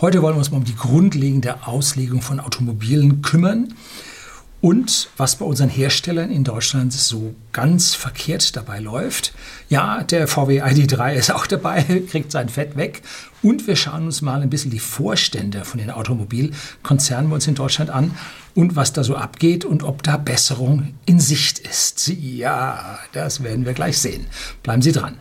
Heute 0.00 0.22
wollen 0.22 0.34
wir 0.34 0.38
uns 0.38 0.50
mal 0.50 0.56
um 0.56 0.64
die 0.64 0.76
grundlegende 0.76 1.66
Auslegung 1.66 2.22
von 2.22 2.40
Automobilen 2.40 3.20
kümmern 3.20 3.74
und 4.62 5.10
was 5.18 5.36
bei 5.36 5.44
unseren 5.44 5.68
Herstellern 5.68 6.30
in 6.30 6.42
Deutschland 6.42 6.94
so 6.94 7.34
ganz 7.52 7.94
verkehrt 7.94 8.56
dabei 8.56 8.78
läuft. 8.78 9.34
Ja, 9.68 10.02
der 10.02 10.26
VW 10.26 10.62
ID3 10.62 11.12
ist 11.12 11.30
auch 11.30 11.46
dabei, 11.46 11.82
kriegt 12.10 12.32
sein 12.32 12.48
Fett 12.48 12.78
weg. 12.78 13.02
Und 13.42 13.66
wir 13.66 13.76
schauen 13.76 14.06
uns 14.06 14.22
mal 14.22 14.40
ein 14.40 14.48
bisschen 14.48 14.70
die 14.70 14.78
Vorstände 14.78 15.66
von 15.66 15.78
den 15.78 15.90
Automobilkonzernen 15.90 17.28
bei 17.28 17.34
uns 17.34 17.46
in 17.46 17.54
Deutschland 17.54 17.90
an 17.90 18.16
und 18.54 18.76
was 18.76 18.94
da 18.94 19.04
so 19.04 19.16
abgeht 19.16 19.66
und 19.66 19.82
ob 19.82 20.02
da 20.02 20.16
Besserung 20.16 20.94
in 21.04 21.20
Sicht 21.20 21.58
ist. 21.58 22.08
Ja, 22.08 22.98
das 23.12 23.42
werden 23.42 23.66
wir 23.66 23.74
gleich 23.74 23.98
sehen. 23.98 24.28
Bleiben 24.62 24.80
Sie 24.80 24.92
dran. 24.92 25.20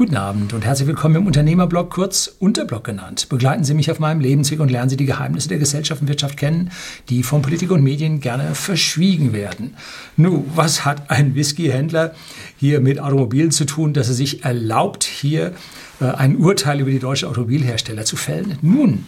Guten 0.00 0.16
Abend 0.16 0.54
und 0.54 0.64
herzlich 0.64 0.88
willkommen 0.88 1.16
im 1.16 1.26
Unternehmerblog, 1.26 1.90
kurz 1.90 2.34
Unterblog 2.38 2.84
genannt. 2.84 3.28
Begleiten 3.28 3.64
Sie 3.64 3.74
mich 3.74 3.90
auf 3.90 3.98
meinem 3.98 4.20
Lebensweg 4.20 4.58
und 4.60 4.70
lernen 4.70 4.88
Sie 4.88 4.96
die 4.96 5.04
Geheimnisse 5.04 5.50
der 5.50 5.58
Gesellschaft 5.58 6.00
und 6.00 6.08
Wirtschaft 6.08 6.38
kennen, 6.38 6.70
die 7.10 7.22
von 7.22 7.42
Politik 7.42 7.70
und 7.70 7.82
Medien 7.82 8.20
gerne 8.20 8.54
verschwiegen 8.54 9.34
werden. 9.34 9.76
Nu, 10.16 10.46
was 10.54 10.86
hat 10.86 11.10
ein 11.10 11.34
Whiskyhändler 11.34 12.14
hier 12.56 12.80
mit 12.80 12.98
Automobilen 12.98 13.50
zu 13.50 13.66
tun, 13.66 13.92
dass 13.92 14.08
er 14.08 14.14
sich 14.14 14.42
erlaubt, 14.42 15.04
hier 15.04 15.52
äh, 16.00 16.06
ein 16.06 16.38
Urteil 16.38 16.80
über 16.80 16.90
die 16.90 16.98
deutsche 16.98 17.28
Automobilhersteller 17.28 18.06
zu 18.06 18.16
fällen? 18.16 18.56
Nun, 18.62 19.04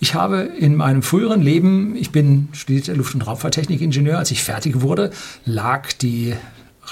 ich 0.00 0.14
habe 0.14 0.40
in 0.42 0.76
meinem 0.76 1.00
früheren 1.00 1.40
Leben, 1.40 1.96
ich 1.96 2.10
bin 2.10 2.48
studierter 2.52 2.94
Luft- 2.94 3.14
und 3.14 3.26
Raumfahrttechnikingenieur, 3.26 4.18
als 4.18 4.30
ich 4.30 4.42
fertig 4.42 4.82
wurde, 4.82 5.12
lag 5.46 5.94
die 5.94 6.34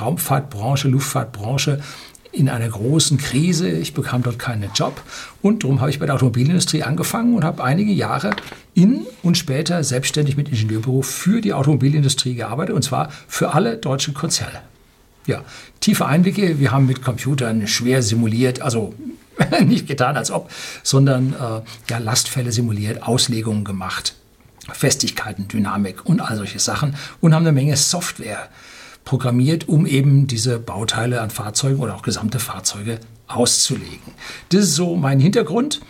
Raumfahrtbranche, 0.00 0.88
Luftfahrtbranche 0.88 1.82
in 2.34 2.48
einer 2.48 2.68
großen 2.68 3.18
Krise. 3.18 3.70
Ich 3.70 3.94
bekam 3.94 4.22
dort 4.22 4.38
keinen 4.38 4.70
Job 4.74 5.00
und 5.40 5.62
darum 5.62 5.80
habe 5.80 5.90
ich 5.90 5.98
bei 5.98 6.06
der 6.06 6.16
Automobilindustrie 6.16 6.82
angefangen 6.82 7.34
und 7.34 7.44
habe 7.44 7.62
einige 7.62 7.92
Jahre 7.92 8.34
in 8.74 9.06
und 9.22 9.38
später 9.38 9.84
selbstständig 9.84 10.36
mit 10.36 10.48
Ingenieurbüro 10.48 11.02
für 11.02 11.40
die 11.40 11.52
Automobilindustrie 11.52 12.34
gearbeitet 12.34 12.74
und 12.74 12.82
zwar 12.82 13.10
für 13.28 13.54
alle 13.54 13.76
deutschen 13.76 14.14
Konzerne. 14.14 14.60
Ja, 15.26 15.42
tiefe 15.80 16.06
Einblicke. 16.06 16.58
Wir 16.58 16.72
haben 16.72 16.86
mit 16.86 17.02
Computern 17.02 17.66
schwer 17.66 18.02
simuliert, 18.02 18.60
also 18.60 18.94
nicht 19.64 19.86
getan 19.86 20.16
als 20.16 20.30
ob, 20.30 20.50
sondern 20.82 21.32
äh, 21.32 21.62
ja, 21.90 21.98
Lastfälle 21.98 22.52
simuliert, 22.52 23.02
Auslegungen 23.02 23.64
gemacht, 23.64 24.14
Festigkeiten, 24.72 25.48
Dynamik 25.48 26.04
und 26.04 26.20
all 26.20 26.36
solche 26.36 26.58
Sachen 26.58 26.96
und 27.20 27.34
haben 27.34 27.44
eine 27.44 27.52
Menge 27.52 27.76
Software 27.76 28.48
programmiert, 29.04 29.68
um 29.68 29.86
eben 29.86 30.26
diese 30.26 30.58
Bauteile 30.58 31.20
an 31.20 31.30
Fahrzeugen 31.30 31.80
oder 31.80 31.94
auch 31.94 32.02
gesamte 32.02 32.38
Fahrzeuge 32.38 32.98
auszulegen. 33.26 34.12
Das 34.50 34.62
ist 34.62 34.74
so 34.74 34.96
mein 34.96 35.20
Hintergrund. 35.20 35.80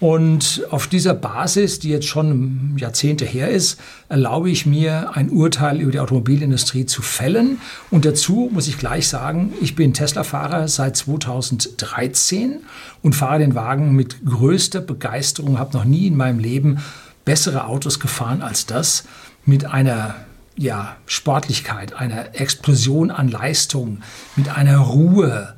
Und 0.00 0.62
auf 0.70 0.86
dieser 0.86 1.12
Basis, 1.12 1.78
die 1.78 1.90
jetzt 1.90 2.06
schon 2.06 2.74
Jahrzehnte 2.78 3.26
her 3.26 3.50
ist, 3.50 3.78
erlaube 4.08 4.48
ich 4.48 4.64
mir, 4.64 5.14
ein 5.14 5.28
Urteil 5.28 5.78
über 5.78 5.92
die 5.92 6.00
Automobilindustrie 6.00 6.86
zu 6.86 7.02
fällen. 7.02 7.60
Und 7.90 8.06
dazu 8.06 8.48
muss 8.50 8.66
ich 8.66 8.78
gleich 8.78 9.08
sagen, 9.08 9.52
ich 9.60 9.76
bin 9.76 9.92
Tesla-Fahrer 9.92 10.68
seit 10.68 10.96
2013 10.96 12.60
und 13.02 13.14
fahre 13.14 13.40
den 13.40 13.54
Wagen 13.54 13.94
mit 13.94 14.24
größter 14.24 14.80
Begeisterung, 14.80 15.58
habe 15.58 15.76
noch 15.76 15.84
nie 15.84 16.06
in 16.06 16.16
meinem 16.16 16.38
Leben 16.38 16.78
bessere 17.26 17.66
Autos 17.66 18.00
gefahren 18.00 18.40
als 18.40 18.64
das, 18.64 19.04
mit 19.44 19.66
einer 19.66 20.14
ja, 20.60 20.98
Sportlichkeit, 21.06 21.94
einer 21.94 22.38
Explosion 22.38 23.10
an 23.10 23.28
Leistung, 23.28 24.02
mit 24.36 24.50
einer 24.50 24.76
Ruhe. 24.76 25.54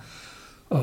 Äh, 0.70 0.76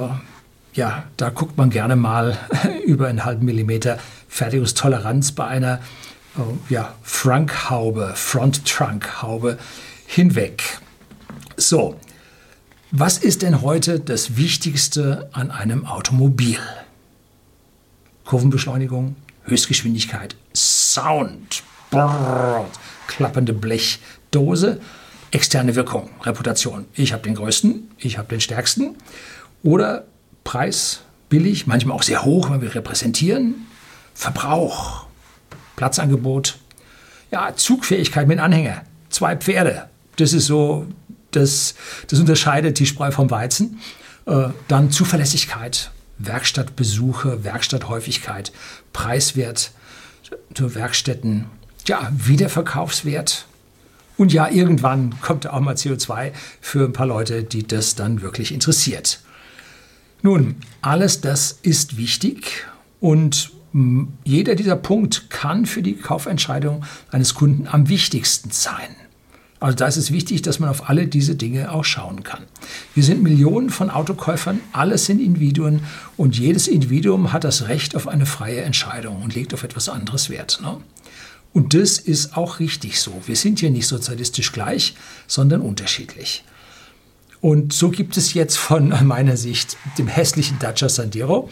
ja, 0.73 1.03
da 1.15 1.29
guckt 1.29 1.57
man 1.57 1.69
gerne 1.69 1.95
mal 1.95 2.37
über 2.85 3.07
einen 3.07 3.23
halben 3.23 3.45
Millimeter 3.45 3.97
Fertigungstoleranz 4.27 5.31
bei 5.31 5.47
einer 5.47 5.79
äh, 6.37 6.41
ja, 6.73 6.95
Frankhaube, 7.01 8.11
Front-Trunk-Haube 8.13 9.57
hinweg. 10.05 10.79
So, 11.55 11.97
was 12.91 13.19
ist 13.19 13.41
denn 13.41 13.61
heute 13.61 14.01
das 14.01 14.35
Wichtigste 14.35 15.29
an 15.31 15.49
einem 15.49 15.85
Automobil? 15.85 16.59
Kurvenbeschleunigung, 18.25 19.15
Höchstgeschwindigkeit, 19.45 20.35
Sound, 20.53 21.63
Brrr, 21.89 22.65
klappernde 23.09 23.53
Blechdose. 23.53 24.79
Externe 25.31 25.75
Wirkung, 25.75 26.09
Reputation. 26.23 26.85
Ich 26.93 27.13
habe 27.13 27.23
den 27.23 27.35
größten, 27.35 27.91
ich 27.97 28.17
habe 28.17 28.29
den 28.29 28.41
stärksten. 28.41 28.95
Oder 29.61 30.05
Preis, 30.43 31.01
billig, 31.27 31.67
manchmal 31.67 31.95
auch 31.95 32.03
sehr 32.03 32.23
hoch, 32.23 32.49
wenn 32.49 32.61
wir 32.61 32.73
repräsentieren. 32.73 33.67
Verbrauch, 34.13 35.05
Platzangebot. 35.75 36.57
Ja, 37.31 37.55
Zugfähigkeit 37.55 38.27
mit 38.27 38.39
Anhänger. 38.39 38.83
Zwei 39.09 39.35
Pferde. 39.35 39.89
Das 40.15 40.33
ist 40.33 40.47
so, 40.47 40.87
das, 41.31 41.75
das 42.07 42.19
unterscheidet 42.19 42.79
die 42.79 42.85
Spreu 42.85 43.11
vom 43.11 43.29
Weizen. 43.29 43.79
Äh, 44.25 44.49
dann 44.67 44.91
Zuverlässigkeit, 44.91 45.91
Werkstattbesuche, 46.17 47.43
Werkstatthäufigkeit, 47.43 48.51
Preiswert, 48.93 49.71
Werkstätten, 50.55 51.45
ja, 51.89 52.11
Wiederverkaufswert. 52.15 53.45
Und 54.15 54.31
ja, 54.31 54.49
irgendwann 54.49 55.19
kommt 55.21 55.47
auch 55.47 55.59
mal 55.59 55.75
CO2 55.75 56.31
für 56.61 56.85
ein 56.85 56.93
paar 56.93 57.07
Leute, 57.07 57.43
die 57.43 57.65
das 57.65 57.95
dann 57.95 58.21
wirklich 58.21 58.53
interessiert. 58.53 59.21
Nun, 60.21 60.55
alles 60.81 61.21
das 61.21 61.57
ist 61.61 61.97
wichtig 61.97 62.65
und 62.99 63.51
jeder 64.23 64.55
dieser 64.55 64.75
Punkt 64.75 65.29
kann 65.29 65.65
für 65.65 65.81
die 65.81 65.95
Kaufentscheidung 65.95 66.85
eines 67.11 67.33
Kunden 67.35 67.67
am 67.67 67.87
wichtigsten 67.87 68.51
sein. 68.51 68.95
Also 69.61 69.75
da 69.75 69.87
ist 69.87 69.97
es 69.97 70.11
wichtig, 70.11 70.41
dass 70.41 70.59
man 70.59 70.69
auf 70.69 70.89
alle 70.89 71.07
diese 71.07 71.35
Dinge 71.35 71.71
auch 71.71 71.83
schauen 71.83 72.23
kann. 72.23 72.43
Wir 72.95 73.03
sind 73.03 73.21
Millionen 73.21 73.69
von 73.69 73.89
Autokäufern, 73.89 74.61
alles 74.71 75.05
sind 75.05 75.19
Individuen 75.19 75.81
und 76.17 76.37
jedes 76.37 76.67
Individuum 76.67 77.33
hat 77.33 77.43
das 77.43 77.67
Recht 77.67 77.95
auf 77.95 78.07
eine 78.07 78.25
freie 78.25 78.61
Entscheidung 78.61 79.21
und 79.21 79.35
legt 79.35 79.53
auf 79.53 79.63
etwas 79.63 79.89
anderes 79.89 80.29
Wert. 80.29 80.59
Ne? 80.61 80.77
Und 81.53 81.73
das 81.73 81.97
ist 81.97 82.37
auch 82.37 82.59
richtig 82.59 82.99
so. 82.99 83.21
Wir 83.25 83.35
sind 83.35 83.59
hier 83.59 83.71
nicht 83.71 83.87
sozialistisch 83.87 84.51
gleich, 84.51 84.95
sondern 85.27 85.61
unterschiedlich. 85.61 86.43
Und 87.41 87.73
so 87.73 87.89
gibt 87.89 88.17
es 88.17 88.33
jetzt 88.33 88.57
von 88.57 88.93
meiner 89.05 89.37
Sicht 89.37 89.77
dem 89.97 90.07
hässlichen 90.07 90.59
Dacia 90.59 90.89
Sandero 90.89 91.49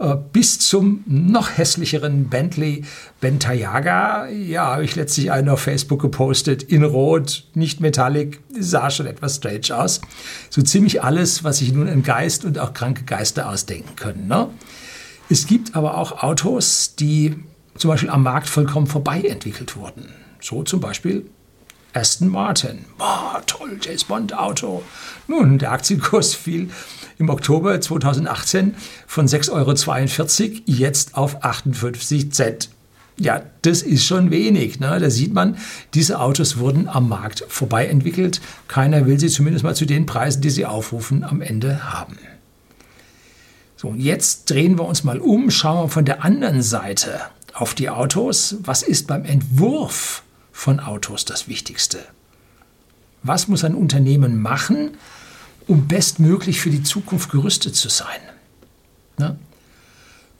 äh, 0.00 0.16
bis 0.32 0.58
zum 0.58 1.04
noch 1.06 1.56
hässlicheren 1.56 2.28
Bentley 2.28 2.84
Bentayaga. 3.20 4.28
Ja, 4.28 4.72
habe 4.72 4.84
ich 4.84 4.96
letztlich 4.96 5.30
einen 5.30 5.50
auf 5.50 5.60
Facebook 5.60 6.00
gepostet, 6.00 6.62
in 6.62 6.84
Rot, 6.84 7.44
nicht 7.54 7.80
metallic, 7.80 8.40
sah 8.58 8.90
schon 8.90 9.06
etwas 9.06 9.36
strange 9.36 9.76
aus. 9.76 10.00
So 10.48 10.62
ziemlich 10.62 11.02
alles, 11.04 11.44
was 11.44 11.58
sich 11.58 11.72
nun 11.72 11.86
ein 11.86 12.02
Geist 12.02 12.46
und 12.46 12.58
auch 12.58 12.72
kranke 12.72 13.04
Geister 13.04 13.48
ausdenken 13.48 13.94
können. 13.96 14.26
Ne? 14.26 14.48
Es 15.28 15.46
gibt 15.46 15.76
aber 15.76 15.98
auch 15.98 16.22
Autos, 16.22 16.96
die 16.96 17.36
zum 17.80 17.88
Beispiel 17.90 18.10
am 18.10 18.22
Markt 18.22 18.48
vollkommen 18.48 18.86
vorbei 18.86 19.22
entwickelt 19.22 19.76
wurden. 19.76 20.12
So 20.40 20.62
zum 20.62 20.80
Beispiel 20.80 21.26
Aston 21.92 22.28
Martin. 22.28 22.84
Boah, 22.98 23.42
toll, 23.46 23.78
James 23.80 24.04
Bond 24.04 24.36
Auto. 24.36 24.82
Nun, 25.26 25.58
der 25.58 25.72
Aktienkurs 25.72 26.34
fiel 26.34 26.70
im 27.18 27.28
Oktober 27.28 27.80
2018 27.80 28.74
von 29.06 29.26
6,42 29.26 29.50
Euro 29.52 30.62
jetzt 30.66 31.16
auf 31.16 31.42
58 31.42 32.32
Cent. 32.32 32.68
Ja, 33.18 33.42
das 33.62 33.82
ist 33.82 34.06
schon 34.06 34.30
wenig. 34.30 34.80
Ne? 34.80 34.98
Da 34.98 35.10
sieht 35.10 35.34
man, 35.34 35.58
diese 35.92 36.20
Autos 36.20 36.58
wurden 36.58 36.88
am 36.88 37.08
Markt 37.08 37.44
vorbei 37.48 37.86
entwickelt. 37.86 38.40
Keiner 38.68 39.06
will 39.06 39.18
sie 39.18 39.28
zumindest 39.28 39.64
mal 39.64 39.74
zu 39.74 39.84
den 39.84 40.06
Preisen, 40.06 40.40
die 40.40 40.50
sie 40.50 40.64
aufrufen, 40.64 41.24
am 41.24 41.42
Ende 41.42 41.92
haben. 41.92 42.18
So, 43.76 43.94
jetzt 43.96 44.50
drehen 44.50 44.78
wir 44.78 44.84
uns 44.84 45.04
mal 45.04 45.18
um, 45.18 45.50
schauen 45.50 45.84
wir 45.84 45.88
von 45.88 46.04
der 46.04 46.24
anderen 46.24 46.62
Seite 46.62 47.20
auf 47.54 47.74
die 47.74 47.88
Autos. 47.90 48.56
Was 48.62 48.82
ist 48.82 49.06
beim 49.06 49.24
Entwurf 49.24 50.22
von 50.52 50.80
Autos 50.80 51.24
das 51.24 51.48
Wichtigste? 51.48 51.98
Was 53.22 53.48
muss 53.48 53.64
ein 53.64 53.74
Unternehmen 53.74 54.40
machen, 54.40 54.92
um 55.66 55.86
bestmöglich 55.88 56.60
für 56.60 56.70
die 56.70 56.82
Zukunft 56.82 57.30
gerüstet 57.30 57.76
zu 57.76 57.88
sein? 57.88 58.20
Ne? 59.18 59.38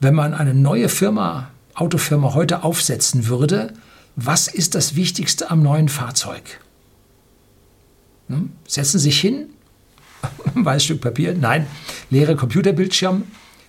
Wenn 0.00 0.14
man 0.14 0.32
eine 0.34 0.54
neue 0.54 0.88
Firma, 0.88 1.50
Autofirma 1.74 2.34
heute 2.34 2.64
aufsetzen 2.64 3.26
würde, 3.26 3.74
was 4.16 4.48
ist 4.48 4.74
das 4.74 4.96
Wichtigste 4.96 5.50
am 5.50 5.62
neuen 5.62 5.88
Fahrzeug? 5.88 6.60
Ne? 8.28 8.48
Setzen 8.66 8.98
Sie 8.98 9.04
sich 9.04 9.20
hin, 9.20 9.50
weißes 10.54 10.84
Stück 10.84 11.00
Papier, 11.00 11.34
nein, 11.34 11.66
leere 12.10 12.36
Computerbildschirm. 12.36 13.24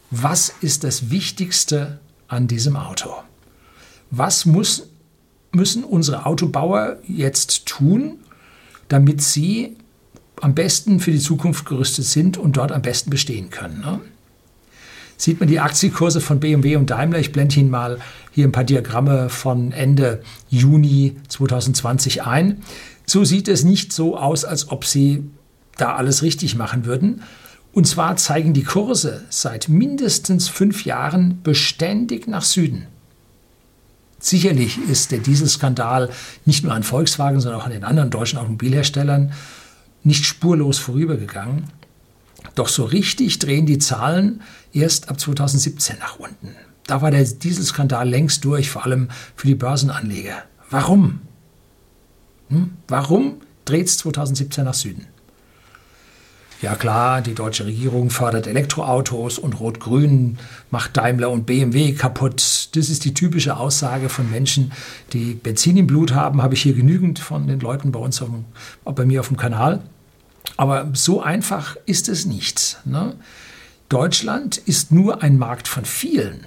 Was 0.10 0.54
ist 0.62 0.84
das 0.84 1.10
Wichtigste 1.10 2.00
an 2.28 2.48
diesem 2.48 2.76
Auto? 2.76 3.14
Was 4.12 4.46
muss, 4.46 4.88
müssen 5.52 5.84
unsere 5.84 6.26
Autobauer 6.26 6.98
jetzt 7.08 7.66
tun, 7.66 8.20
damit 8.90 9.22
sie 9.22 9.78
am 10.42 10.54
besten 10.54 11.00
für 11.00 11.12
die 11.12 11.20
Zukunft 11.20 11.66
gerüstet 11.66 12.06
sind 12.06 12.38
und 12.38 12.58
dort 12.58 12.72
am 12.72 12.82
besten 12.82 13.10
bestehen 13.10 13.50
können. 13.50 13.80
Ne? 13.80 14.02
Sieht 15.18 15.40
man 15.40 15.48
die 15.48 15.60
Aktienkurse 15.60 16.20
von 16.20 16.40
BMW 16.40 16.78
und 16.78 16.90
Daimler, 16.90 17.20
ich 17.20 17.32
blende 17.32 17.60
Ihnen 17.60 17.70
mal 17.70 18.00
hier 18.32 18.48
ein 18.48 18.52
paar 18.52 18.64
Diagramme 18.64 19.30
von 19.30 19.72
Ende 19.72 20.24
Juni 20.50 21.16
2020 21.28 22.24
ein. 22.24 22.64
So 23.06 23.24
sieht 23.24 23.48
es 23.48 23.64
nicht 23.64 23.94
so 23.94 24.18
aus, 24.18 24.46
als 24.46 24.70
ob 24.70 24.84
sie 24.84 25.24
da 25.78 25.96
alles 25.96 26.24
richtig 26.24 26.56
machen 26.56 26.86
würden. 26.86 27.22
Und 27.72 27.88
zwar 27.88 28.18
zeigen 28.18 28.54
die 28.54 28.64
Kurse 28.64 29.24
seit 29.30 29.70
mindestens 29.70 30.50
fünf 30.50 30.86
Jahren 30.86 31.40
beständig 31.44 32.28
nach 32.28 32.44
Süden. 32.44 32.88
Sicherlich 34.22 34.78
ist 34.88 35.12
der 35.12 35.18
Dieselskandal 35.20 36.10
nicht 36.46 36.64
nur 36.64 36.74
an 36.74 36.84
Volkswagen, 36.84 37.42
sondern 37.42 37.60
auch 37.60 37.66
an 37.66 37.72
den 37.72 37.84
anderen 37.84 38.12
deutschen 38.12 38.38
Automobilherstellern 38.38 39.34
nicht 40.04 40.26
spurlos 40.26 40.78
vorübergegangen. 40.78 41.66
Doch 42.54 42.68
so 42.68 42.86
richtig 42.86 43.40
drehen 43.40 43.66
die 43.66 43.80
Zahlen 43.80 44.42
erst 44.74 45.10
ab 45.10 45.20
2017 45.20 45.98
nach 46.00 46.20
unten. 46.20 46.56
Da 46.86 47.02
war 47.02 47.10
der 47.10 47.24
Dieselskandal 47.24 48.08
längst 48.08 48.46
durch, 48.46 48.70
vor 48.70 48.86
allem 48.86 49.10
für 49.36 49.48
die 49.48 49.56
Börsenanleger. 49.56 50.44
Warum? 50.70 51.22
Hm? 52.50 52.72
Warum 52.88 53.42
dreht 53.66 53.88
es 53.88 53.98
2017 53.98 54.66
nach 54.66 54.74
Süden? 54.76 55.08
Ja 56.62 56.76
klar, 56.76 57.22
die 57.22 57.34
deutsche 57.34 57.66
Regierung 57.66 58.12
fördert 58.12 58.46
Elektroautos 58.46 59.40
und 59.40 59.60
Rot-Grün 59.60 60.38
macht 60.70 60.96
Daimler 60.96 61.32
und 61.32 61.48
BMW 61.48 61.94
kaputt. 61.94 62.70
Das 62.76 62.90
ist 62.90 63.04
die 63.04 63.16
typische 63.16 63.58
Aussage 63.58 64.10
von 64.10 64.30
Menschen, 64.30 64.72
die 65.12 65.34
Benzin 65.34 65.76
im 65.78 65.88
Blut 65.88 66.14
haben. 66.14 66.44
Habe 66.44 66.54
ich 66.54 66.62
hier 66.62 66.76
genügend 66.76 67.18
von 67.18 67.48
den 67.48 67.60
Leuten 67.62 67.92
bei 67.92 68.00
uns, 68.00 68.22
auf 68.22 68.30
bei 68.86 69.06
mir 69.06 69.22
auf 69.22 69.30
dem 69.30 69.38
Kanal. 69.38 69.82
Aber 70.56 70.92
so 70.94 71.20
einfach 71.20 71.78
ist 71.88 72.08
es 72.10 72.28
nicht. 72.28 72.78
Ne? 72.86 73.16
Deutschland 73.90 74.58
ist 74.58 74.92
nur 74.92 75.24
ein 75.24 75.40
Markt 75.40 75.68
von 75.68 75.84
vielen. 75.84 76.46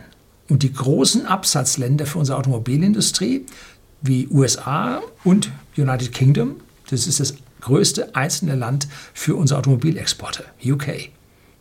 Und 0.48 0.62
die 0.62 0.72
großen 0.72 1.26
Absatzländer 1.26 2.06
für 2.06 2.20
unsere 2.20 2.38
Automobilindustrie, 2.38 3.46
wie 4.00 4.28
USA 4.28 5.00
und 5.24 5.50
United 5.76 6.12
Kingdom, 6.12 6.56
das 6.88 7.08
ist 7.08 7.18
das 7.18 7.34
größte 7.64 8.14
einzelne 8.14 8.54
Land 8.54 8.88
für 9.12 9.36
unsere 9.36 9.58
Automobilexporte, 9.58 10.44
UK. 10.64 11.10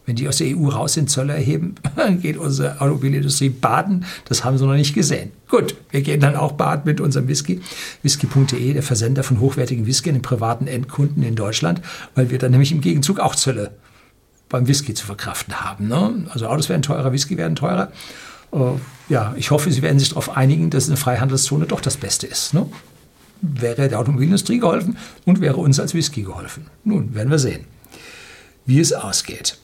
Wenn 0.05 0.17
die 0.17 0.27
aus 0.27 0.37
der 0.37 0.47
EU 0.47 0.67
raus 0.67 0.93
sind, 0.93 1.09
Zölle 1.09 1.33
erheben, 1.33 1.75
geht 2.21 2.35
unsere 2.37 2.81
Automobilindustrie 2.81 3.49
baden. 3.49 4.05
Das 4.25 4.43
haben 4.43 4.57
sie 4.57 4.65
noch 4.65 4.73
nicht 4.73 4.93
gesehen. 4.93 5.31
Gut, 5.47 5.75
wir 5.91 6.01
gehen 6.01 6.19
dann 6.19 6.35
auch 6.35 6.53
baden 6.53 6.83
mit 6.85 6.99
unserem 6.99 7.29
Whisky. 7.29 7.61
Whisky.de, 8.01 8.73
der 8.73 8.83
Versender 8.83 9.23
von 9.23 9.39
hochwertigen 9.39 9.85
Whisky 9.85 10.09
an 10.09 10.15
den 10.15 10.21
privaten 10.21 10.67
Endkunden 10.67 11.23
in 11.23 11.35
Deutschland, 11.35 11.81
weil 12.15 12.31
wir 12.31 12.37
dann 12.37 12.51
nämlich 12.51 12.73
im 12.73 12.81
Gegenzug 12.81 13.19
auch 13.19 13.35
Zölle 13.35 13.71
beim 14.49 14.67
Whisky 14.67 14.93
zu 14.93 15.05
verkraften 15.05 15.61
haben. 15.61 15.87
Ne? 15.87 16.25
Also 16.29 16.47
Autos 16.47 16.67
werden 16.67 16.81
teurer, 16.81 17.13
Whisky 17.13 17.37
werden 17.37 17.55
teurer. 17.55 17.91
Uh, 18.51 18.77
ja, 19.09 19.33
ich 19.37 19.51
hoffe, 19.51 19.71
Sie 19.71 19.81
werden 19.81 19.97
sich 19.99 20.09
darauf 20.09 20.35
einigen, 20.37 20.69
dass 20.69 20.87
eine 20.87 20.97
Freihandelszone 20.97 21.65
doch 21.65 21.81
das 21.81 21.97
Beste 21.97 22.27
ist. 22.27 22.53
Ne? 22.53 22.67
Wäre 23.43 23.89
der 23.89 23.99
Automobilindustrie 23.99 24.59
geholfen 24.59 24.97
und 25.25 25.41
wäre 25.41 25.57
uns 25.57 25.79
als 25.79 25.93
Whisky 25.93 26.23
geholfen. 26.23 26.67
Nun 26.83 27.13
werden 27.13 27.29
wir 27.29 27.39
sehen, 27.39 27.65
wie 28.65 28.79
es 28.79 28.93
ausgeht. 28.93 29.57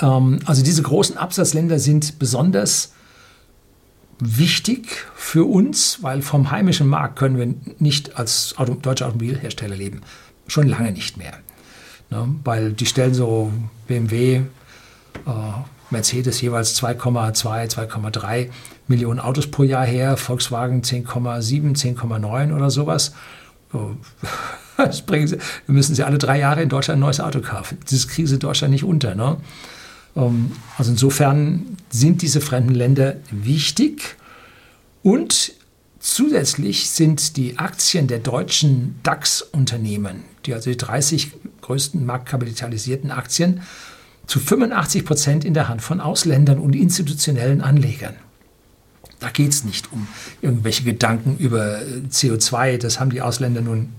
Ähm, 0.00 0.40
also 0.44 0.62
diese 0.62 0.82
großen 0.82 1.16
Absatzländer 1.16 1.78
sind 1.78 2.18
besonders 2.18 2.92
wichtig 4.18 5.06
für 5.14 5.44
uns, 5.48 6.02
weil 6.02 6.22
vom 6.22 6.50
heimischen 6.50 6.88
Markt 6.88 7.18
können 7.18 7.38
wir 7.38 7.54
nicht 7.78 8.16
als 8.16 8.54
Auto, 8.56 8.74
deutscher 8.74 9.06
Automobilhersteller 9.06 9.76
leben. 9.76 10.02
Schon 10.48 10.68
lange 10.68 10.92
nicht 10.92 11.16
mehr. 11.16 11.34
Ne? 12.10 12.28
Weil 12.44 12.72
die 12.72 12.86
stellen 12.86 13.14
so 13.14 13.52
BMW, 13.86 14.36
äh, 14.36 14.42
Mercedes 15.90 16.40
jeweils 16.40 16.80
2,2, 16.82 17.68
2,3 17.68 18.50
Millionen 18.88 19.20
Autos 19.20 19.46
pro 19.46 19.62
Jahr 19.62 19.86
her, 19.86 20.16
Volkswagen 20.16 20.82
10,7, 20.82 21.76
10,9 21.76 22.54
oder 22.54 22.70
sowas. 22.70 23.12
Das 24.76 25.04
sie, 25.06 25.38
wir 25.66 25.74
müssen 25.74 25.94
sie 25.94 26.02
alle 26.02 26.18
drei 26.18 26.38
Jahre 26.38 26.62
in 26.62 26.68
Deutschland 26.68 26.96
ein 26.96 27.02
neues 27.02 27.20
Auto 27.20 27.40
kaufen. 27.40 27.78
Das 27.88 28.08
sie 28.08 28.34
in 28.34 28.40
Deutschland 28.40 28.72
nicht 28.72 28.84
unter. 28.84 29.14
Ne? 29.14 29.36
Ähm, 30.16 30.52
also 30.78 30.90
insofern 30.90 31.76
sind 31.90 32.22
diese 32.22 32.40
fremden 32.40 32.74
Länder 32.74 33.16
wichtig 33.30 34.16
und 35.02 35.52
zusätzlich 36.00 36.90
sind 36.90 37.36
die 37.36 37.58
Aktien 37.58 38.08
der 38.08 38.18
deutschen 38.18 38.98
DAX-Unternehmen, 39.02 40.24
die 40.46 40.54
also 40.54 40.70
die 40.70 40.76
30 40.76 41.32
größten 41.60 42.04
marktkapitalisierten 42.04 43.10
Aktien, 43.10 43.62
zu 44.26 44.40
85 44.40 45.04
Prozent 45.04 45.44
in 45.44 45.54
der 45.54 45.68
Hand 45.68 45.82
von 45.82 46.00
Ausländern 46.00 46.58
und 46.58 46.74
institutionellen 46.74 47.60
Anlegern. 47.60 48.14
Da 49.22 49.30
geht 49.30 49.52
es 49.52 49.62
nicht 49.62 49.92
um 49.92 50.08
irgendwelche 50.40 50.82
Gedanken 50.82 51.36
über 51.38 51.80
äh, 51.80 52.02
CO2. 52.10 52.76
Das 52.76 52.98
haben 52.98 53.10
die 53.10 53.22
Ausländer 53.22 53.60
nun. 53.60 53.90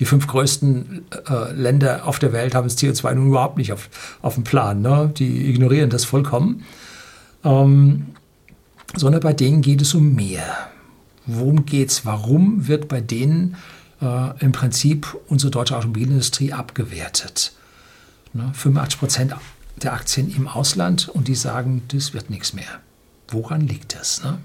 Die 0.00 0.04
fünf 0.04 0.26
größten 0.26 1.04
äh, 1.28 1.52
Länder 1.52 2.04
auf 2.04 2.18
der 2.18 2.32
Welt 2.32 2.56
haben 2.56 2.66
das 2.66 2.76
CO2 2.76 3.14
nun 3.14 3.28
überhaupt 3.28 3.58
nicht 3.58 3.72
auf, 3.72 3.88
auf 4.22 4.34
dem 4.34 4.42
Plan. 4.42 4.82
Ne? 4.82 5.12
Die 5.16 5.48
ignorieren 5.50 5.88
das 5.88 6.04
vollkommen. 6.04 6.64
Ähm, 7.44 8.06
sondern 8.96 9.20
bei 9.20 9.32
denen 9.32 9.62
geht 9.62 9.82
es 9.82 9.94
um 9.94 10.16
mehr. 10.16 10.42
Worum 11.26 11.64
geht 11.64 11.90
es? 11.90 12.04
Warum 12.04 12.66
wird 12.66 12.88
bei 12.88 13.00
denen 13.00 13.56
äh, 14.02 14.36
im 14.40 14.50
Prinzip 14.50 15.16
unsere 15.28 15.52
deutsche 15.52 15.76
Automobilindustrie 15.76 16.52
abgewertet? 16.52 17.52
Ne? 18.32 18.50
85 18.52 18.98
Prozent 18.98 19.36
der 19.76 19.92
Aktien 19.92 20.34
im 20.34 20.48
Ausland 20.48 21.08
und 21.08 21.28
die 21.28 21.36
sagen, 21.36 21.82
das 21.88 22.14
wird 22.14 22.30
nichts 22.30 22.52
mehr. 22.52 22.80
Woran 23.30 23.62
liegt 23.62 23.94
das? 23.94 24.22
Ne? 24.22 24.38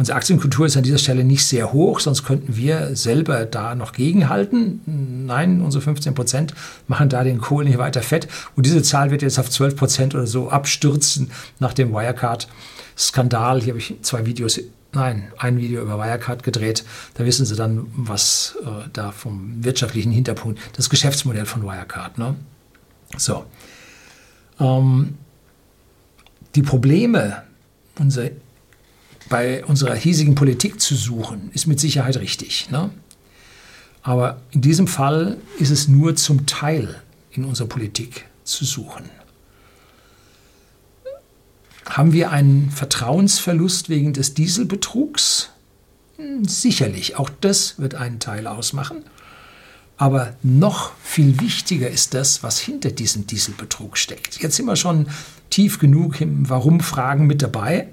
Unsere 0.00 0.16
Aktienkultur 0.16 0.64
ist 0.64 0.78
an 0.78 0.82
dieser 0.82 0.96
Stelle 0.96 1.24
nicht 1.24 1.44
sehr 1.44 1.74
hoch, 1.74 2.00
sonst 2.00 2.24
könnten 2.24 2.56
wir 2.56 2.96
selber 2.96 3.44
da 3.44 3.74
noch 3.74 3.92
gegenhalten. 3.92 4.80
Nein, 5.26 5.60
unsere 5.60 5.82
15 5.82 6.14
Prozent 6.14 6.54
machen 6.88 7.10
da 7.10 7.22
den 7.22 7.38
Kohl 7.38 7.64
nicht 7.64 7.76
weiter 7.76 8.00
fett. 8.00 8.26
Und 8.56 8.64
diese 8.64 8.82
Zahl 8.82 9.10
wird 9.10 9.20
jetzt 9.20 9.38
auf 9.38 9.50
12 9.50 9.76
Prozent 9.76 10.14
oder 10.14 10.26
so 10.26 10.48
abstürzen 10.48 11.30
nach 11.58 11.74
dem 11.74 11.92
Wirecard-Skandal. 11.92 13.60
Hier 13.60 13.74
habe 13.74 13.78
ich 13.78 13.94
zwei 14.00 14.24
Videos, 14.24 14.58
nein, 14.94 15.32
ein 15.36 15.58
Video 15.58 15.82
über 15.82 15.98
Wirecard 15.98 16.44
gedreht. 16.44 16.82
Da 17.12 17.26
wissen 17.26 17.44
Sie 17.44 17.54
dann, 17.54 17.86
was 17.92 18.56
äh, 18.64 18.88
da 18.94 19.12
vom 19.12 19.62
wirtschaftlichen 19.62 20.12
Hintergrund, 20.12 20.58
das 20.78 20.88
Geschäftsmodell 20.88 21.44
von 21.44 21.62
Wirecard. 21.62 22.16
Ne? 22.16 22.36
So. 23.18 23.44
Ähm, 24.58 25.18
die 26.54 26.62
Probleme 26.62 27.42
unser, 28.00 28.30
bei 29.28 29.64
unserer 29.64 29.94
hiesigen 29.94 30.34
Politik 30.34 30.80
zu 30.80 30.96
suchen, 30.96 31.50
ist 31.52 31.66
mit 31.66 31.78
Sicherheit 31.78 32.16
richtig. 32.16 32.70
Ne? 32.70 32.90
Aber 34.02 34.40
in 34.50 34.62
diesem 34.62 34.86
Fall 34.86 35.36
ist 35.58 35.70
es 35.70 35.86
nur 35.86 36.16
zum 36.16 36.46
Teil 36.46 37.00
in 37.30 37.44
unserer 37.44 37.68
Politik 37.68 38.26
zu 38.44 38.64
suchen. 38.64 39.04
Haben 41.88 42.12
wir 42.12 42.30
einen 42.30 42.70
Vertrauensverlust 42.70 43.88
wegen 43.88 44.12
des 44.12 44.34
Dieselbetrugs? 44.34 45.50
Hm, 46.16 46.44
sicherlich, 46.44 47.16
auch 47.16 47.30
das 47.40 47.78
wird 47.78 47.94
einen 47.94 48.20
Teil 48.20 48.46
ausmachen. 48.46 49.04
Aber 50.00 50.32
noch 50.42 50.92
viel 51.02 51.42
wichtiger 51.42 51.90
ist 51.90 52.14
das, 52.14 52.42
was 52.42 52.58
hinter 52.58 52.90
diesem 52.90 53.26
Dieselbetrug 53.26 53.98
steckt. 53.98 54.40
Jetzt 54.40 54.56
sind 54.56 54.64
wir 54.64 54.76
schon 54.76 55.08
tief 55.50 55.78
genug 55.78 56.22
im 56.22 56.48
Warum-Fragen 56.48 57.26
mit 57.26 57.42
dabei. 57.42 57.88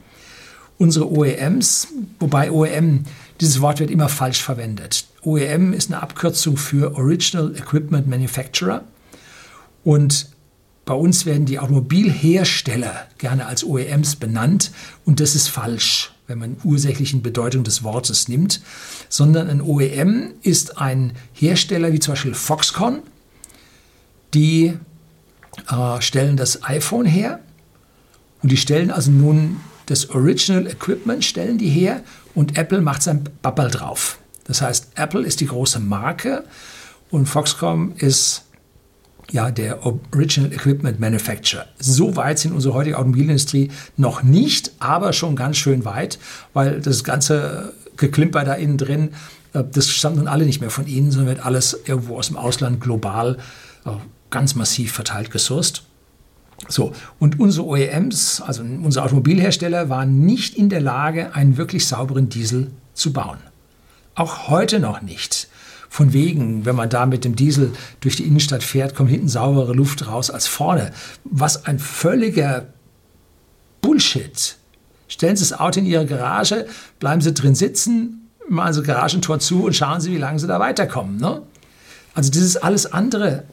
Unsere 0.78 1.12
OEMs, 1.12 1.90
wobei 2.18 2.50
OEM, 2.50 3.04
dieses 3.42 3.60
Wort 3.60 3.82
wird 3.82 3.92
immer 3.92 4.08
falsch 4.08 4.42
verwendet. 4.42 5.06
OEM 5.24 5.74
ist 5.74 5.92
eine 5.92 6.02
Abkürzung 6.02 6.56
für 6.56 6.96
Original 6.96 7.54
Equipment 7.58 8.08
Manufacturer. 8.08 8.86
Und 9.84 10.30
bei 10.86 10.94
uns 10.94 11.26
werden 11.26 11.46
die 11.46 11.60
Automobilhersteller 11.60 13.06
gerne 13.18 13.48
als 13.48 13.66
OEMs 13.66 14.16
benannt 14.16 14.72
und 15.04 15.20
das 15.20 15.36
ist 15.36 15.50
falsch 15.50 16.14
wenn 16.28 16.40
man 16.40 16.58
ursächlichen 16.64 17.22
Bedeutung 17.22 17.64
des 17.64 17.84
Wortes 17.84 18.28
nimmt, 18.28 18.62
sondern 19.10 19.50
ein 19.50 19.62
OEM 19.62 20.34
ist 20.42 20.78
ein 20.78 21.14
Hersteller 21.34 21.94
wie 21.94 22.00
zum 22.00 22.14
Beispiel 22.14 22.34
Foxconn, 22.34 23.00
die 24.34 24.78
äh, 25.70 26.02
stellen 26.02 26.38
das 26.38 26.64
iPhone 26.64 27.06
her 27.06 27.40
und 28.44 28.52
die 28.52 28.58
stellen 28.58 28.92
also 28.92 29.10
nun 29.10 29.62
das 29.86 30.10
Original 30.10 30.68
Equipment, 30.68 31.24
stellen 31.24 31.58
die 31.58 31.70
her 31.70 32.04
und 32.36 32.58
Apple 32.58 32.82
macht 32.82 33.04
sein 33.04 33.24
Babbel 33.42 33.72
drauf. 33.72 34.20
Das 34.44 34.62
heißt, 34.62 34.90
Apple 34.96 35.26
ist 35.26 35.40
die 35.40 35.48
große 35.48 35.80
Marke 35.80 36.44
und 37.10 37.26
Foxconn 37.26 37.94
ist 37.96 38.44
ja, 39.32 39.52
der 39.52 39.86
Original 39.86 40.54
Equipment 40.54 41.00
Manufacturer. 41.00 41.66
So 41.80 42.16
weit 42.16 42.40
sind 42.40 42.54
unsere 42.54 42.74
heutige 42.74 42.98
Automobilindustrie 42.98 43.72
noch 43.98 44.24
nicht, 44.24 44.72
aber 44.80 45.14
schon 45.14 45.36
ganz 45.36 45.58
schön 45.58 45.86
weit, 45.86 46.18
weil 46.54 46.80
das 46.82 47.04
ganze 47.04 47.74
Geklimper 47.98 48.44
da 48.44 48.54
innen 48.54 48.78
drin, 48.78 49.10
Äh, 49.54 49.64
das 49.72 49.90
stammt 49.90 50.18
nun 50.18 50.28
alle 50.28 50.46
nicht 50.46 50.62
mehr 50.62 50.70
von 50.70 50.88
ihnen, 50.88 51.12
sondern 51.12 51.36
wird 51.36 51.46
alles 51.46 51.80
irgendwo 51.86 52.18
aus 52.18 52.28
dem 52.28 52.38
Ausland 52.38 52.82
global 52.82 53.38
äh, 53.86 53.92
ganz 54.30 54.56
massiv 54.56 54.92
verteilt 54.92 55.32
gesourced. 55.32 55.84
So, 56.68 56.92
und 57.20 57.40
unsere 57.40 57.68
OEMs, 57.68 58.42
also 58.42 58.64
unsere 58.64 59.06
Automobilhersteller, 59.06 59.90
waren 59.90 60.26
nicht 60.26 60.56
in 60.56 60.70
der 60.70 60.82
Lage, 60.82 61.36
einen 61.36 61.56
wirklich 61.58 61.86
sauberen 61.86 62.30
Diesel 62.30 62.72
zu 62.94 63.14
bauen. 63.14 63.38
Auch 64.16 64.48
heute 64.48 64.80
noch 64.80 65.02
nicht. 65.02 65.50
Von 65.90 66.14
wegen, 66.14 66.66
wenn 66.66 66.76
man 66.76 66.90
da 66.90 67.06
mit 67.06 67.24
dem 67.26 67.36
Diesel 67.36 67.72
durch 68.02 68.16
die 68.16 68.24
Innenstadt 68.24 68.64
fährt, 68.64 68.96
kommt 68.96 69.10
hinten 69.10 69.30
saubere 69.30 69.74
Luft 69.74 70.08
raus 70.08 70.30
als 70.30 70.48
vorne. 70.48 70.92
Was 71.24 71.66
ein 71.66 71.80
völliger 71.80 72.68
Bullshit. 73.82 74.58
Stellen 75.08 75.36
Sie 75.38 75.48
das 75.48 75.58
Auto 75.58 75.80
in 75.80 75.86
Ihre 75.86 76.06
Garage, 76.06 76.68
bleiben 77.00 77.22
Sie 77.22 77.34
drin 77.34 77.56
sitzen, 77.56 78.30
machen 78.50 78.74
Sie 78.74 78.84
Garagentor 78.84 79.40
zu 79.40 79.64
und 79.64 79.76
schauen 79.76 80.02
Sie, 80.02 80.12
wie 80.12 80.18
lange 80.18 80.40
Sie 80.40 80.48
da 80.48 80.60
weiterkommen. 80.60 81.18
Ne? 81.18 81.42
Also 82.14 82.30
das 82.32 82.42
ist 82.42 82.58
alles 82.58 82.92
andere 82.92 83.44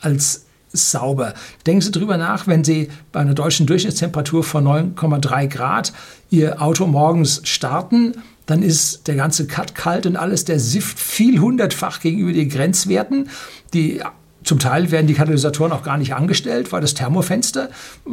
als 0.00 0.44
sauber. 0.72 1.34
Denken 1.66 1.82
Sie 1.82 1.92
drüber 1.92 2.16
nach, 2.16 2.46
wenn 2.46 2.64
Sie 2.64 2.88
bei 3.12 3.20
einer 3.20 3.34
deutschen 3.34 3.66
Durchschnittstemperatur 3.66 4.42
von 4.42 4.64
9,3 4.64 5.46
Grad 5.46 5.92
Ihr 6.30 6.60
Auto 6.60 6.86
morgens 6.86 7.42
starten, 7.44 8.14
dann 8.46 8.62
ist 8.62 9.06
der 9.06 9.14
ganze 9.14 9.46
Cut 9.46 9.74
kalt 9.74 10.06
und 10.06 10.16
alles, 10.16 10.44
der 10.44 10.60
sift 10.60 10.98
viel 10.98 11.40
hundertfach 11.40 12.00
gegenüber 12.00 12.32
den 12.32 12.48
Grenzwerten. 12.48 13.28
Die 13.72 14.02
zum 14.44 14.58
Teil 14.58 14.90
werden 14.90 15.06
die 15.06 15.14
Katalysatoren 15.14 15.72
auch 15.72 15.82
gar 15.82 15.96
nicht 15.96 16.14
angestellt, 16.14 16.70
weil 16.70 16.82
das 16.82 16.94
Thermofenster 16.94 17.70
äh, 18.06 18.10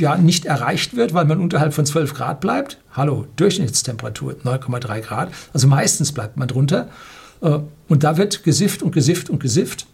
ja 0.00 0.16
nicht 0.16 0.44
erreicht 0.44 0.96
wird, 0.96 1.14
weil 1.14 1.24
man 1.24 1.40
unterhalb 1.40 1.72
von 1.72 1.86
12 1.86 2.14
Grad 2.14 2.40
bleibt. 2.40 2.78
Hallo, 2.92 3.26
Durchschnittstemperatur 3.36 4.36
9,3 4.44 5.00
Grad. 5.00 5.30
Also 5.52 5.68
meistens 5.68 6.12
bleibt 6.12 6.36
man 6.36 6.48
drunter. 6.48 6.88
Äh, 7.40 7.60
und 7.88 8.02
da 8.02 8.16
wird 8.16 8.42
gesifft 8.42 8.82
und 8.82 8.90
gesifft 8.90 9.30
und 9.30 9.38
gesifft. 9.38 9.86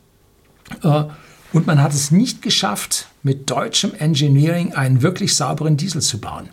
Äh, 0.83 1.05
und 1.53 1.67
man 1.67 1.83
hat 1.83 1.93
es 1.93 2.11
nicht 2.11 2.43
geschafft, 2.43 3.07
mit 3.23 3.49
deutschem 3.51 3.95
Engineering 3.95 4.73
einen 4.73 5.03
wirklich 5.03 5.37
sauberen 5.37 5.77
Diesel 5.77 6.03
zu 6.03 6.19
bauen, 6.19 6.49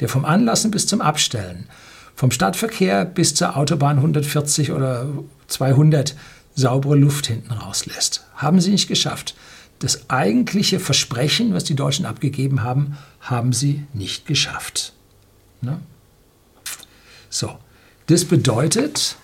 der 0.00 0.08
vom 0.08 0.24
Anlassen 0.24 0.70
bis 0.70 0.86
zum 0.86 1.00
Abstellen, 1.00 1.66
vom 2.14 2.30
Stadtverkehr 2.30 3.04
bis 3.04 3.34
zur 3.34 3.56
Autobahn 3.56 3.96
140 3.96 4.72
oder 4.72 5.08
200 5.48 6.14
saubere 6.54 6.96
Luft 6.96 7.26
hinten 7.26 7.52
rauslässt. 7.52 8.24
Haben 8.36 8.60
sie 8.60 8.70
nicht 8.70 8.88
geschafft. 8.88 9.34
Das 9.80 10.08
eigentliche 10.08 10.78
Versprechen, 10.78 11.52
was 11.52 11.64
die 11.64 11.74
Deutschen 11.74 12.06
abgegeben 12.06 12.62
haben, 12.62 12.96
haben 13.20 13.52
sie 13.52 13.84
nicht 13.92 14.26
geschafft. 14.26 14.92
Ne? 15.60 15.80
So, 17.28 17.58
das 18.06 18.24
bedeutet, 18.24 19.16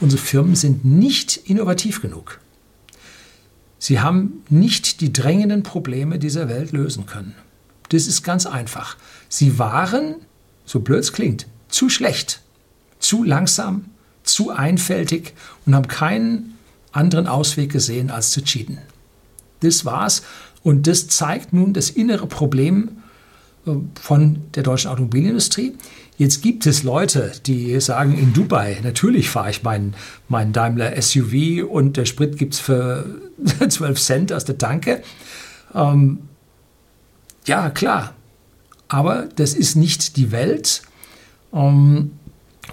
unsere 0.00 0.22
Firmen 0.22 0.56
sind 0.56 0.84
nicht 0.84 1.36
innovativ 1.36 2.00
genug. 2.00 2.40
Sie 3.78 4.00
haben 4.00 4.44
nicht 4.48 5.00
die 5.00 5.12
drängenden 5.12 5.62
Probleme 5.64 6.18
dieser 6.18 6.48
Welt 6.48 6.72
lösen 6.72 7.04
können. 7.04 7.34
Das 7.90 8.06
ist 8.06 8.22
ganz 8.22 8.46
einfach. 8.46 8.96
Sie 9.28 9.58
waren, 9.58 10.14
so 10.64 10.80
blöd 10.80 11.00
es 11.00 11.12
klingt, 11.12 11.46
zu 11.72 11.88
schlecht, 11.88 12.40
zu 13.00 13.24
langsam, 13.24 13.86
zu 14.22 14.50
einfältig 14.50 15.34
und 15.66 15.74
haben 15.74 15.88
keinen 15.88 16.58
anderen 16.92 17.26
Ausweg 17.26 17.72
gesehen, 17.72 18.10
als 18.10 18.30
zu 18.30 18.42
cheaten. 18.42 18.78
Das 19.60 19.84
war's. 19.84 20.22
Und 20.62 20.86
das 20.86 21.08
zeigt 21.08 21.52
nun 21.52 21.72
das 21.72 21.90
innere 21.90 22.26
Problem 22.26 23.02
äh, 23.66 23.72
von 24.00 24.42
der 24.54 24.62
deutschen 24.62 24.90
Automobilindustrie. 24.90 25.74
Jetzt 26.18 26.42
gibt 26.42 26.66
es 26.66 26.82
Leute, 26.82 27.32
die 27.46 27.80
sagen, 27.80 28.16
in 28.16 28.32
Dubai, 28.32 28.78
natürlich 28.84 29.30
fahre 29.30 29.50
ich 29.50 29.62
meinen 29.62 29.94
mein 30.28 30.52
Daimler 30.52 31.00
SUV 31.00 31.64
und 31.68 31.96
der 31.96 32.04
Sprit 32.04 32.36
gibt 32.36 32.54
es 32.54 32.60
für 32.60 33.20
12 33.68 34.00
Cent 34.00 34.32
aus 34.32 34.44
der 34.44 34.58
Tanke. 34.58 35.02
Ähm, 35.74 36.18
ja, 37.46 37.70
klar. 37.70 38.14
Aber 38.88 39.26
das 39.36 39.54
ist 39.54 39.74
nicht 39.74 40.16
die 40.16 40.30
Welt. 40.30 40.82
Ähm, 41.52 42.12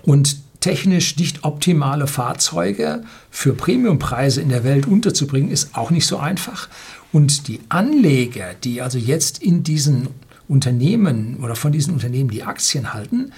und 0.03 0.37
technisch 0.59 1.17
nicht 1.17 1.43
optimale 1.43 2.07
Fahrzeuge 2.07 3.03
für 3.29 3.53
Premiumpreise 3.53 4.41
in 4.41 4.49
der 4.49 4.63
Welt 4.63 4.87
unterzubringen, 4.87 5.51
ist 5.51 5.75
auch 5.75 5.89
nicht 5.89 6.05
so 6.05 6.17
einfach. 6.17 6.69
Und 7.11 7.47
die 7.47 7.61
Anleger, 7.69 8.53
die 8.63 8.81
also 8.81 8.97
jetzt 8.97 9.41
in 9.41 9.63
diesen 9.63 10.09
Unternehmen 10.47 11.37
oder 11.41 11.55
von 11.55 11.71
diesen 11.71 11.93
Unternehmen 11.93 12.29
die 12.29 12.43
Aktien 12.43 12.93
halten, 12.93 13.31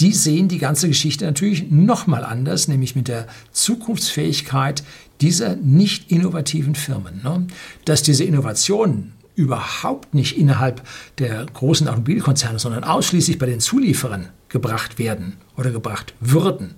die 0.00 0.12
sehen 0.12 0.48
die 0.48 0.58
ganze 0.58 0.88
Geschichte 0.88 1.26
natürlich 1.26 1.70
nochmal 1.70 2.24
anders, 2.24 2.68
nämlich 2.68 2.96
mit 2.96 3.08
der 3.08 3.26
Zukunftsfähigkeit 3.52 4.82
dieser 5.20 5.56
nicht 5.56 6.10
innovativen 6.10 6.74
Firmen. 6.74 7.20
Ne? 7.22 7.46
Dass 7.84 8.02
diese 8.02 8.24
Innovationen 8.24 9.12
überhaupt 9.34 10.14
nicht 10.14 10.38
innerhalb 10.38 10.82
der 11.18 11.44
großen 11.46 11.88
Automobilkonzerne, 11.88 12.58
sondern 12.58 12.84
ausschließlich 12.84 13.38
bei 13.38 13.46
den 13.46 13.60
Zulieferern 13.60 14.28
gebracht 14.50 14.98
werden 14.98 15.38
oder 15.56 15.70
gebracht 15.70 16.14
würden. 16.20 16.74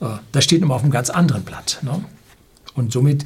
Äh, 0.00 0.06
das 0.32 0.44
steht 0.44 0.62
immer 0.62 0.74
auf 0.74 0.82
einem 0.82 0.90
ganz 0.90 1.10
anderen 1.10 1.44
Blatt. 1.44 1.78
Ne? 1.82 2.04
Und 2.74 2.92
somit 2.92 3.24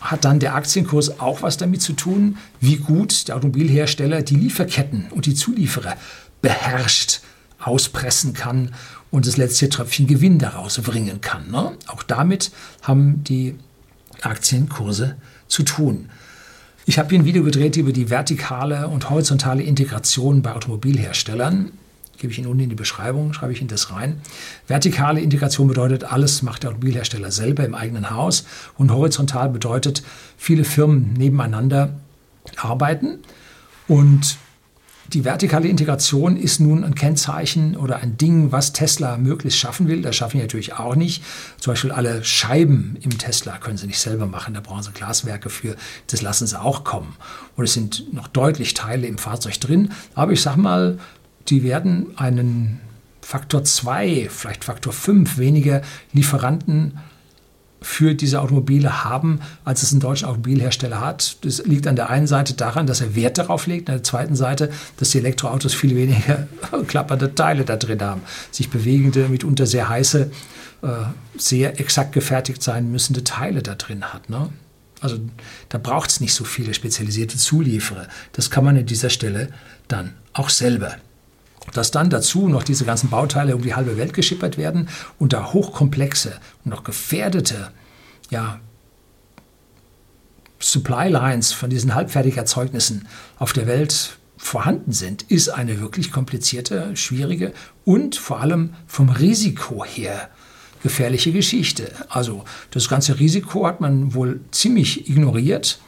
hat 0.00 0.24
dann 0.24 0.40
der 0.40 0.56
Aktienkurs 0.56 1.20
auch 1.20 1.42
was 1.42 1.56
damit 1.56 1.80
zu 1.80 1.92
tun, 1.92 2.36
wie 2.60 2.76
gut 2.76 3.28
der 3.28 3.36
Automobilhersteller 3.36 4.22
die 4.22 4.34
Lieferketten 4.34 5.06
und 5.10 5.26
die 5.26 5.34
Zulieferer 5.34 5.96
beherrscht, 6.40 7.20
auspressen 7.60 8.32
kann 8.32 8.74
und 9.12 9.28
das 9.28 9.36
letzte 9.36 9.68
Tröpfchen 9.68 10.08
Gewinn 10.08 10.40
daraus 10.40 10.80
bringen 10.80 11.20
kann. 11.20 11.50
Ne? 11.52 11.76
Auch 11.86 12.02
damit 12.02 12.50
haben 12.82 13.22
die 13.22 13.54
Aktienkurse 14.22 15.16
zu 15.46 15.62
tun. 15.62 16.10
Ich 16.84 16.98
habe 16.98 17.10
hier 17.10 17.20
ein 17.20 17.24
Video 17.24 17.44
gedreht 17.44 17.76
über 17.76 17.92
die 17.92 18.10
vertikale 18.10 18.88
und 18.88 19.08
horizontale 19.08 19.62
Integration 19.62 20.42
bei 20.42 20.52
Automobilherstellern. 20.52 21.70
Gebe 22.22 22.32
ich 22.32 22.38
Ihnen 22.38 22.46
unten 22.46 22.62
in 22.62 22.68
die 22.70 22.76
Beschreibung, 22.76 23.32
schreibe 23.32 23.52
ich 23.52 23.60
Ihnen 23.60 23.66
das 23.66 23.90
rein. 23.90 24.20
Vertikale 24.68 25.20
Integration 25.20 25.66
bedeutet, 25.66 26.04
alles 26.04 26.42
macht 26.42 26.62
der 26.62 26.70
Automobilhersteller 26.70 27.32
selber 27.32 27.64
im 27.64 27.74
eigenen 27.74 28.10
Haus. 28.10 28.46
Und 28.78 28.92
horizontal 28.92 29.48
bedeutet, 29.48 30.04
viele 30.36 30.62
Firmen 30.62 31.14
nebeneinander 31.14 31.94
arbeiten. 32.56 33.18
Und 33.88 34.36
die 35.08 35.24
vertikale 35.24 35.66
Integration 35.66 36.36
ist 36.36 36.60
nun 36.60 36.84
ein 36.84 36.94
Kennzeichen 36.94 37.76
oder 37.76 37.96
ein 37.96 38.16
Ding, 38.18 38.52
was 38.52 38.72
Tesla 38.72 39.16
möglichst 39.16 39.58
schaffen 39.58 39.88
will. 39.88 40.00
Das 40.00 40.14
schaffen 40.14 40.36
die 40.36 40.42
natürlich 40.44 40.74
auch 40.74 40.94
nicht. 40.94 41.24
Zum 41.58 41.72
Beispiel 41.72 41.90
alle 41.90 42.22
Scheiben 42.22 42.96
im 43.02 43.18
Tesla 43.18 43.58
können 43.58 43.78
sie 43.78 43.88
nicht 43.88 43.98
selber 43.98 44.26
machen. 44.26 44.54
Da 44.54 44.60
brauchen 44.60 44.84
sie 44.84 44.92
Glaswerke 44.92 45.50
für. 45.50 45.74
Das 46.06 46.22
lassen 46.22 46.46
sie 46.46 46.60
auch 46.60 46.84
kommen. 46.84 47.16
Und 47.56 47.64
es 47.64 47.74
sind 47.74 48.14
noch 48.14 48.28
deutlich 48.28 48.74
Teile 48.74 49.08
im 49.08 49.18
Fahrzeug 49.18 49.58
drin. 49.60 49.90
Aber 50.14 50.30
ich 50.30 50.40
sage 50.40 50.60
mal, 50.60 51.00
die 51.48 51.62
werden 51.62 52.16
einen 52.16 52.80
Faktor 53.20 53.64
2, 53.64 54.28
vielleicht 54.30 54.64
Faktor 54.64 54.92
5 54.92 55.38
weniger 55.38 55.82
Lieferanten 56.12 56.98
für 57.82 58.14
diese 58.14 58.40
Automobile 58.40 59.04
haben, 59.04 59.40
als 59.64 59.82
es 59.82 59.92
ein 59.92 60.00
deutscher 60.00 60.28
Automobilhersteller 60.28 61.00
hat. 61.00 61.44
Das 61.44 61.64
liegt 61.64 61.86
an 61.86 61.96
der 61.96 62.10
einen 62.10 62.26
Seite 62.26 62.54
daran, 62.54 62.86
dass 62.86 63.00
er 63.00 63.14
Wert 63.14 63.38
darauf 63.38 63.66
legt, 63.66 63.88
an 63.88 63.96
der 63.96 64.04
zweiten 64.04 64.36
Seite, 64.36 64.70
dass 64.98 65.10
die 65.10 65.18
Elektroautos 65.18 65.74
viel 65.74 65.96
weniger 65.96 66.46
klappernde 66.86 67.34
Teile 67.34 67.64
da 67.64 67.76
drin 67.76 68.00
haben, 68.00 68.22
sich 68.50 68.70
bewegende, 68.70 69.28
mitunter 69.28 69.66
sehr 69.66 69.88
heiße, 69.88 70.30
äh, 70.82 70.86
sehr 71.36 71.80
exakt 71.80 72.12
gefertigt 72.12 72.62
sein 72.62 72.90
müssende 72.90 73.24
Teile 73.24 73.62
da 73.62 73.74
drin 73.74 74.04
hat. 74.12 74.30
Ne? 74.30 74.50
Also 75.00 75.18
da 75.68 75.78
braucht 75.78 76.10
es 76.10 76.20
nicht 76.20 76.34
so 76.34 76.44
viele 76.44 76.74
spezialisierte 76.74 77.36
Zulieferer. 77.36 78.06
Das 78.32 78.50
kann 78.50 78.64
man 78.64 78.76
an 78.76 78.86
dieser 78.86 79.10
Stelle 79.10 79.48
dann 79.88 80.14
auch 80.32 80.48
selber 80.48 80.96
dass 81.72 81.90
dann 81.90 82.10
dazu 82.10 82.48
noch 82.48 82.62
diese 82.62 82.84
ganzen 82.84 83.10
Bauteile 83.10 83.56
um 83.56 83.62
die 83.62 83.74
halbe 83.74 83.96
Welt 83.96 84.14
geschippert 84.14 84.58
werden 84.58 84.88
und 85.18 85.32
da 85.32 85.52
hochkomplexe 85.52 86.38
und 86.64 86.70
noch 86.70 86.84
gefährdete 86.84 87.70
ja, 88.30 88.60
Supply 90.58 91.08
Lines 91.08 91.52
von 91.52 91.70
diesen 91.70 91.94
Halbfertigerzeugnissen 91.94 93.08
auf 93.38 93.52
der 93.52 93.66
Welt 93.66 94.16
vorhanden 94.36 94.92
sind, 94.92 95.22
ist 95.22 95.48
eine 95.48 95.80
wirklich 95.80 96.10
komplizierte, 96.10 96.96
schwierige 96.96 97.52
und 97.84 98.16
vor 98.16 98.40
allem 98.40 98.74
vom 98.86 99.08
Risiko 99.08 99.84
her 99.84 100.30
gefährliche 100.82 101.32
Geschichte. 101.32 101.92
Also 102.08 102.44
das 102.70 102.88
ganze 102.88 103.18
Risiko 103.18 103.66
hat 103.66 103.80
man 103.80 104.14
wohl 104.14 104.40
ziemlich 104.50 105.08
ignoriert 105.08 105.80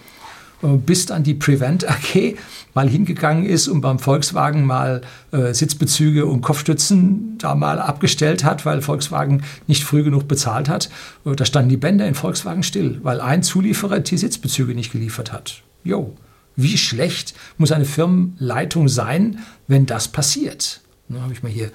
bis 0.73 1.07
dann 1.07 1.23
die 1.23 1.35
Prevent 1.35 1.89
AG 1.89 2.37
mal 2.75 2.89
hingegangen 2.89 3.47
ist 3.47 3.69
und 3.69 3.81
beim 3.81 3.99
Volkswagen 3.99 4.65
mal 4.65 5.03
äh, 5.31 5.55
Sitzbezüge 5.55 6.27
und 6.27 6.43
Kopfstützen 6.43 7.39
da 7.39 7.55
mal 7.55 7.79
abgestellt 7.79 8.45
hat, 8.45 8.67
weil 8.67 8.83
Volkswagen 8.83 9.43
nicht 9.67 9.85
früh 9.85 10.03
genug 10.03 10.27
bezahlt 10.27 10.69
hat. 10.69 10.91
Äh, 11.25 11.37
da 11.37 11.45
standen 11.45 11.71
die 11.71 11.77
Bänder 11.77 12.07
in 12.07 12.15
Volkswagen 12.15 12.63
still, 12.63 12.99
weil 13.03 13.21
ein 13.21 13.43
Zulieferer 13.43 14.01
die 14.01 14.19
Sitzbezüge 14.19 14.75
nicht 14.75 14.93
geliefert 14.93 15.33
hat. 15.33 15.63
Jo, 15.85 16.17
wie 16.57 16.79
schlecht 16.79 17.35
muss 17.59 17.73
eine 17.73 17.85
Firmenleitung 17.85 18.89
sein, 18.89 19.39
wenn 19.69 19.87
das 19.87 20.09
passiert? 20.09 20.81
Da 21.09 21.21
habe 21.21 21.33
ich 21.33 21.43
mal 21.43 21.53
hier 21.53 21.67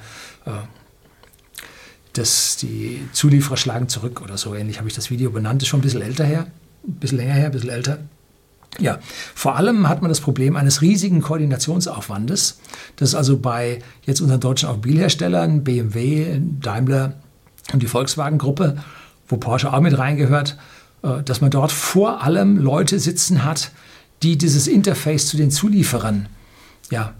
äh, 0.46 0.52
das, 2.14 2.58
die 2.58 3.02
Zulieferer 3.14 3.58
schlagen 3.58 3.88
zurück 3.88 4.22
oder 4.22 4.38
so 4.38 4.56
ähnlich 4.56 4.80
habe 4.80 4.90
ich 4.90 4.96
das 4.96 5.10
Video 5.10 5.32
benannt. 5.32 5.62
Ist 5.62 5.70
schon 5.70 5.80
ein 5.80 5.84
bisschen 5.84 6.02
älter 6.02 6.26
her, 6.26 6.48
ein 6.88 6.94
bisschen 6.94 7.18
länger 7.18 7.34
her, 7.34 7.46
ein 7.46 7.52
bisschen 7.52 7.70
älter. 7.70 8.00
Ja, 8.78 9.00
vor 9.34 9.56
allem 9.56 9.90
hat 9.90 10.02
man 10.02 10.10
das 10.10 10.22
Problem 10.22 10.56
eines 10.56 10.82
riesigen 10.82 11.22
Koordinationsaufwandes. 11.22 12.60
Das 12.98 13.10
ist 13.10 13.16
also 13.16 13.40
bei 13.40 13.80
jetzt 14.06 14.22
unseren 14.22 14.40
deutschen 14.40 14.70
Automobilherstellern, 14.70 15.64
BMW, 15.64 16.40
Daimler 16.62 17.14
und 17.74 17.82
die 17.82 17.88
Volkswagen-Gruppe, 17.88 18.78
wo 19.28 19.38
Porsche 19.38 19.74
auch 19.74 19.82
mit 19.82 19.98
reingehört, 19.98 20.58
äh, 21.02 21.24
dass 21.24 21.42
man 21.42 21.50
dort 21.50 21.72
vor 21.72 22.24
allem 22.24 22.58
Leute 22.58 23.00
sitzen 23.00 23.44
hat, 23.44 23.72
die 24.22 24.38
dieses 24.38 24.68
Interface 24.68 25.28
zu 25.28 25.38
den 25.38 25.52
Zulieferern 25.52 26.28
ja, 26.92 27.14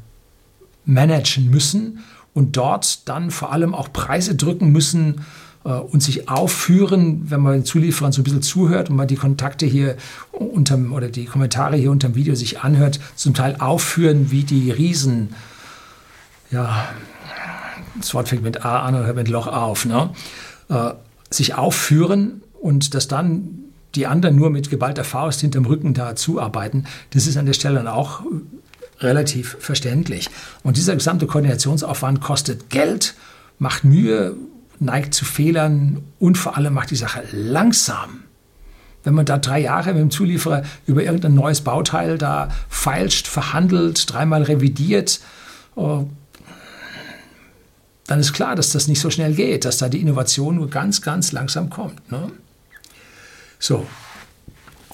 managen 0.86 1.50
müssen 1.50 2.00
und 2.34 2.58
dort 2.58 3.08
dann 3.10 3.32
vor 3.32 3.52
allem 3.52 3.74
auch 3.74 3.92
Preise 3.92 4.36
drücken 4.36 4.72
müssen 4.72 5.26
und 5.64 6.02
sich 6.02 6.30
aufführen, 6.30 7.30
wenn 7.30 7.42
man 7.42 7.54
den 7.54 7.66
Zulieferern 7.66 8.12
so 8.12 8.22
ein 8.22 8.24
bisschen 8.24 8.42
zuhört 8.42 8.90
und 8.90 8.96
man 8.96 9.08
die 9.08 9.18
Kontakte 9.18 9.66
hier 9.66 9.98
unterm 10.32 10.94
oder 10.94 11.10
die 11.10 11.26
Kommentare 11.26 11.76
hier 11.76 11.92
unter 11.92 12.08
dem 12.10 12.16
Video 12.16 12.34
sich 12.34 12.62
anhört, 12.62 13.00
zum 13.16 13.34
Teil 13.34 13.58
aufführen 13.60 14.32
wie 14.32 14.44
die 14.44 14.72
Riesen, 14.72 15.36
ja, 16.50 16.88
das 17.98 18.14
Wort 18.14 18.30
fängt 18.30 18.44
mit 18.44 18.66
A 18.66 18.80
an 18.80 18.96
oder 18.96 19.06
hört 19.06 19.16
mit 19.18 19.28
Loch 19.28 19.48
auf, 19.48 19.86
ne? 19.86 20.12
Äh, 20.70 20.92
sich 21.30 21.56
aufführen 21.56 22.42
und 22.62 22.94
dass 22.94 23.08
dann 23.08 23.50
die 23.96 24.08
anderen 24.08 24.36
nur 24.36 24.50
mit 24.50 24.70
geballter 24.70 25.04
Faust 25.04 25.42
hinterm 25.42 25.66
Rücken 25.66 25.94
da 25.94 26.16
zuarbeiten, 26.16 26.86
das 27.12 27.28
ist 27.28 27.38
an 27.38 27.46
der 27.46 27.54
Stelle 27.54 27.76
dann 27.76 27.88
auch 27.88 28.22
relativ 29.00 29.58
verständlich. 29.60 30.30
Und 30.64 30.78
dieser 30.78 30.96
gesamte 30.96 31.28
Koordinationsaufwand 31.28 32.22
kostet 32.22 32.70
Geld, 32.70 33.16
macht 33.58 33.84
Mühe, 33.84 34.36
neigt 34.80 35.14
zu 35.14 35.26
Fehlern 35.26 36.02
und 36.20 36.38
vor 36.38 36.58
allem 36.58 36.74
macht 36.74 36.92
die 36.92 36.96
Sache 36.96 37.24
langsam. 37.32 38.24
Wenn 39.04 39.14
man 39.14 39.26
da 39.26 39.38
drei 39.38 39.60
Jahre 39.60 39.94
mit 39.94 40.02
dem 40.02 40.12
Zulieferer 40.12 40.64
über 40.86 41.04
irgendein 41.04 41.34
neues 41.34 41.62
Bauteil 41.62 42.18
da 42.18 42.50
feilscht, 42.68 43.28
verhandelt, 43.28 44.12
dreimal 44.12 44.44
revidiert, 44.44 45.22
äh, 45.78 46.04
dann 48.08 48.20
ist 48.20 48.34
klar, 48.34 48.56
dass 48.56 48.72
das 48.72 48.88
nicht 48.88 49.00
so 49.00 49.10
schnell 49.10 49.36
geht, 49.36 49.66
dass 49.66 49.78
da 49.78 49.88
die 49.88 50.02
Innovation 50.02 50.56
nur 50.56 50.70
ganz, 50.70 51.02
ganz 51.02 51.32
langsam 51.32 51.70
kommt. 51.70 52.12
Ne? 52.12 52.32
So. 53.60 53.86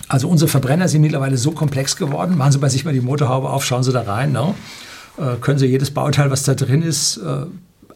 Also 0.08 0.28
unsere 0.28 0.50
Verbrenner 0.50 0.88
sind 0.88 1.02
mittlerweile 1.02 1.38
so 1.38 1.52
komplex 1.52 1.96
geworden. 1.96 2.38
Machen 2.38 2.52
Sie 2.52 2.60
bei 2.60 2.70
sich 2.70 2.86
mal 2.86 2.94
die 2.94 3.02
Motorhaube 3.02 3.50
auf, 3.50 3.66
schauen 3.66 3.84
Sie 3.84 3.94
da 3.94 4.02
rein. 4.02 4.34
Ne? 4.34 4.54
Äh, 5.18 5.38
können 5.40 5.58
Sie 5.58 5.66
jedes 5.66 5.92
Bauteil, 5.92 6.30
was 6.30 6.44
da 6.44 6.56
drin 6.56 6.82
ist, 6.82 7.18
äh, 7.18 7.46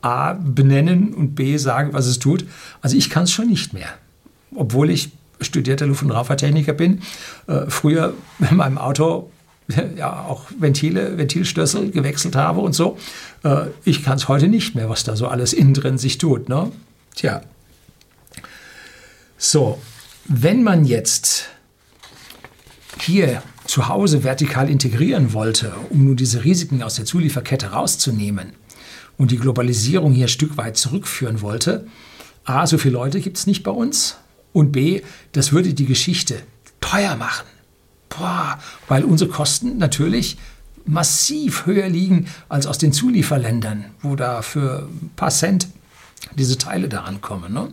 A 0.01 0.33
benennen 0.33 1.13
und 1.13 1.35
B 1.35 1.57
sagen, 1.57 1.93
was 1.93 2.07
es 2.07 2.19
tut. 2.19 2.45
Also 2.81 2.95
ich 2.95 3.09
kann 3.09 3.23
es 3.23 3.31
schon 3.31 3.47
nicht 3.47 3.73
mehr. 3.73 3.89
Obwohl 4.55 4.89
ich 4.89 5.11
studierter 5.41 5.87
Luft- 5.87 6.03
und 6.03 6.11
Raumfahrttechniker 6.11 6.73
bin. 6.73 7.01
Äh, 7.47 7.65
früher 7.67 8.13
in 8.49 8.57
meinem 8.57 8.77
Auto 8.77 9.31
ja 9.97 10.23
auch 10.23 10.45
Ventile, 10.57 11.17
Ventilstößel 11.17 11.91
gewechselt 11.91 12.35
habe 12.35 12.59
und 12.61 12.73
so. 12.73 12.97
Äh, 13.43 13.67
ich 13.83 14.03
kann 14.03 14.17
es 14.17 14.27
heute 14.27 14.47
nicht 14.47 14.75
mehr, 14.75 14.89
was 14.89 15.03
da 15.03 15.15
so 15.15 15.27
alles 15.27 15.53
innen 15.53 15.73
drin 15.73 15.97
sich 15.97 16.17
tut. 16.17 16.49
Ne? 16.49 16.71
Tja. 17.15 17.41
So, 19.37 19.79
wenn 20.25 20.63
man 20.63 20.85
jetzt 20.85 21.49
hier 22.99 23.43
zu 23.65 23.87
Hause 23.87 24.23
vertikal 24.23 24.69
integrieren 24.69 25.33
wollte, 25.33 25.71
um 25.91 26.05
nun 26.05 26.15
diese 26.15 26.43
Risiken 26.43 26.81
aus 26.81 26.95
der 26.95 27.05
Zulieferkette 27.05 27.67
rauszunehmen 27.67 28.53
und 29.19 29.31
die 29.31 29.37
Globalisierung 29.37 30.13
hier 30.13 30.25
ein 30.25 30.29
Stück 30.29 30.57
weit 30.57 30.77
zurückführen 30.77 31.41
wollte, 31.41 31.85
a, 32.45 32.65
so 32.65 32.79
viele 32.79 32.93
Leute 32.93 33.19
gibt 33.19 33.37
es 33.37 33.45
nicht 33.45 33.63
bei 33.63 33.69
uns 33.69 34.15
und 34.53 34.71
b, 34.71 35.01
das 35.33 35.51
würde 35.51 35.73
die 35.75 35.85
Geschichte 35.85 36.41
teuer 36.79 37.15
machen. 37.15 37.45
Boah, 38.07 38.57
weil 38.87 39.03
unsere 39.03 39.29
Kosten 39.29 39.77
natürlich 39.77 40.37
massiv 40.85 41.65
höher 41.65 41.89
liegen 41.89 42.27
als 42.47 42.65
aus 42.65 42.79
den 42.79 42.93
Zulieferländern, 42.93 43.85
wo 44.01 44.15
da 44.15 44.41
für 44.41 44.87
ein 44.89 45.11
paar 45.15 45.29
Cent 45.29 45.67
diese 46.35 46.57
Teile 46.57 46.87
da 46.87 47.01
ankommen. 47.01 47.53
Ne? 47.53 47.67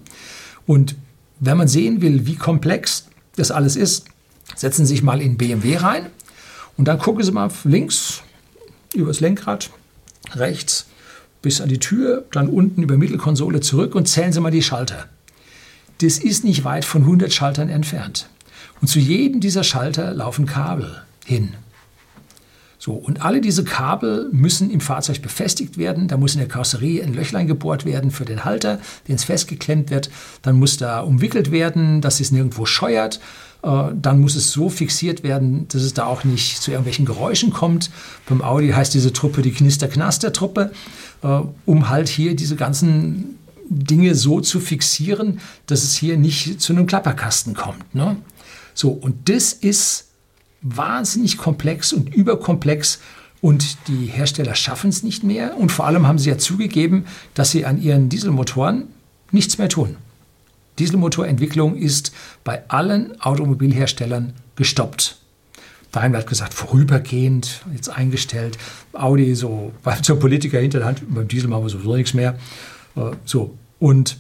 Und 0.67 0.97
wenn 1.39 1.57
man 1.57 1.69
sehen 1.69 2.03
will, 2.03 2.27
wie 2.27 2.37
komplex 2.37 3.07
das 3.37 3.53
alles 3.53 3.77
ist, 3.77 4.07
setzen 4.57 4.85
Sie 4.85 4.95
sich 4.95 5.03
mal 5.03 5.23
in 5.23 5.39
BMW 5.39 5.77
rein 5.77 6.07
und 6.77 6.87
dann 6.87 6.99
gucken 6.99 7.23
Sie 7.23 7.31
mal 7.31 7.51
links 7.63 8.23
übers 8.95 9.21
Lenkrad, 9.21 9.71
rechts 10.35 10.87
bis 11.47 11.61
an 11.61 11.69
die 11.69 11.79
Tür, 11.79 12.25
dann 12.33 12.49
unten 12.49 12.83
über 12.83 12.97
Mittelkonsole 12.97 13.61
zurück 13.61 13.95
und 13.95 14.09
zählen 14.09 14.33
Sie 14.33 14.41
mal 14.41 14.51
die 14.51 14.65
Schalter. 14.65 15.07
Das 16.01 16.19
ist 16.19 16.43
nicht 16.43 16.65
weit 16.65 16.85
von 16.85 17.03
100 17.03 17.33
Schaltern 17.33 17.69
entfernt. 17.69 18.29
Und 18.81 18.89
zu 18.89 18.99
jedem 18.99 19.41
dieser 19.41 19.63
Schalter 19.63 20.13
laufen 20.13 20.47
Kabel 20.47 21.03
hin. 21.25 21.55
So, 22.81 22.95
und 22.95 23.25
alle 23.25 23.41
diese 23.41 23.63
Kabel 23.63 24.29
müssen 24.33 24.73
im 24.73 24.81
Fahrzeug 24.81 25.23
befestigt 25.23 25.79
werden. 25.79 26.09
Da 26.09 26.17
muss 26.17 26.35
in 26.35 26.41
der 26.41 26.49
Karosserie 26.49 27.01
ein 27.01 27.15
Löchlein 27.15 27.47
gebohrt 27.47 27.85
werden 27.85 28.11
für 28.11 28.25
den 28.25 28.45
Halter, 28.45 28.81
den 29.07 29.15
es 29.15 29.23
festgeklemmt 29.23 29.91
wird. 29.91 30.11
Dann 30.43 30.59
muss 30.59 30.79
da 30.79 30.99
umwickelt 30.99 31.53
werden, 31.53 32.01
dass 32.01 32.19
es 32.19 32.33
nirgendwo 32.33 32.67
scheuert. 32.67 33.21
Äh, 33.67 33.95
dann 34.01 34.21
muss 34.21 34.37
es 34.37 34.53
so 34.53 34.69
fixiert 34.69 35.25
werden, 35.25 35.67
dass 35.69 35.83
es 35.83 35.93
da 35.93 36.07
auch 36.07 36.23
nicht 36.23 36.63
zu 36.63 36.71
irgendwelchen 36.71 37.05
Geräuschen 37.05 37.53
kommt. 37.53 37.91
Beim 38.29 38.41
Audi 38.41 38.71
heißt 38.71 38.95
diese 38.95 39.13
Truppe 39.13 39.43
die 39.43 39.51
Knister-Knaster-Truppe, 39.51 40.71
äh, 41.23 41.41
um 41.67 41.89
halt 41.89 42.09
hier 42.09 42.37
diese 42.37 42.55
ganzen 42.55 43.39
Dinge 43.69 44.15
so 44.15 44.41
zu 44.41 44.61
fixieren, 44.61 45.41
dass 45.67 45.83
es 45.83 45.97
hier 45.97 46.17
nicht 46.17 46.61
zu 46.61 46.73
einem 46.73 46.87
Klapperkasten 46.87 47.55
kommt. 47.55 47.93
Ne? 47.93 48.17
So, 48.73 48.91
und 48.91 49.29
das 49.29 49.53
ist 49.53 50.07
wahnsinnig 50.63 51.37
komplex 51.37 51.93
und 51.93 52.15
überkomplex 52.15 53.01
und 53.41 53.89
die 53.89 54.07
Hersteller 54.07 54.55
schaffen 54.55 54.91
es 54.91 55.03
nicht 55.03 55.25
mehr. 55.25 55.57
Und 55.57 55.73
vor 55.73 55.87
allem 55.87 56.07
haben 56.07 56.19
sie 56.19 56.31
ja 56.31 56.39
zugegeben, 56.39 57.07
dass 57.35 57.51
sie 57.51 57.67
an 57.67 57.83
ihren 57.83 58.09
Dieselmotoren 58.09 58.85
nichts 59.33 59.59
mehr 59.59 59.69
tun. 59.69 59.97
Dieselmotorentwicklung 60.79 61.77
ist 61.77 62.13
bei 62.45 62.69
allen 62.69 63.21
Automobilherstellern 63.21 64.35
gestoppt. 64.57 65.19
Daimler 65.93 66.19
hat 66.19 66.27
gesagt, 66.27 66.53
vorübergehend, 66.53 67.63
jetzt 67.75 67.89
eingestellt. 67.89 68.59
Audi 68.93 69.35
so, 69.35 69.73
weil 69.83 70.03
zur 70.03 70.19
Politiker 70.19 70.59
hinter 70.59 70.79
der 70.79 70.89
Hand, 70.89 71.03
beim 71.09 71.29
Diesel 71.29 71.49
machen 71.49 71.65
wir 71.65 71.71
sowieso 71.71 71.97
nichts 71.97 72.15
mehr. 72.15 72.37
Äh, 72.97 73.13
so. 73.25 73.57
Und 73.79 74.19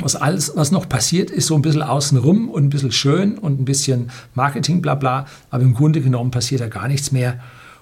was 0.00 0.16
alles, 0.16 0.52
was 0.54 0.70
noch 0.70 0.88
passiert, 0.88 1.30
ist 1.30 1.46
so 1.46 1.54
ein 1.54 1.62
bisschen 1.62 1.82
außenrum 1.82 2.48
und 2.50 2.64
ein 2.64 2.70
bisschen 2.70 2.92
schön 2.92 3.38
und 3.38 3.60
ein 3.60 3.64
bisschen 3.64 4.10
Marketing, 4.34 4.80
bla 4.82 4.94
bla. 4.94 5.26
Aber 5.50 5.62
im 5.62 5.74
Grunde 5.74 6.00
genommen 6.00 6.30
passiert 6.30 6.60
da 6.60 6.68
gar 6.68 6.88
nichts 6.88 7.10
mehr. 7.10 7.40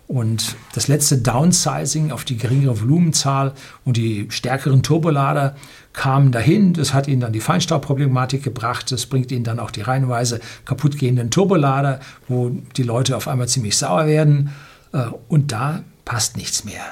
Und 0.08 0.56
das 0.72 0.86
letzte 0.86 1.18
Downsizing 1.18 2.12
auf 2.12 2.24
die 2.24 2.36
geringere 2.36 2.80
Volumenzahl 2.80 3.54
und 3.84 3.96
die 3.96 4.28
stärkeren 4.30 4.82
Turbolader 4.82 5.56
kamen 5.92 6.30
dahin. 6.30 6.74
Das 6.74 6.94
hat 6.94 7.08
ihnen 7.08 7.20
dann 7.20 7.32
die 7.32 7.40
Feinstaubproblematik 7.40 8.42
gebracht. 8.42 8.92
Das 8.92 9.06
bringt 9.06 9.32
ihnen 9.32 9.44
dann 9.44 9.58
auch 9.58 9.72
die 9.72 9.82
reihenweise 9.82 10.40
kaputtgehenden 10.64 11.30
Turbolader, 11.30 12.00
wo 12.28 12.50
die 12.76 12.84
Leute 12.84 13.16
auf 13.16 13.26
einmal 13.26 13.48
ziemlich 13.48 13.76
sauer 13.76 14.06
werden. 14.06 14.50
Äh, 14.92 15.06
und 15.28 15.50
da 15.50 15.82
passt 16.04 16.36
nichts 16.36 16.64
mehr. 16.64 16.84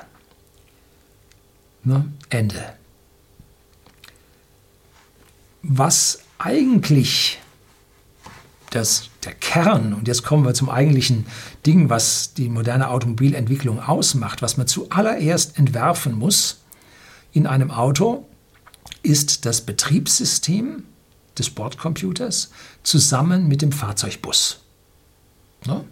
Ne? 1.84 2.04
Ende 2.30 2.74
was 5.64 6.20
eigentlich 6.38 7.40
das, 8.74 9.10
der 9.24 9.32
Kern, 9.32 9.94
und 9.94 10.08
jetzt 10.08 10.22
kommen 10.24 10.44
wir 10.44 10.54
zum 10.54 10.68
eigentlichen 10.68 11.26
Ding, 11.66 11.90
was 11.90 12.34
die 12.34 12.48
moderne 12.48 12.90
Automobilentwicklung 12.90 13.80
ausmacht, 13.80 14.42
was 14.42 14.56
man 14.56 14.66
zuallererst 14.66 15.58
entwerfen 15.58 16.14
muss 16.14 16.60
in 17.32 17.46
einem 17.46 17.70
Auto, 17.70 18.26
ist 19.02 19.46
das 19.46 19.60
Betriebssystem 19.60 20.84
des 21.38 21.50
Bordcomputers 21.50 22.50
zusammen 22.82 23.48
mit 23.48 23.62
dem 23.62 23.72
Fahrzeugbus. 23.72 24.60
Ne? 25.66 25.84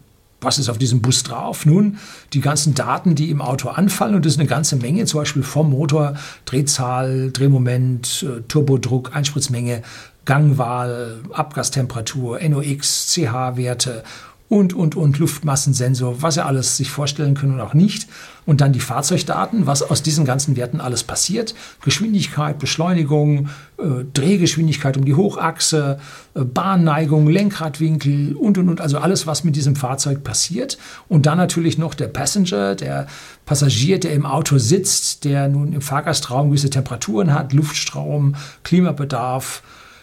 was 0.43 0.59
ist 0.59 0.69
auf 0.69 0.79
diesem 0.79 1.01
Bus 1.01 1.23
drauf? 1.23 1.65
Nun, 1.65 1.99
die 2.33 2.41
ganzen 2.41 2.75
Daten, 2.75 3.15
die 3.15 3.31
im 3.31 3.41
Auto 3.41 3.69
anfallen, 3.69 4.15
und 4.15 4.27
das 4.27 4.35
ist 4.35 4.41
eine 4.41 4.49
ganze 4.49 4.77
Menge, 4.77 5.05
zum 5.07 5.21
Beispiel 5.21 5.43
vom 5.43 5.71
Motor, 5.71 6.15
Drehzahl, 6.45 7.31
Drehmoment, 7.31 8.25
äh, 8.29 8.43
Turbodruck, 8.49 9.15
Einspritzmenge, 9.15 9.83
Gangwahl, 10.25 11.21
Abgastemperatur, 11.33 12.41
NOx, 12.41 13.13
CH-Werte 13.13 14.05
und, 14.53 14.75
und, 14.75 14.97
und 14.97 15.19
Luftmassensensor, 15.19 16.21
was 16.21 16.37
ihr 16.37 16.45
alles 16.45 16.77
sich 16.77 16.91
vorstellen 16.91 17.33
können 17.33 17.55
und 17.55 17.61
auch 17.63 17.73
nicht. 17.73 18.07
Und 18.45 18.61
dann 18.61 18.75
die 18.75 18.81
Fahrzeugdaten, 18.81 19.67
was 19.67 19.83
aus 19.83 20.03
diesen 20.03 20.27
ganzen 20.27 20.57
Werten 20.57 20.79
alles 20.83 21.05
passiert. 21.05 21.55
Geschwindigkeit, 21.83 22.59
Beschleunigung, 22.59 23.49
äh, 23.79 24.05
Drehgeschwindigkeit 24.13 24.99
um 24.99 25.07
die 25.07 25.15
Hochachse, 25.15 25.99
äh, 26.35 26.45
Bahnneigung, 26.45 27.29
Lenkradwinkel 27.29 28.37
und, 28.37 28.59
und, 28.59 28.69
und. 28.69 28.83
Also 28.83 28.99
alles, 28.99 29.27
was 29.27 29.43
mit 29.43 29.57
diesem 29.57 29.75
Fahrzeug 29.75 30.23
passiert. 30.23 30.77
Und 31.09 31.25
dann 31.25 31.39
natürlich 31.39 31.79
noch 31.79 31.95
der 31.95 32.09
Passenger, 32.09 32.75
der 32.75 33.07
Passagier, 33.47 34.01
der 34.01 34.13
im 34.13 34.27
Auto 34.27 34.59
sitzt, 34.59 35.25
der 35.25 35.49
nun 35.49 35.73
im 35.73 35.81
Fahrgastraum 35.81 36.49
gewisse 36.49 36.69
Temperaturen 36.69 37.33
hat, 37.33 37.55
Luftstrom, 37.55 38.35
Klimabedarf, 38.65 39.63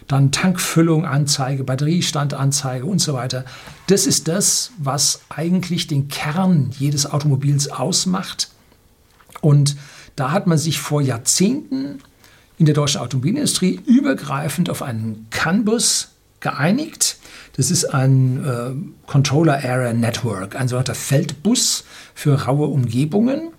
dann 0.09 0.31
Tankfüllung, 0.31 1.05
Anzeige, 1.05 1.63
Batteriestandanzeige 1.63 2.85
und 2.85 2.99
so 2.99 3.13
weiter. 3.13 3.45
Das 3.87 4.07
ist 4.07 4.27
das, 4.27 4.71
was 4.77 5.21
eigentlich 5.29 5.87
den 5.87 6.09
Kern 6.09 6.71
jedes 6.77 7.05
Automobils 7.09 7.69
ausmacht. 7.69 8.49
Und 9.39 9.77
da 10.15 10.31
hat 10.31 10.47
man 10.47 10.57
sich 10.57 10.79
vor 10.79 11.01
Jahrzehnten 11.01 11.99
in 12.57 12.65
der 12.65 12.73
deutschen 12.73 12.99
Automobilindustrie 12.99 13.79
übergreifend 13.85 14.69
auf 14.69 14.81
einen 14.81 15.27
CAN-Bus 15.29 16.09
geeinigt. 16.39 17.17
Das 17.55 17.69
ist 17.69 17.85
ein 17.85 18.43
äh, 18.43 19.07
Controller 19.07 19.63
Area 19.63 19.93
Network, 19.93 20.55
ein 20.55 20.67
sogenannter 20.67 20.95
Feldbus 20.95 21.83
für 22.15 22.45
raue 22.45 22.67
Umgebungen. 22.67 23.51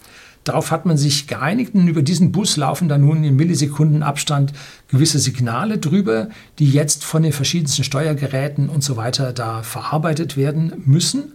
Darauf 0.44 0.70
hat 0.70 0.86
man 0.86 0.96
sich 0.96 1.26
geeinigt 1.26 1.74
und 1.74 1.86
über 1.86 2.02
diesen 2.02 2.32
Bus 2.32 2.56
laufen 2.56 2.88
dann 2.88 3.02
nun 3.02 3.22
in 3.24 3.36
Millisekundenabstand 3.36 4.52
gewisse 4.88 5.18
Signale 5.18 5.78
drüber, 5.78 6.30
die 6.58 6.70
jetzt 6.70 7.04
von 7.04 7.22
den 7.22 7.32
verschiedensten 7.32 7.84
Steuergeräten 7.84 8.70
und 8.70 8.82
so 8.82 8.96
weiter 8.96 9.32
da 9.32 9.62
verarbeitet 9.62 10.36
werden 10.36 10.72
müssen. 10.86 11.34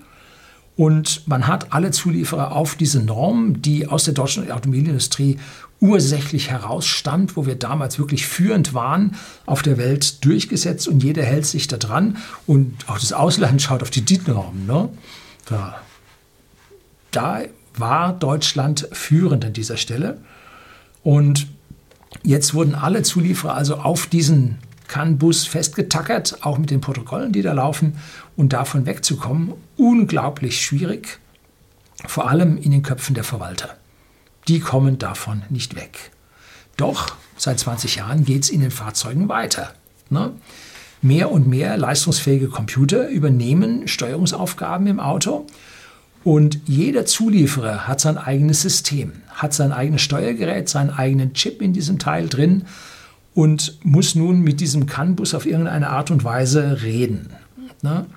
Und 0.75 1.25
man 1.27 1.47
hat 1.47 1.71
alle 1.71 1.91
Zulieferer 1.91 2.51
auf 2.51 2.75
diese 2.75 3.01
Norm, 3.01 3.61
die 3.61 3.87
aus 3.87 4.03
der 4.03 4.13
deutschen 4.13 4.51
Automobilindustrie 4.51 5.37
ursächlich 5.79 6.49
herausstammt, 6.49 7.37
wo 7.37 7.45
wir 7.45 7.55
damals 7.55 7.99
wirklich 7.99 8.25
führend 8.25 8.73
waren, 8.73 9.15
auf 9.45 9.61
der 9.61 9.77
Welt 9.77 10.25
durchgesetzt 10.25 10.87
und 10.87 11.03
jeder 11.03 11.23
hält 11.23 11.45
sich 11.45 11.67
da 11.67 11.77
dran. 11.77 12.17
Und 12.47 12.73
auch 12.87 12.99
das 12.99 13.13
Ausland 13.13 13.61
schaut 13.61 13.83
auf 13.83 13.89
die 13.89 14.01
DIT-Norm. 14.01 14.65
Ne? 14.65 14.89
Da, 15.45 15.79
da 17.11 17.41
war 17.79 18.13
Deutschland 18.13 18.87
führend 18.91 19.45
an 19.45 19.53
dieser 19.53 19.77
Stelle. 19.77 20.19
Und 21.03 21.47
jetzt 22.23 22.53
wurden 22.53 22.75
alle 22.75 23.03
Zulieferer 23.03 23.55
also 23.55 23.77
auf 23.77 24.07
diesen 24.07 24.57
CAN-Bus 24.87 25.45
festgetackert, 25.45 26.43
auch 26.43 26.57
mit 26.57 26.69
den 26.71 26.81
Protokollen, 26.81 27.31
die 27.31 27.41
da 27.41 27.53
laufen. 27.53 27.97
Und 28.35 28.53
davon 28.53 28.85
wegzukommen, 28.85 29.53
unglaublich 29.77 30.63
schwierig, 30.63 31.19
vor 32.05 32.29
allem 32.29 32.57
in 32.57 32.71
den 32.71 32.83
Köpfen 32.83 33.15
der 33.15 33.23
Verwalter. 33.23 33.77
Die 34.47 34.59
kommen 34.59 34.97
davon 34.97 35.43
nicht 35.49 35.75
weg. 35.75 36.11
Doch 36.77 37.15
seit 37.37 37.59
20 37.59 37.95
Jahren 37.95 38.25
geht 38.25 38.43
es 38.43 38.49
in 38.49 38.61
den 38.61 38.71
Fahrzeugen 38.71 39.29
weiter. 39.29 39.73
Ne? 40.09 40.33
Mehr 41.01 41.31
und 41.31 41.47
mehr 41.47 41.77
leistungsfähige 41.77 42.49
Computer 42.49 43.07
übernehmen 43.09 43.87
Steuerungsaufgaben 43.87 44.87
im 44.87 44.99
Auto 44.99 45.47
und 46.25 46.61
jeder 46.65 47.05
Zulieferer 47.05 47.87
hat 47.87 48.01
sein 48.01 48.17
eigenes 48.17 48.63
System, 48.63 49.13
hat 49.29 49.53
sein 49.53 49.71
eigenes 49.71 50.01
Steuergerät, 50.01 50.67
seinen 50.67 50.89
eigenen 50.89 51.33
Chip 51.33 51.61
in 51.61 51.71
diesem 51.71 51.99
Teil 51.99 52.27
drin 52.27 52.63
und 53.35 53.77
muss 53.83 54.15
nun 54.15 54.41
mit 54.41 54.59
diesem 54.59 54.87
CAN-Bus 54.87 55.35
auf 55.35 55.45
irgendeine 55.45 55.91
Art 55.91 56.09
und 56.09 56.23
Weise 56.23 56.81
reden. 56.81 57.29
Ne? 57.83 58.07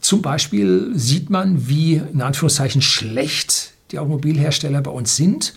Zum 0.00 0.22
Beispiel 0.22 0.92
sieht 0.94 1.28
man, 1.28 1.68
wie 1.68 1.96
in 1.96 2.22
Anführungszeichen 2.22 2.80
schlecht 2.80 3.74
die 3.90 3.98
Automobilhersteller 3.98 4.80
bei 4.80 4.92
uns 4.92 5.16
sind, 5.16 5.52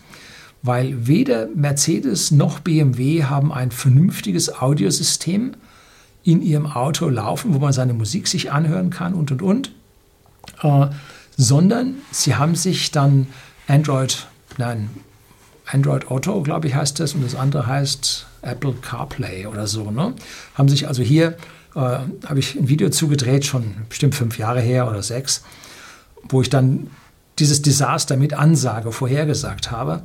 weil 0.63 1.07
weder 1.07 1.47
Mercedes 1.55 2.31
noch 2.31 2.59
BMW 2.59 3.23
haben 3.23 3.53
ein 3.53 3.71
vernünftiges 3.71 4.53
Audiosystem 4.53 5.53
in 6.25 6.41
ihrem 6.41 6.65
Auto 6.65 7.07
laufen, 7.07 7.53
wo 7.53 7.59
man 7.59 7.71
seine 7.71 7.93
Musik 7.93 8.27
sich 8.27 8.51
anhören 8.51 8.89
kann 8.89 9.13
und 9.13 9.31
und 9.31 9.41
und 9.41 9.71
äh, 10.61 10.87
sondern 11.37 11.95
sie 12.11 12.35
haben 12.35 12.55
sich 12.55 12.91
dann 12.91 13.27
Android, 13.67 14.27
nein, 14.57 14.89
Android 15.65 16.09
Auto, 16.09 16.41
glaube 16.41 16.67
ich, 16.67 16.75
heißt 16.75 16.99
das, 16.99 17.13
und 17.13 17.23
das 17.23 17.35
andere 17.35 17.67
heißt 17.67 18.25
Apple 18.41 18.73
CarPlay 18.81 19.47
oder 19.47 19.67
so, 19.67 19.91
ne? 19.91 20.13
Haben 20.55 20.69
sich 20.69 20.87
also 20.87 21.03
hier, 21.03 21.37
äh, 21.75 21.79
habe 21.79 22.39
ich 22.39 22.55
ein 22.55 22.69
Video 22.69 22.89
zugedreht, 22.89 23.45
schon 23.45 23.75
bestimmt 23.89 24.15
fünf 24.15 24.37
Jahre 24.37 24.61
her 24.61 24.89
oder 24.89 25.03
sechs, 25.03 25.43
wo 26.29 26.41
ich 26.41 26.49
dann 26.49 26.87
dieses 27.39 27.61
Desaster 27.61 28.17
mit 28.17 28.33
Ansage 28.33 28.91
vorhergesagt 28.91 29.69
habe, 29.69 30.03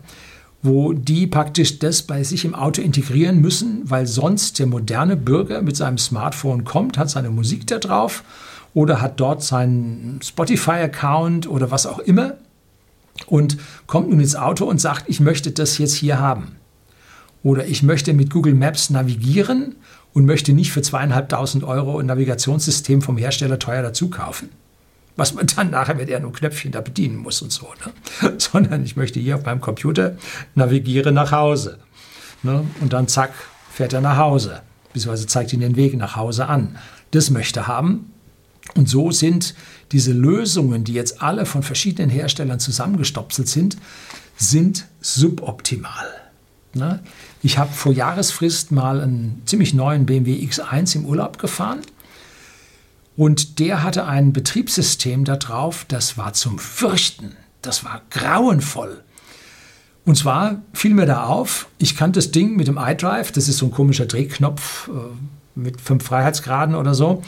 wo 0.62 0.92
die 0.92 1.26
praktisch 1.26 1.78
das 1.78 2.02
bei 2.02 2.22
sich 2.24 2.44
im 2.44 2.54
Auto 2.54 2.82
integrieren 2.82 3.40
müssen, 3.40 3.82
weil 3.84 4.06
sonst 4.06 4.58
der 4.58 4.66
moderne 4.66 5.16
Bürger 5.16 5.62
mit 5.62 5.76
seinem 5.76 5.98
Smartphone 5.98 6.64
kommt, 6.64 6.98
hat 6.98 7.10
seine 7.10 7.30
Musik 7.30 7.66
da 7.66 7.78
drauf 7.78 8.22
oder 8.74 9.00
hat 9.00 9.20
dort 9.20 9.42
seinen 9.42 10.20
Spotify-Account 10.22 11.46
oder 11.46 11.70
was 11.70 11.86
auch 11.86 11.98
immer 11.98 12.34
und 13.26 13.58
kommt 13.86 14.10
nun 14.10 14.20
ins 14.20 14.36
Auto 14.36 14.64
und 14.64 14.80
sagt, 14.80 15.08
ich 15.08 15.20
möchte 15.20 15.50
das 15.50 15.78
jetzt 15.78 15.94
hier 15.94 16.18
haben. 16.18 16.56
Oder 17.42 17.66
ich 17.66 17.82
möchte 17.82 18.12
mit 18.12 18.30
Google 18.30 18.54
Maps 18.54 18.90
navigieren 18.90 19.76
und 20.12 20.24
möchte 20.24 20.52
nicht 20.52 20.72
für 20.72 20.82
zweieinhalbtausend 20.82 21.64
Euro 21.64 21.98
ein 21.98 22.06
Navigationssystem 22.06 23.02
vom 23.02 23.16
Hersteller 23.16 23.58
teuer 23.58 23.82
dazu 23.82 24.10
kaufen. 24.10 24.50
Was 25.16 25.34
man 25.34 25.46
dann 25.46 25.70
nachher 25.70 25.94
mit 25.94 26.08
nur 26.22 26.32
Knöpfchen 26.32 26.72
da 26.72 26.80
bedienen 26.80 27.16
muss 27.16 27.42
und 27.42 27.52
so. 27.52 27.68
Ne? 28.22 28.32
Sondern 28.38 28.84
ich 28.84 28.96
möchte 28.96 29.20
hier 29.20 29.36
auf 29.36 29.44
meinem 29.44 29.60
Computer 29.60 30.16
navigiere 30.54 31.12
nach 31.12 31.32
Hause. 31.32 31.78
Ne? 32.42 32.64
Und 32.80 32.92
dann 32.92 33.08
zack, 33.08 33.32
fährt 33.70 33.92
er 33.92 34.00
nach 34.00 34.16
Hause. 34.16 34.62
Beziehungsweise 34.92 35.26
zeigt 35.26 35.52
ihn 35.52 35.60
den 35.60 35.76
Weg 35.76 35.96
nach 35.96 36.16
Hause 36.16 36.46
an. 36.46 36.78
Das 37.10 37.30
möchte 37.30 37.66
haben 37.66 38.11
und 38.74 38.88
so 38.88 39.10
sind 39.10 39.54
diese 39.92 40.12
Lösungen, 40.12 40.84
die 40.84 40.94
jetzt 40.94 41.22
alle 41.22 41.44
von 41.46 41.62
verschiedenen 41.62 42.10
Herstellern 42.10 42.58
zusammengestopselt 42.58 43.48
sind, 43.48 43.76
sind 44.36 44.86
suboptimal. 45.00 46.06
Ne? 46.74 47.00
Ich 47.42 47.58
habe 47.58 47.72
vor 47.72 47.92
Jahresfrist 47.92 48.72
mal 48.72 49.00
einen 49.00 49.42
ziemlich 49.44 49.74
neuen 49.74 50.06
BMW 50.06 50.34
X1 50.34 50.96
im 50.96 51.04
Urlaub 51.04 51.38
gefahren 51.38 51.80
und 53.16 53.58
der 53.58 53.82
hatte 53.82 54.06
ein 54.06 54.32
Betriebssystem 54.32 55.24
da 55.24 55.36
drauf, 55.36 55.84
das 55.88 56.16
war 56.16 56.32
zum 56.32 56.58
Fürchten. 56.58 57.36
Das 57.60 57.84
war 57.84 58.02
grauenvoll. 58.10 59.02
Und 60.04 60.16
zwar 60.16 60.62
fiel 60.72 60.94
mir 60.94 61.06
da 61.06 61.24
auf, 61.24 61.68
ich 61.78 61.96
kannte 61.96 62.18
das 62.18 62.32
Ding 62.32 62.56
mit 62.56 62.66
dem 62.66 62.78
iDrive, 62.80 63.30
das 63.30 63.48
ist 63.48 63.58
so 63.58 63.66
ein 63.66 63.70
komischer 63.70 64.06
Drehknopf 64.06 64.88
äh, 64.88 64.92
mit 65.54 65.80
fünf 65.80 66.04
Freiheitsgraden 66.04 66.74
oder 66.74 66.94
so 66.94 67.22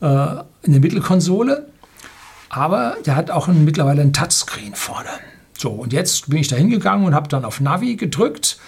in 0.00 0.72
der 0.72 0.80
Mittelkonsole, 0.80 1.68
aber 2.48 2.96
der 3.04 3.16
hat 3.16 3.30
auch 3.30 3.48
einen, 3.48 3.64
mittlerweile 3.64 4.02
ein 4.02 4.12
Touchscreen 4.12 4.74
vorne. 4.74 5.08
So, 5.56 5.70
und 5.70 5.92
jetzt 5.92 6.30
bin 6.30 6.38
ich 6.38 6.48
da 6.48 6.56
hingegangen 6.56 7.06
und 7.06 7.14
habe 7.14 7.28
dann 7.28 7.44
auf 7.44 7.60
Navi 7.60 7.96
gedrückt 7.96 8.58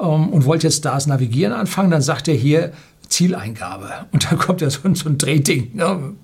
ähm, 0.00 0.30
und 0.30 0.46
wollte 0.46 0.66
jetzt 0.66 0.84
da 0.84 0.94
das 0.94 1.06
Navigieren 1.06 1.52
anfangen. 1.52 1.90
Dann 1.90 2.02
sagt 2.02 2.28
er 2.28 2.34
hier 2.34 2.72
Zieleingabe. 3.08 4.06
Und 4.12 4.30
dann 4.30 4.38
kommt 4.38 4.60
ja 4.60 4.70
so, 4.70 4.80
ein, 4.84 4.94
so 4.94 5.08
ein 5.08 5.18
Drehding. 5.18 5.74
Ne? 5.74 6.14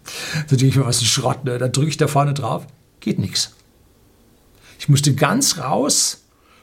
Natürlich 0.48 0.78
was 0.78 1.02
ein 1.02 1.06
Schrott. 1.06 1.44
Ne? 1.44 1.58
Da 1.58 1.68
drücke 1.68 1.88
ich 1.88 1.96
da 1.96 2.06
vorne 2.06 2.32
drauf. 2.32 2.66
Geht 3.00 3.18
nichts. 3.18 3.56
Ich 4.78 4.88
musste 4.88 5.14
ganz 5.14 5.58
raus 5.58 6.22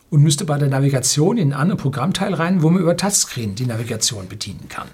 und 0.09 0.21
müsste 0.21 0.45
bei 0.45 0.57
der 0.57 0.69
Navigation 0.69 1.37
in 1.37 1.51
einen 1.51 1.61
anderen 1.61 1.79
Programmteil 1.79 2.33
rein, 2.33 2.61
wo 2.63 2.69
man 2.69 2.81
über 2.81 2.95
Touchscreen 2.95 3.55
die 3.55 3.65
Navigation 3.65 4.27
bedienen 4.29 4.69
kann. 4.69 4.87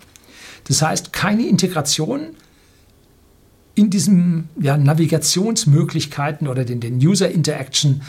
Das 0.67 0.81
heißt, 0.81 1.13
keine 1.13 1.45
Integration 1.47 2.35
in 3.79 3.89
diesen 3.89 4.49
ja, 4.59 4.75
Navigationsmöglichkeiten 4.75 6.49
oder 6.49 6.65
den, 6.65 6.81
den 6.81 6.97
User 6.97 7.31
Interaction 7.31 8.01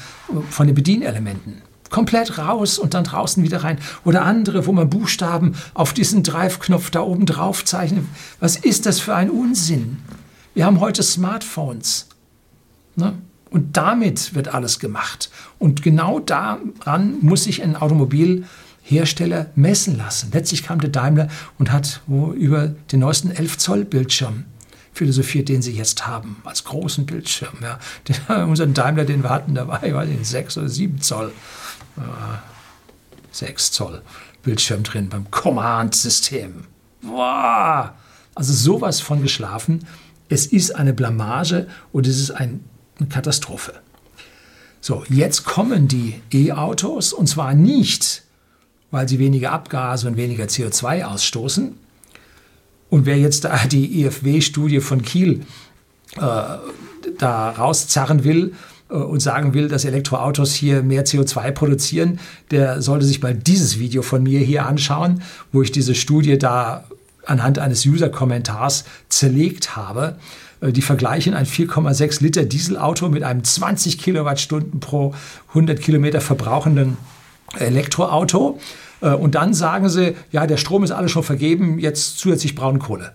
von 0.51 0.67
den 0.67 0.75
Bedienelementen. 0.75 1.63
Komplett 1.91 2.39
raus 2.39 2.77
und 2.77 2.95
dann 2.95 3.05
draußen 3.05 3.45
wieder 3.45 3.63
rein. 3.63 3.79
Oder 4.05 4.25
andere, 4.25 4.67
wo 4.67 4.73
man 4.73 4.91
Buchstaben 4.91 5.55
auf 5.75 5.93
diesen 5.93 6.25
Drive-Knopf 6.25 6.91
da 6.91 7.03
oben 7.03 7.25
drauf 7.25 7.65
zeichnet. 7.65 8.05
Was 8.41 8.57
ist 8.57 8.87
das 8.87 8.99
für 8.99 9.15
ein 9.15 9.31
Unsinn? 9.31 9.99
Wir 10.55 10.67
haben 10.67 10.81
heute 10.81 11.05
Smartphones. 11.05 12.09
Ne? 12.97 13.15
Und 13.51 13.77
damit 13.77 14.35
wird 14.35 14.49
alles 14.53 14.81
gemacht. 14.81 15.31
Und 15.61 15.83
genau 15.83 16.19
daran 16.19 17.19
muss 17.21 17.45
sich 17.45 17.63
ein 17.63 17.77
Automobilhersteller 17.77 19.47
messen 19.55 19.97
lassen. 19.97 20.31
Letztlich 20.33 20.65
kam 20.65 20.81
der 20.81 20.91
Daimler 20.91 21.29
und 21.61 21.71
hat 21.71 22.01
über 22.09 22.75
den 22.91 22.99
neuesten 22.99 23.31
11 23.31 23.59
Zoll 23.59 23.85
Bildschirm 23.85 24.47
philosophiert, 25.01 25.49
den 25.49 25.63
sie 25.63 25.73
jetzt 25.73 26.07
haben, 26.07 26.37
als 26.45 26.63
großen 26.65 27.07
Bildschirm. 27.07 27.55
Ja. 27.63 27.79
Den, 28.07 28.45
unseren 28.51 28.75
Daimler, 28.75 29.07
den 29.07 29.23
wir 29.23 29.31
hatten, 29.31 29.55
da 29.55 29.67
war 29.67 29.83
ich 29.83 29.95
weiß 29.95 30.07
nicht, 30.07 30.27
6 30.27 30.59
oder 30.59 30.69
7 30.69 31.01
Zoll, 31.01 31.33
äh, 31.97 32.03
6 33.33 33.73
Zoll 33.73 34.03
Bildschirm 34.43 34.83
drin 34.83 35.09
beim 35.09 35.31
Command-System. 35.31 36.65
Wow! 37.01 37.93
Also 38.35 38.53
sowas 38.53 39.01
von 39.01 39.23
geschlafen. 39.23 39.87
Es 40.29 40.45
ist 40.45 40.77
eine 40.77 40.93
Blamage 40.93 41.67
und 41.93 42.07
es 42.07 42.21
ist 42.21 42.33
ein, 42.33 42.63
eine 42.99 43.09
Katastrophe. 43.09 43.73
So, 44.83 45.05
jetzt 45.09 45.45
kommen 45.45 45.89
die 45.89 46.21
E-Autos 46.31 47.15
und 47.15 47.27
zwar 47.27 47.55
nicht, 47.55 48.23
weil 48.91 49.09
sie 49.09 49.19
weniger 49.19 49.53
Abgase 49.53 50.07
und 50.09 50.19
weniger 50.19 50.45
CO2 50.45 51.05
ausstoßen. 51.05 51.79
Und 52.91 53.07
wer 53.07 53.19
jetzt 53.19 53.45
da 53.45 53.65
die 53.67 54.03
IFW-Studie 54.03 54.81
von 54.81 55.03
Kiel 55.03 55.43
äh, 56.17 56.21
da 57.19 57.51
rauszerren 57.51 58.25
will 58.25 58.53
äh, 58.91 58.95
und 58.95 59.21
sagen 59.21 59.55
will, 59.55 59.69
dass 59.69 59.85
Elektroautos 59.85 60.53
hier 60.53 60.83
mehr 60.83 61.07
CO2 61.07 61.53
produzieren, 61.53 62.19
der 62.51 62.83
sollte 62.83 63.07
sich 63.07 63.23
mal 63.23 63.35
dieses 63.35 63.79
Video 63.79 64.03
von 64.03 64.25
mir 64.25 64.41
hier 64.41 64.67
anschauen, 64.67 65.23
wo 65.53 65.63
ich 65.63 65.71
diese 65.71 65.95
Studie 65.95 66.37
da 66.37 66.85
anhand 67.25 67.59
eines 67.59 67.87
User-Kommentars 67.87 68.85
zerlegt 69.09 69.77
habe. 69.77 70.17
Äh, 70.61 70.73
die 70.73 70.83
vergleichen 70.83 71.35
ein 71.35 71.47
4,6 71.47 72.23
Liter 72.23 72.45
Dieselauto 72.45 73.09
mit 73.09 73.23
einem 73.23 73.45
20 73.45 73.99
Kilowattstunden 73.99 74.81
pro 74.81 75.15
100 75.51 75.81
Kilometer 75.81 76.21
verbrauchenden 76.21 76.97
Elektroauto. 77.59 78.59
Äh, 79.01 79.11
und 79.11 79.35
dann 79.35 79.55
sagen 79.55 79.89
sie, 79.89 80.15
ja, 80.31 80.47
der 80.47 80.57
Strom 80.57 80.85
ist 80.85 80.91
alles 80.91 81.11
schon 81.11 81.23
vergeben, 81.23 81.79
jetzt 81.79 82.19
zusätzlich 82.19 82.55
Braunkohle. 82.55 83.13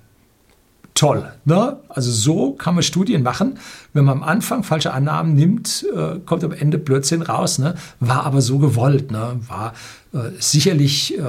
Toll. 0.96 1.30
Ne? 1.44 1.78
Also 1.90 2.10
so 2.10 2.54
kann 2.54 2.74
man 2.74 2.84
Studien 2.84 3.22
machen. 3.22 3.60
Wenn 3.92 4.06
man 4.06 4.20
am 4.20 4.24
Anfang 4.24 4.64
falsche 4.64 4.94
Annahmen 4.94 5.36
nimmt, 5.36 5.86
äh, 5.94 6.20
kommt 6.26 6.44
am 6.46 6.54
Ende 6.54 6.78
Blödsinn 6.78 7.22
raus. 7.22 7.60
Ne? 7.60 7.76
War 8.00 8.26
aber 8.26 8.42
so 8.42 8.60
gewollt. 8.60 9.12
Ne? 9.12 9.38
War 9.48 9.74
äh, 10.14 10.32
sicherlich 10.40 11.18
äh, 11.18 11.22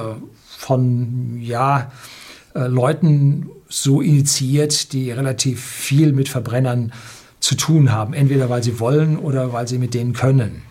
von 0.57 1.41
ja, 1.41 1.91
äh, 2.55 2.69
Leuten 2.69 3.49
so 3.69 4.01
initiiert, 4.01 4.93
die 4.93 5.11
relativ 5.11 5.61
viel 5.61 6.13
mit 6.13 6.29
Verbrennern 6.29 6.93
zu 7.41 7.57
tun 7.57 7.91
haben. 7.91 8.15
Entweder 8.15 8.49
weil 8.49 8.63
sie 8.63 8.79
wollen 8.79 9.19
oder 9.19 9.53
weil 9.53 9.67
sie 9.67 9.79
mit 9.79 9.95
denen 9.95 10.13
können. 10.13 10.63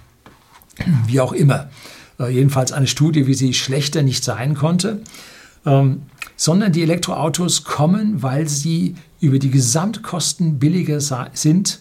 Wie 1.05 1.19
auch 1.19 1.33
immer. 1.33 1.69
Äh, 2.19 2.29
jedenfalls 2.29 2.71
eine 2.71 2.87
Studie, 2.87 3.27
wie 3.27 3.33
sie 3.33 3.53
schlechter 3.53 4.03
nicht 4.03 4.23
sein 4.23 4.55
konnte. 4.55 5.01
Ähm, 5.65 6.03
sondern 6.37 6.71
die 6.71 6.83
Elektroautos 6.83 7.63
kommen, 7.63 8.21
weil 8.21 8.47
sie 8.47 8.95
über 9.19 9.39
die 9.39 9.49
Gesamtkosten 9.49 10.59
billiger 10.59 10.99
sind 11.33 11.79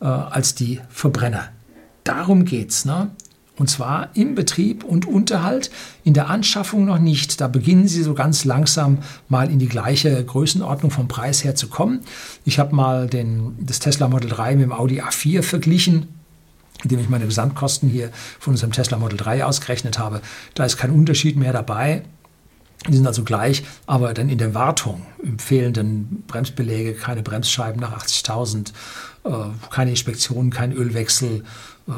äh, 0.00 0.06
als 0.06 0.54
die 0.54 0.80
Verbrenner. 0.88 1.50
Darum 2.04 2.44
geht's. 2.44 2.84
Ne? 2.84 3.10
Und 3.58 3.68
zwar 3.68 4.08
im 4.16 4.34
Betrieb 4.34 4.82
und 4.82 5.06
Unterhalt, 5.06 5.70
in 6.04 6.14
der 6.14 6.30
Anschaffung 6.30 6.86
noch 6.86 6.98
nicht. 6.98 7.40
Da 7.40 7.48
beginnen 7.48 7.86
sie 7.86 8.02
so 8.02 8.14
ganz 8.14 8.44
langsam 8.44 8.98
mal 9.28 9.50
in 9.50 9.58
die 9.58 9.68
gleiche 9.68 10.24
Größenordnung 10.24 10.90
vom 10.90 11.06
Preis 11.06 11.44
her 11.44 11.54
zu 11.54 11.68
kommen. 11.68 12.00
Ich 12.44 12.58
habe 12.58 12.74
mal 12.74 13.06
den, 13.06 13.54
das 13.60 13.78
Tesla 13.78 14.08
Model 14.08 14.30
3 14.30 14.56
mit 14.56 14.64
dem 14.64 14.72
Audi 14.72 15.02
A4 15.02 15.42
verglichen 15.42 16.08
indem 16.82 17.00
ich 17.00 17.08
meine 17.08 17.26
Gesamtkosten 17.26 17.88
hier 17.88 18.10
von 18.38 18.54
unserem 18.54 18.72
Tesla 18.72 18.98
Model 18.98 19.16
3 19.16 19.44
ausgerechnet 19.44 19.98
habe. 19.98 20.20
Da 20.54 20.64
ist 20.64 20.76
kein 20.76 20.90
Unterschied 20.90 21.36
mehr 21.36 21.52
dabei. 21.52 22.02
Die 22.88 22.96
sind 22.96 23.06
also 23.06 23.22
gleich, 23.22 23.62
aber 23.86 24.12
dann 24.12 24.28
in 24.28 24.38
der 24.38 24.54
Wartung, 24.54 25.06
im 25.22 25.38
fehlenden 25.38 26.24
Bremsbeläge, 26.26 26.94
keine 26.94 27.22
Bremsscheiben 27.22 27.80
nach 27.80 27.96
80.000, 27.96 28.72
äh, 29.24 29.30
keine 29.70 29.90
Inspektionen, 29.90 30.50
kein 30.50 30.72
Ölwechsel. 30.72 31.44
Äh, 31.86 31.92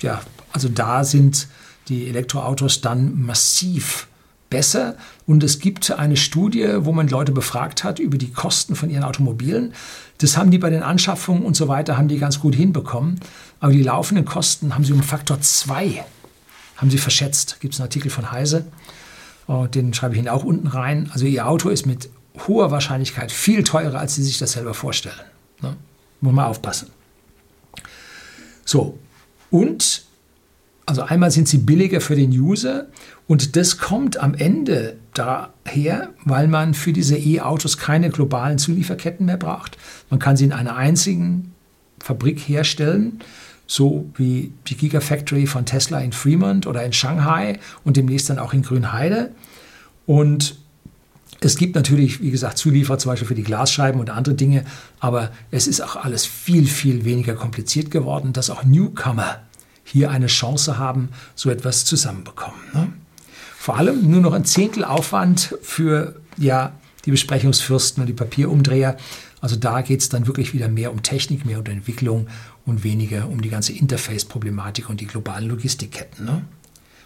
ja, 0.00 0.20
also 0.52 0.68
da 0.68 1.04
sind 1.04 1.46
die 1.88 2.08
Elektroautos 2.08 2.80
dann 2.80 3.22
massiv 3.22 4.08
besser. 4.50 4.96
Und 5.26 5.42
es 5.42 5.58
gibt 5.58 5.90
eine 5.90 6.16
Studie, 6.16 6.66
wo 6.78 6.92
man 6.92 7.08
Leute 7.08 7.32
befragt 7.32 7.84
hat 7.84 7.98
über 7.98 8.18
die 8.18 8.32
Kosten 8.32 8.76
von 8.76 8.90
ihren 8.90 9.04
Automobilen. 9.04 9.74
Das 10.18 10.36
haben 10.36 10.50
die 10.50 10.58
bei 10.58 10.70
den 10.70 10.82
Anschaffungen 10.82 11.44
und 11.44 11.56
so 11.56 11.68
weiter, 11.68 11.96
haben 11.96 12.08
die 12.08 12.18
ganz 12.18 12.40
gut 12.40 12.54
hinbekommen. 12.54 13.20
Aber 13.60 13.72
die 13.72 13.82
laufenden 13.82 14.24
Kosten 14.24 14.74
haben 14.74 14.84
sie 14.84 14.92
um 14.92 15.02
Faktor 15.02 15.40
2 15.40 16.04
haben 16.76 16.90
sie 16.90 16.98
verschätzt. 16.98 17.58
Gibt 17.60 17.74
es 17.74 17.80
einen 17.80 17.86
Artikel 17.86 18.10
von 18.10 18.32
Heise, 18.32 18.66
oh, 19.46 19.66
den 19.66 19.94
schreibe 19.94 20.14
ich 20.14 20.18
Ihnen 20.18 20.28
auch 20.28 20.44
unten 20.44 20.66
rein. 20.66 21.10
Also 21.12 21.26
Ihr 21.26 21.46
Auto 21.46 21.68
ist 21.68 21.86
mit 21.86 22.08
hoher 22.46 22.70
Wahrscheinlichkeit 22.70 23.32
viel 23.32 23.62
teurer, 23.64 23.98
als 23.98 24.14
Sie 24.14 24.22
sich 24.22 24.38
das 24.38 24.52
selber 24.52 24.74
vorstellen. 24.74 25.20
Ne? 25.62 25.76
Muss 26.20 26.32
man 26.32 26.46
aufpassen. 26.46 26.90
So, 28.64 28.98
und 29.50 30.03
also 30.86 31.02
einmal 31.02 31.30
sind 31.30 31.48
sie 31.48 31.58
billiger 31.58 32.00
für 32.00 32.14
den 32.14 32.30
User 32.30 32.86
und 33.26 33.56
das 33.56 33.78
kommt 33.78 34.18
am 34.18 34.34
Ende 34.34 34.96
daher, 35.14 36.10
weil 36.24 36.46
man 36.46 36.74
für 36.74 36.92
diese 36.92 37.16
E-Autos 37.16 37.78
keine 37.78 38.10
globalen 38.10 38.58
Zulieferketten 38.58 39.26
mehr 39.26 39.38
braucht. 39.38 39.78
Man 40.10 40.20
kann 40.20 40.36
sie 40.36 40.44
in 40.44 40.52
einer 40.52 40.76
einzigen 40.76 41.54
Fabrik 42.00 42.40
herstellen, 42.40 43.20
so 43.66 44.10
wie 44.16 44.52
die 44.66 44.76
Gigafactory 44.76 45.46
von 45.46 45.64
Tesla 45.64 46.00
in 46.00 46.12
Fremont 46.12 46.66
oder 46.66 46.84
in 46.84 46.92
Shanghai 46.92 47.58
und 47.84 47.96
demnächst 47.96 48.28
dann 48.28 48.38
auch 48.38 48.52
in 48.52 48.62
Grünheide. 48.62 49.30
Und 50.04 50.56
es 51.40 51.56
gibt 51.56 51.74
natürlich, 51.74 52.20
wie 52.20 52.30
gesagt, 52.30 52.58
Zulieferer 52.58 52.98
zum 52.98 53.12
Beispiel 53.12 53.28
für 53.28 53.34
die 53.34 53.42
Glasscheiben 53.42 54.00
und 54.00 54.10
andere 54.10 54.34
Dinge, 54.34 54.64
aber 55.00 55.30
es 55.50 55.66
ist 55.66 55.80
auch 55.80 55.96
alles 55.96 56.26
viel, 56.26 56.66
viel 56.66 57.06
weniger 57.06 57.34
kompliziert 57.34 57.90
geworden, 57.90 58.34
dass 58.34 58.50
auch 58.50 58.64
Newcomer 58.64 59.40
hier 59.84 60.10
eine 60.10 60.26
Chance 60.26 60.78
haben, 60.78 61.10
so 61.34 61.50
etwas 61.50 61.84
zusammenbekommen. 61.84 62.60
Ne? 62.72 62.92
Vor 63.56 63.76
allem 63.76 64.10
nur 64.10 64.20
noch 64.20 64.32
ein 64.32 64.44
Zehntel 64.44 64.84
Aufwand 64.84 65.56
für 65.62 66.16
ja, 66.36 66.72
die 67.04 67.10
Besprechungsfürsten 67.10 68.02
und 68.02 68.06
die 68.06 68.14
Papierumdreher. 68.14 68.96
Also 69.40 69.56
da 69.56 69.82
geht 69.82 70.00
es 70.00 70.08
dann 70.08 70.26
wirklich 70.26 70.54
wieder 70.54 70.68
mehr 70.68 70.90
um 70.90 71.02
Technik, 71.02 71.44
mehr 71.44 71.60
um 71.60 71.66
Entwicklung 71.66 72.28
und 72.66 72.82
weniger 72.82 73.28
um 73.28 73.42
die 73.42 73.50
ganze 73.50 73.72
Interface-Problematik 73.72 74.88
und 74.88 75.00
die 75.00 75.06
globalen 75.06 75.48
Logistikketten. 75.48 76.24
Ne? 76.24 76.44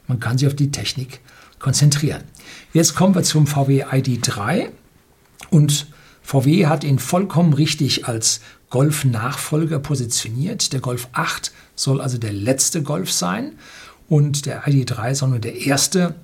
Man 0.07 0.21
kann 0.21 0.39
sich 0.39 0.47
auf 0.47 0.55
die 0.55 0.71
Technik 0.71 1.21
konzentrieren. 1.59 2.23
Jetzt 2.73 2.95
kommen 2.95 3.15
wir 3.15 3.23
zum 3.23 3.47
VW 3.47 3.85
ID3 3.85 4.69
und 5.51 5.87
VW 6.23 6.67
hat 6.67 6.85
ihn 6.85 6.99
vollkommen 6.99 7.53
richtig 7.53 8.07
als 8.07 8.41
Golf-Nachfolger 8.71 9.79
positioniert. 9.79 10.73
Der 10.73 10.81
Golf 10.81 11.09
8 11.13 11.53
soll 11.75 12.01
also 12.01 12.19
der 12.19 12.33
letzte 12.33 12.83
Golf 12.83 13.11
sein 13.11 13.53
und 14.09 14.47
der 14.47 14.67
ID3 14.67 15.15
soll 15.15 15.31
nur 15.31 15.39
der 15.39 15.57
erste 15.57 16.15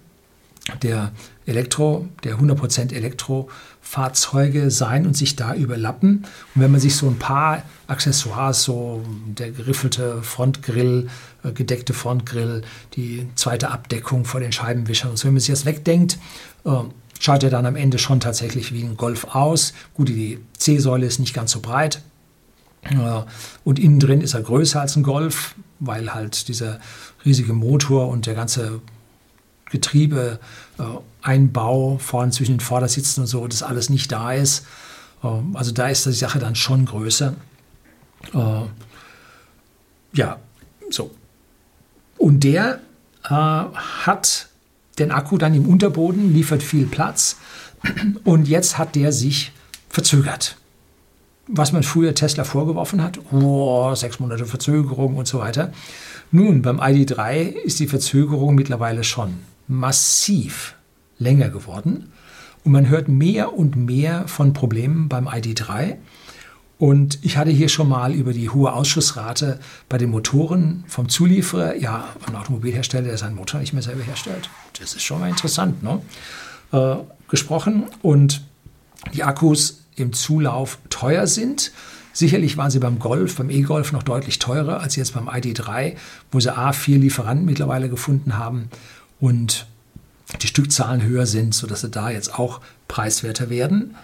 der 0.83 1.13
Elektro, 1.47 2.09
der 2.23 2.39
100% 2.39 2.95
Elektrofahrzeuge 2.95 4.71
sein 4.71 5.07
und 5.07 5.15
sich 5.15 5.37
da 5.37 5.55
überlappen. 5.55 6.25
Und 6.55 6.63
wenn 6.63 6.71
man 6.71 6.81
sich 6.81 6.97
so 6.97 7.07
ein 7.07 7.19
paar 7.19 7.63
Accessoires, 7.87 8.63
so 8.63 9.03
der 9.27 9.51
geriffelte 9.51 10.23
Frontgrill, 10.23 11.09
äh, 11.43 11.53
gedeckte 11.53 11.93
Frontgrill, 11.93 12.63
die 12.95 13.27
zweite 13.35 13.71
Abdeckung 13.71 14.25
vor 14.25 14.41
den 14.41 14.53
Scheibenwischern 14.53 15.11
und 15.11 15.19
so, 15.19 15.27
wenn 15.27 15.35
man 15.35 15.41
sich 15.41 15.51
das 15.51 15.67
wegdenkt, 15.67 16.19
äh, 16.65 16.71
schaut 17.21 17.43
er 17.43 17.51
dann 17.51 17.67
am 17.67 17.77
Ende 17.77 17.99
schon 17.99 18.21
tatsächlich 18.21 18.73
wie 18.73 18.83
ein 18.83 18.97
Golf 18.97 19.35
aus. 19.35 19.75
Gut, 19.93 20.09
die 20.09 20.39
C-Säule 20.57 21.05
ist 21.05 21.19
nicht 21.19 21.35
ganz 21.35 21.53
so 21.53 21.61
breit. 21.61 22.01
Äh, 22.91 23.23
und 23.65 23.79
innen 23.79 24.01
drin 24.01 24.21
ist 24.21 24.35
er 24.35 24.43
größer 24.43 24.81
als 24.81 24.97
ein 24.97 25.03
Golf, 25.03 25.55
weil 25.81 26.15
halt 26.15 26.49
dieser 26.49 26.81
riesige 27.25 27.53
Motor 27.53 28.09
und 28.09 28.27
der 28.27 28.35
ganze 28.35 28.81
Getriebe, 29.71 30.39
äh, 30.79 30.83
Einbau 31.23 31.99
vorne 31.99 32.31
zwischen 32.33 32.55
den 32.55 32.61
Vordersitzen 32.61 33.23
und 33.23 33.27
so, 33.27 33.47
das 33.47 33.63
alles 33.63 33.91
nicht 33.91 34.13
da 34.13 34.33
ist. 34.33 34.67
Äh, 35.23 35.29
also 35.55 35.73
da 35.73 35.89
ist 35.89 36.07
die 36.07 36.13
Sache 36.13 36.39
dann 36.39 36.55
schon 36.55 36.85
größer. 36.87 37.35
Ja, 40.15 40.39
so. 40.89 41.11
Und 42.17 42.43
der 42.43 42.81
hat 43.23 44.49
den 44.99 45.11
Akku 45.11 45.37
dann 45.37 45.53
im 45.53 45.69
Unterboden, 45.69 46.33
liefert 46.33 46.63
viel 46.63 46.87
Platz 46.87 47.37
und 48.25 48.49
jetzt 48.49 48.79
hat 48.79 48.95
der 48.95 49.13
sich 49.13 49.53
verzögert. 49.91 50.57
Was 51.47 51.73
man 51.73 51.83
früher 51.83 52.15
Tesla 52.15 52.45
vorgeworfen 52.45 53.03
hat, 53.03 53.21
oh, 53.33 53.95
sechs 53.95 54.19
Monate 54.19 54.47
Verzögerung 54.47 55.17
und 55.17 55.27
so 55.27 55.41
weiter. 55.41 55.73
Nun, 56.31 56.63
beim 56.63 56.81
ID3 56.81 57.35
ist 57.43 57.81
die 57.81 57.87
Verzögerung 57.87 58.55
mittlerweile 58.55 59.05
schon 59.05 59.35
massiv 59.69 60.75
länger 61.19 61.51
geworden 61.51 62.13
und 62.65 62.73
man 62.73 62.89
hört 62.89 63.09
mehr 63.09 63.53
und 63.53 63.77
mehr 63.77 64.27
von 64.27 64.53
Problemen 64.55 65.09
beim 65.09 65.29
ID3. 65.29 65.97
Und 66.79 67.19
ich 67.23 67.37
hatte 67.37 67.51
hier 67.51 67.69
schon 67.69 67.89
mal 67.89 68.13
über 68.13 68.33
die 68.33 68.51
hohe 68.51 68.73
Ausschussrate 68.73 69.61
bei 69.89 69.97
den 69.97 70.11
Motoren 70.11 70.85
vom 70.89 71.09
Zulieferer, 71.09 71.77
ja, 71.77 72.09
ein 72.27 72.35
Automobilhersteller, 72.35 73.09
der 73.09 73.19
seinen 73.19 73.37
Motor 73.37 73.61
nicht 73.61 73.73
mehr 73.73 73.83
selber 73.83 74.03
herstellt. 74.03 74.51
Das 74.79 74.95
ist 74.95 75.03
schon 75.03 75.21
mal 75.21 75.29
interessant, 75.29 75.83
ne? 75.83 76.01
Äh, 76.73 76.97
gesprochen. 77.29 77.85
Und 78.03 78.43
die 79.13 79.23
Akkus 79.23 79.84
im 79.97 80.13
Zulauf 80.13 80.79
teuer 80.91 81.27
sind. 81.27 81.73
Sicherlich 82.13 82.57
waren 82.57 82.71
sie 82.71 82.79
beim 82.79 82.99
Golf, 82.99 83.37
beim 83.37 83.51
E-Golf 83.51 83.93
noch 83.93 84.03
deutlich 84.05 84.39
teurer 84.39 84.81
als 84.81 84.97
jetzt 84.97 85.15
beim 85.15 85.29
ID3, 85.29 85.97
wo 86.31 86.41
sie 86.41 86.57
A, 86.57 86.73
vier 86.73 86.99
Lieferanten 86.99 87.45
mittlerweile 87.45 87.89
gefunden 87.89 88.39
haben 88.39 88.69
und 89.19 89.67
die 90.43 90.47
Stückzahlen 90.47 91.03
höher 91.03 91.27
sind, 91.27 91.55
sodass 91.55 91.81
sie 91.81 91.91
da 91.91 92.11
jetzt 92.11 92.39
auch 92.39 92.61
preiswerter 92.89 93.51
werden. 93.51 93.97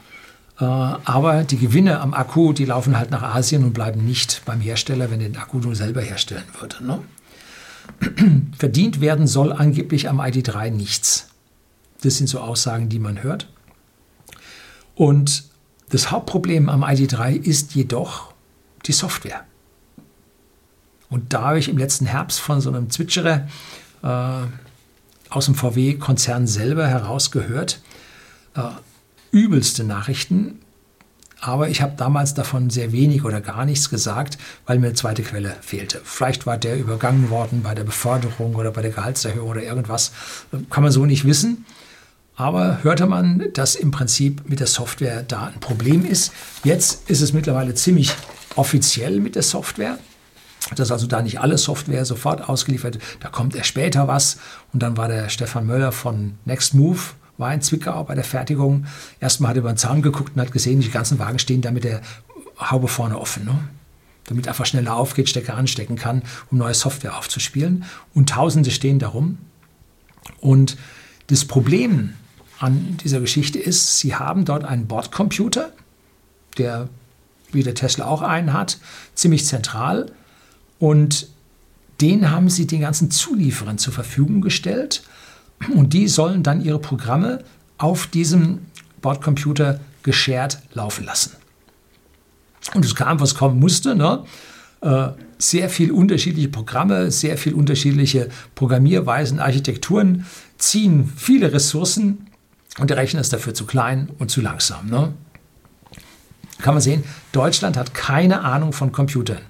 Äh, 0.58 0.64
aber 0.64 1.44
die 1.44 1.56
Gewinne 1.56 2.00
am 2.00 2.12
Akku, 2.14 2.52
die 2.52 2.66
laufen 2.66 2.98
halt 2.98 3.10
nach 3.10 3.22
Asien 3.22 3.64
und 3.64 3.72
bleiben 3.72 4.04
nicht 4.04 4.42
beim 4.44 4.60
Hersteller, 4.60 5.10
wenn 5.10 5.20
den 5.20 5.36
Akku 5.36 5.58
nur 5.58 5.74
selber 5.74 6.02
herstellen 6.02 6.44
würde. 6.58 6.84
Ne? 6.84 7.00
Verdient 8.58 9.00
werden 9.00 9.26
soll 9.26 9.52
angeblich 9.52 10.08
am 10.08 10.20
ID3 10.20 10.70
nichts. 10.70 11.28
Das 12.02 12.16
sind 12.16 12.28
so 12.28 12.40
Aussagen, 12.40 12.88
die 12.88 12.98
man 12.98 13.22
hört. 13.22 13.48
Und 14.94 15.49
das 15.90 16.10
Hauptproblem 16.10 16.68
am 16.68 16.84
ID3 16.84 17.34
ist 17.36 17.74
jedoch 17.74 18.32
die 18.86 18.92
Software. 18.92 19.44
Und 21.10 21.32
da 21.32 21.42
habe 21.42 21.58
ich 21.58 21.68
im 21.68 21.76
letzten 21.76 22.06
Herbst 22.06 22.40
von 22.40 22.60
so 22.60 22.70
einem 22.70 22.88
Zwitscherer 22.88 23.48
äh, 24.02 24.46
aus 25.28 25.44
dem 25.46 25.54
VW-Konzern 25.56 26.46
selber 26.46 26.86
herausgehört, 26.86 27.80
äh, 28.54 28.62
übelste 29.32 29.84
Nachrichten. 29.84 30.60
Aber 31.40 31.68
ich 31.68 31.82
habe 31.82 31.94
damals 31.96 32.34
davon 32.34 32.70
sehr 32.70 32.92
wenig 32.92 33.24
oder 33.24 33.40
gar 33.40 33.64
nichts 33.64 33.90
gesagt, 33.90 34.38
weil 34.66 34.78
mir 34.78 34.88
eine 34.88 34.94
zweite 34.94 35.22
Quelle 35.22 35.56
fehlte. 35.62 36.00
Vielleicht 36.04 36.46
war 36.46 36.58
der 36.58 36.78
übergangen 36.78 37.30
worden 37.30 37.62
bei 37.62 37.74
der 37.74 37.84
Beförderung 37.84 38.54
oder 38.54 38.70
bei 38.70 38.82
der 38.82 38.90
Gehaltserhöhung 38.90 39.48
oder 39.48 39.62
irgendwas. 39.62 40.12
Kann 40.68 40.82
man 40.82 40.92
so 40.92 41.06
nicht 41.06 41.24
wissen. 41.24 41.64
Aber 42.40 42.82
hörte 42.84 43.04
man, 43.04 43.44
dass 43.52 43.74
im 43.74 43.90
Prinzip 43.90 44.48
mit 44.48 44.60
der 44.60 44.66
Software 44.66 45.22
da 45.24 45.48
ein 45.48 45.60
Problem 45.60 46.06
ist. 46.06 46.32
Jetzt 46.64 47.10
ist 47.10 47.20
es 47.20 47.34
mittlerweile 47.34 47.74
ziemlich 47.74 48.14
offiziell 48.56 49.20
mit 49.20 49.34
der 49.34 49.42
Software 49.42 49.98
dass 50.76 50.92
also 50.92 51.06
da 51.06 51.22
nicht 51.22 51.40
alle 51.40 51.58
Software 51.58 52.04
sofort 52.04 52.48
ausgeliefert. 52.48 52.98
Da 53.20 53.28
kommt 53.28 53.56
erst 53.56 53.70
später 53.70 54.08
was. 54.08 54.38
Und 54.72 54.82
dann 54.82 54.96
war 54.96 55.08
der 55.08 55.28
Stefan 55.30 55.66
Möller 55.66 55.90
von 55.90 56.34
Next 56.44 56.74
Move, 56.74 57.00
war 57.38 57.52
in 57.52 57.62
Zwickau 57.62 58.04
bei 58.04 58.14
der 58.14 58.24
Fertigung. 58.24 58.84
Erstmal 59.20 59.50
hat 59.50 59.56
er 59.56 59.60
über 59.60 59.72
den 59.72 59.78
Zaun 59.78 60.02
geguckt 60.02 60.32
und 60.34 60.40
hat 60.40 60.52
gesehen, 60.52 60.80
die 60.80 60.90
ganzen 60.90 61.18
Wagen 61.18 61.38
stehen 61.38 61.62
da 61.62 61.70
mit 61.70 61.84
der 61.84 62.02
Haube 62.60 62.88
vorne 62.88 63.18
offen. 63.18 63.46
Ne? 63.46 63.58
Damit 64.26 64.48
einfach 64.48 64.66
schneller 64.66 64.94
aufgeht, 64.94 65.30
Stecker 65.30 65.56
anstecken 65.56 65.96
kann, 65.96 66.22
um 66.50 66.58
neue 66.58 66.74
Software 66.74 67.16
aufzuspielen. 67.16 67.84
Und 68.14 68.28
Tausende 68.28 68.70
stehen 68.70 68.98
darum. 68.98 69.38
Und 70.40 70.76
das 71.28 71.46
Problem 71.46 72.14
an 72.60 72.98
dieser 73.02 73.20
Geschichte 73.20 73.58
ist, 73.58 73.98
sie 73.98 74.14
haben 74.14 74.44
dort 74.44 74.64
einen 74.64 74.86
Bordcomputer, 74.86 75.72
der 76.58 76.88
wie 77.52 77.64
der 77.64 77.74
Tesla 77.74 78.06
auch 78.06 78.22
einen 78.22 78.52
hat, 78.52 78.78
ziemlich 79.14 79.44
zentral 79.44 80.12
und 80.78 81.28
den 82.00 82.30
haben 82.30 82.48
sie 82.48 82.66
den 82.66 82.80
ganzen 82.80 83.10
Zulieferern 83.10 83.78
zur 83.78 83.92
Verfügung 83.92 84.40
gestellt. 84.40 85.02
Und 85.74 85.92
die 85.92 86.08
sollen 86.08 86.42
dann 86.42 86.64
ihre 86.64 86.78
Programme 86.78 87.44
auf 87.76 88.06
diesem 88.06 88.60
Bordcomputer 89.02 89.80
geshared 90.02 90.58
laufen 90.72 91.04
lassen. 91.04 91.32
Und 92.74 92.84
es 92.84 92.94
kam, 92.94 93.20
was 93.20 93.34
kommen 93.34 93.58
musste. 93.58 93.94
Ne? 93.94 94.24
Äh, 94.80 95.08
sehr 95.36 95.68
viel 95.68 95.90
unterschiedliche 95.90 96.48
Programme, 96.48 97.10
sehr 97.10 97.36
viel 97.36 97.52
unterschiedliche 97.52 98.28
Programmierweisen, 98.54 99.38
Architekturen 99.38 100.24
ziehen 100.56 101.10
viele 101.16 101.52
Ressourcen 101.52 102.29
und 102.78 102.90
der 102.90 102.96
Rechner 102.96 103.20
ist 103.20 103.32
dafür 103.32 103.54
zu 103.54 103.66
klein 103.66 104.10
und 104.18 104.30
zu 104.30 104.40
langsam. 104.40 104.86
Ne? 104.86 105.12
Kann 106.60 106.74
man 106.74 106.82
sehen, 106.82 107.04
Deutschland 107.32 107.76
hat 107.76 107.94
keine 107.94 108.42
Ahnung 108.42 108.72
von 108.72 108.92
Computern. 108.92 109.40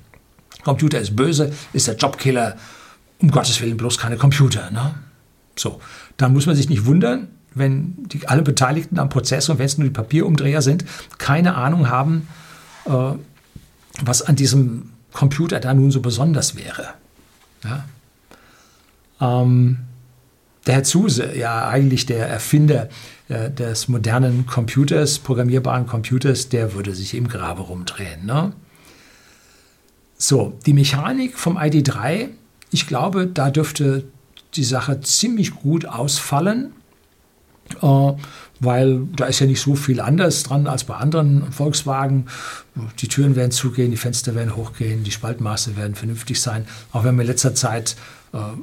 Computer 0.63 1.01
ist 1.01 1.17
böse, 1.17 1.53
ist 1.73 1.87
der 1.87 1.97
Jobkiller. 1.97 2.57
Um 3.21 3.31
Gottes 3.31 3.61
Willen 3.61 3.77
bloß 3.77 3.99
keine 3.99 4.17
Computer. 4.17 4.71
Ne? 4.71 4.95
So, 5.57 5.81
dann 6.17 6.33
muss 6.33 6.47
man 6.47 6.57
sich 6.57 6.69
nicht 6.69 6.87
wundern, 6.87 7.29
wenn 7.55 8.09
die, 8.09 8.27
alle 8.29 8.43
Beteiligten 8.43 8.99
am 8.99 9.09
Prozess 9.09 9.49
und 9.49 9.59
wenn 9.59 9.67
es 9.67 9.77
nur 9.77 9.87
die 9.87 9.93
Papierumdreher 9.93 10.63
sind, 10.63 10.85
keine 11.19 11.55
Ahnung 11.57 11.91
haben, 11.91 12.29
äh, 12.87 13.13
was 14.03 14.23
an 14.23 14.37
diesem 14.37 14.91
Computer 15.13 15.61
da 15.61 15.75
nun 15.75 15.91
so 15.91 16.01
besonders 16.01 16.57
wäre. 16.57 16.95
Ja? 17.65 17.85
Ähm, 19.21 19.79
der 20.67 20.75
Herr 20.75 20.85
Zuse, 20.85 21.37
ja 21.37 21.69
eigentlich 21.69 22.07
der 22.07 22.29
Erfinder 22.29 22.89
äh, 23.29 23.51
des 23.51 23.89
modernen 23.89 24.47
Computers, 24.47 25.19
programmierbaren 25.19 25.87
Computers, 25.87 26.49
der 26.49 26.75
würde 26.75 26.95
sich 26.95 27.15
im 27.15 27.29
Grabe 27.29 27.63
rumdrehen. 27.63 28.27
Ne? 28.27 28.53
So, 30.19 30.59
die 30.67 30.75
Mechanik 30.75 31.39
vom 31.39 31.57
ID3, 31.57 32.29
ich 32.71 32.87
glaube, 32.87 33.27
da 33.27 33.51
dürfte 33.51 34.05
die 34.55 34.65
Sache 34.65 35.01
ziemlich 35.01 35.55
gut 35.55 35.87
ausfallen, 35.87 36.73
äh, 37.81 38.13
weil 38.63 39.07
da 39.17 39.25
ist 39.25 39.41
ja 39.41 39.47
nicht 39.47 39.63
so 39.63 39.75
viel 39.75 40.01
anders 40.01 40.43
dran 40.43 40.67
als 40.67 40.85
bei 40.85 40.95
anderen 40.95 41.51
Volkswagen. 41.51 42.27
Die 42.99 43.09
Türen 43.09 43.35
werden 43.35 43.51
zugehen, 43.51 43.91
die 43.91 43.97
Fenster 43.97 44.35
werden 44.35 44.57
hochgehen, 44.57 45.05
die 45.05 45.11
Spaltmaße 45.11 45.77
werden 45.77 45.95
vernünftig 45.95 46.41
sein, 46.41 46.67
auch 46.93 47.05
wenn 47.05 47.17
mir 47.17 47.23
in 47.23 47.29
letzter 47.29 47.55
Zeit 47.55 47.97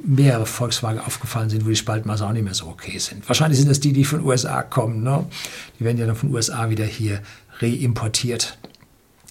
mehrere 0.02 0.46
Volkswagen 0.46 1.00
aufgefallen 1.00 1.50
sind, 1.50 1.64
wo 1.64 1.68
die 1.68 1.76
Spaltmaße 1.76 2.26
auch 2.26 2.32
nicht 2.32 2.44
mehr 2.44 2.54
so 2.54 2.66
okay 2.66 2.98
sind. 2.98 3.28
Wahrscheinlich 3.28 3.58
sind 3.58 3.68
das 3.68 3.80
die, 3.80 3.92
die 3.92 4.04
von 4.04 4.24
USA 4.24 4.62
kommen. 4.62 5.02
Ne? 5.02 5.26
Die 5.78 5.84
werden 5.84 5.98
ja 5.98 6.06
dann 6.06 6.16
von 6.16 6.32
USA 6.32 6.70
wieder 6.70 6.86
hier 6.86 7.20
reimportiert 7.60 8.58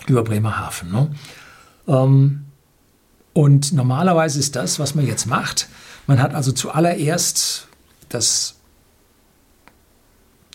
über 0.06 0.24
Bremerhaven. 0.24 0.92
Ne? 0.92 1.12
Ähm, 1.88 2.46
und 3.34 3.74
normalerweise 3.74 4.40
ist 4.40 4.56
das, 4.56 4.80
was 4.80 4.94
man 4.94 5.08
jetzt 5.08 5.26
macht, 5.26 5.70
man 6.06 6.22
hat 6.22 6.34
also 6.34 6.52
zuallererst 6.52 7.68
das, 8.10 8.56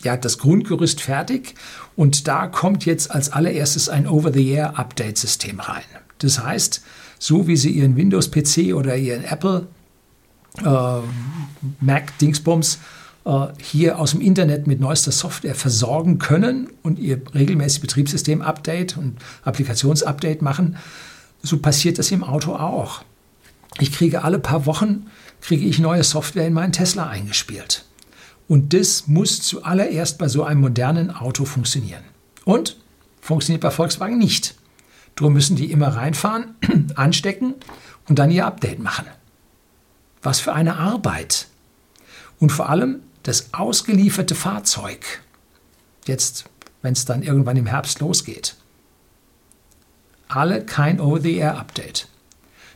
ja, 0.03 0.17
das 0.17 0.37
Grundgerüst 0.37 0.99
fertig 0.99 1.55
und 1.95 2.27
da 2.27 2.47
kommt 2.47 2.85
jetzt 2.85 3.11
als 3.11 3.31
allererstes 3.31 3.87
ein 3.87 4.07
Over-the-Air-Update-System 4.07 5.59
rein. 5.59 5.83
Das 6.17 6.43
heißt, 6.43 6.81
so 7.19 7.47
wie 7.47 7.55
Sie 7.55 7.69
Ihren 7.69 7.95
Windows-PC 7.95 8.73
oder 8.73 8.97
Ihren 8.97 9.23
Apple 9.23 9.67
äh, 10.63 10.99
Mac-Dingsbums 11.79 12.79
äh, 13.25 13.47
hier 13.61 13.99
aus 13.99 14.11
dem 14.11 14.21
Internet 14.21 14.67
mit 14.67 14.79
neuester 14.79 15.11
Software 15.11 15.55
versorgen 15.55 16.19
können 16.19 16.69
und 16.83 16.99
Ihr 16.99 17.21
regelmäßig 17.33 17.81
Betriebssystem-Update 17.81 18.97
und 18.97 19.17
Applikationsupdate 19.43 20.41
machen, 20.41 20.77
so 21.41 21.57
passiert 21.57 21.99
das 21.99 22.11
im 22.11 22.23
Auto 22.23 22.55
auch. 22.55 23.03
Ich 23.79 23.91
kriege 23.91 24.23
alle 24.23 24.39
paar 24.39 24.65
Wochen 24.65 25.07
kriege 25.41 25.65
ich 25.65 25.79
neue 25.79 26.03
Software 26.03 26.47
in 26.47 26.53
meinen 26.53 26.71
Tesla 26.71 27.07
eingespielt. 27.09 27.85
Und 28.47 28.73
das 28.73 29.07
muss 29.07 29.41
zuallererst 29.41 30.17
bei 30.17 30.27
so 30.27 30.43
einem 30.43 30.61
modernen 30.61 31.11
Auto 31.11 31.43
funktionieren. 31.45 32.03
Und 32.45 32.77
funktioniert 33.19 33.61
bei 33.61 33.71
Volkswagen 33.71 34.17
nicht. 34.17 34.55
Darum 35.15 35.33
müssen 35.33 35.55
die 35.55 35.71
immer 35.71 35.89
reinfahren, 35.89 36.55
anstecken 36.95 37.55
und 38.07 38.19
dann 38.19 38.31
ihr 38.31 38.45
Update 38.45 38.79
machen. 38.79 39.05
Was 40.23 40.39
für 40.39 40.53
eine 40.53 40.77
Arbeit. 40.77 41.47
Und 42.39 42.51
vor 42.51 42.69
allem 42.69 43.01
das 43.23 43.53
ausgelieferte 43.53 44.35
Fahrzeug. 44.35 45.21
Jetzt, 46.05 46.45
wenn 46.81 46.93
es 46.93 47.05
dann 47.05 47.23
irgendwann 47.23 47.57
im 47.57 47.67
Herbst 47.67 47.99
losgeht 47.99 48.55
alle 50.35 50.65
kein 50.65 50.99
Over-the-Air-Update. 50.99 52.07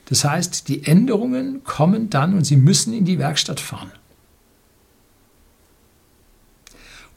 Das 0.06 0.24
heißt, 0.24 0.68
die 0.68 0.86
Änderungen 0.86 1.64
kommen 1.64 2.10
dann 2.10 2.34
und 2.34 2.46
Sie 2.46 2.56
müssen 2.56 2.94
in 2.94 3.06
die 3.06 3.20
Werkstatt 3.20 3.60
fahren. 3.60 3.92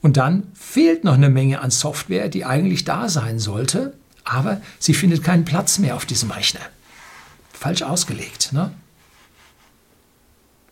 Und 0.03 0.17
dann 0.17 0.45
fehlt 0.55 1.05
noch 1.05 1.15
eine 1.15 1.29
Menge 1.29 1.61
an 1.61 1.71
Software, 1.71 2.29
die 2.29 2.45
eigentlich 2.45 2.85
da 2.85 3.09
sein 3.09 3.39
sollte, 3.39 3.95
aber 4.25 4.63
sie 4.79 4.95
findet 4.95 5.23
keinen 5.23 5.45
Platz 5.45 5.79
mehr 5.79 5.95
auf 5.95 6.07
diesem 6.07 6.31
Rechner. 6.31 6.61
Falsch 7.53 7.83
ausgelegt, 7.83 8.53
ne? 8.53 8.73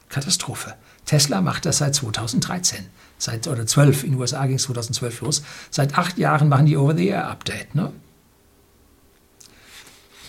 Katastrophe. 0.08 0.74
Tesla 1.04 1.40
macht 1.40 1.66
das 1.66 1.78
seit 1.78 1.94
2013. 1.94 2.86
Seit, 3.18 3.48
oder 3.48 3.66
12, 3.66 4.04
in 4.04 4.12
den 4.12 4.20
USA 4.20 4.46
ging 4.46 4.56
es 4.56 4.62
2012 4.62 5.20
los. 5.22 5.42
Seit 5.70 5.98
acht 5.98 6.18
Jahren 6.18 6.48
machen 6.48 6.66
die 6.66 6.76
Over-the-Air-Update. 6.76 7.74
Ne? 7.74 7.92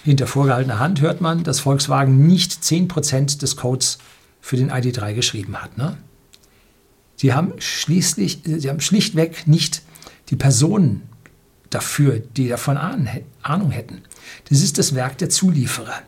Hinter 0.04 0.28
vorgehaltener 0.28 0.80
Hand 0.80 1.02
hört 1.02 1.22
man, 1.22 1.44
dass 1.44 1.60
Volkswagen 1.60 2.26
nicht 2.26 2.52
10% 2.52 3.40
des 3.40 3.58
Codes 3.58 4.00
für 4.42 4.58
den 4.58 4.72
ID3 4.72 5.14
geschrieben 5.14 5.62
hat. 5.62 5.78
Ne? 5.78 5.98
Sie 7.16 7.34
haben 7.34 7.54
schließlich, 7.60 8.40
sie 8.46 8.70
haben 8.70 8.80
schlichtweg 8.80 9.46
nicht 9.46 9.84
die 10.30 10.38
Personen 10.38 11.04
dafür, 11.70 12.20
die 12.20 12.48
davon 12.48 12.78
Ahnung 12.78 13.72
hätten. 13.72 14.04
Das 14.50 14.62
ist 14.62 14.78
das 14.78 14.96
Werk 14.96 15.18
der 15.18 15.30
Zulieferer. 15.30 16.02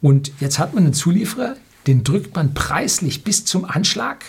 Und 0.00 0.30
jetzt 0.38 0.58
hat 0.58 0.74
man 0.74 0.84
einen 0.84 0.94
Zulieferer, 0.94 1.56
den 1.88 2.04
drückt 2.04 2.36
man 2.36 2.52
preislich 2.52 3.24
bis 3.24 3.46
zum 3.46 3.64
Anschlag, 3.64 4.22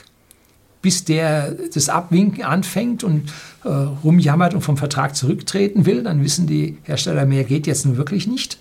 bis 0.82 1.04
der 1.04 1.52
das 1.74 1.90
Abwinken 1.90 2.46
anfängt 2.46 3.04
und 3.04 3.34
äh, 3.66 3.68
rumjammert 3.68 4.54
und 4.54 4.62
vom 4.62 4.78
Vertrag 4.78 5.14
zurücktreten 5.14 5.86
will. 5.86 6.04
Dann 6.04 6.24
wissen 6.24 6.48
die 6.48 6.78
Hersteller, 6.84 7.26
mehr 7.26 7.44
geht 7.44 7.68
jetzt 7.68 7.86
nun 7.86 7.98
wirklich 7.98 8.28
nicht. 8.28 8.60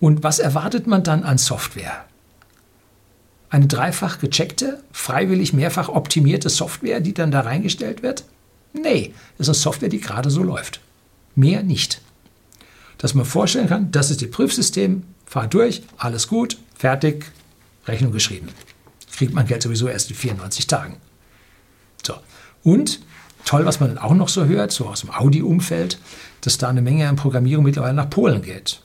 Und 0.00 0.24
was 0.24 0.40
erwartet 0.40 0.88
man 0.88 1.04
dann 1.04 1.22
an 1.22 1.38
Software? 1.38 2.04
Eine 3.48 3.68
dreifach 3.68 4.18
gecheckte, 4.18 4.82
freiwillig 4.90 5.52
mehrfach 5.52 5.88
optimierte 5.88 6.48
Software, 6.48 7.00
die 7.00 7.14
dann 7.14 7.30
da 7.30 7.42
reingestellt 7.42 8.02
wird? 8.02 8.24
Nee, 8.72 9.14
das 9.38 9.46
ist 9.46 9.62
Software, 9.62 9.88
die 9.88 10.00
gerade 10.00 10.30
so 10.30 10.42
läuft. 10.42 10.80
Mehr 11.36 11.62
nicht. 11.62 12.00
Dass 12.98 13.14
man 13.14 13.24
vorstellen 13.24 13.68
kann, 13.68 13.92
das 13.92 14.10
ist 14.10 14.20
das 14.20 14.30
Prüfsystem, 14.32 15.04
fahr 15.26 15.46
durch, 15.46 15.84
alles 15.96 16.26
gut, 16.26 16.58
fertig, 16.74 17.26
Rechnung 17.86 18.12
geschrieben. 18.12 18.48
Kriegt 19.12 19.34
man 19.34 19.46
Geld 19.46 19.62
sowieso 19.62 19.88
erst 19.88 20.10
in 20.10 20.16
94 20.16 20.66
Tagen. 20.66 20.96
So. 22.04 22.14
Und 22.62 23.00
toll, 23.44 23.64
was 23.64 23.80
man 23.80 23.98
auch 23.98 24.14
noch 24.14 24.28
so 24.28 24.44
hört, 24.44 24.72
so 24.72 24.86
aus 24.86 25.00
dem 25.00 25.10
Audi-Umfeld, 25.10 25.98
dass 26.42 26.58
da 26.58 26.68
eine 26.68 26.82
Menge 26.82 27.08
an 27.08 27.16
Programmierung 27.16 27.64
mittlerweile 27.64 27.94
nach 27.94 28.10
Polen 28.10 28.42
geht. 28.42 28.82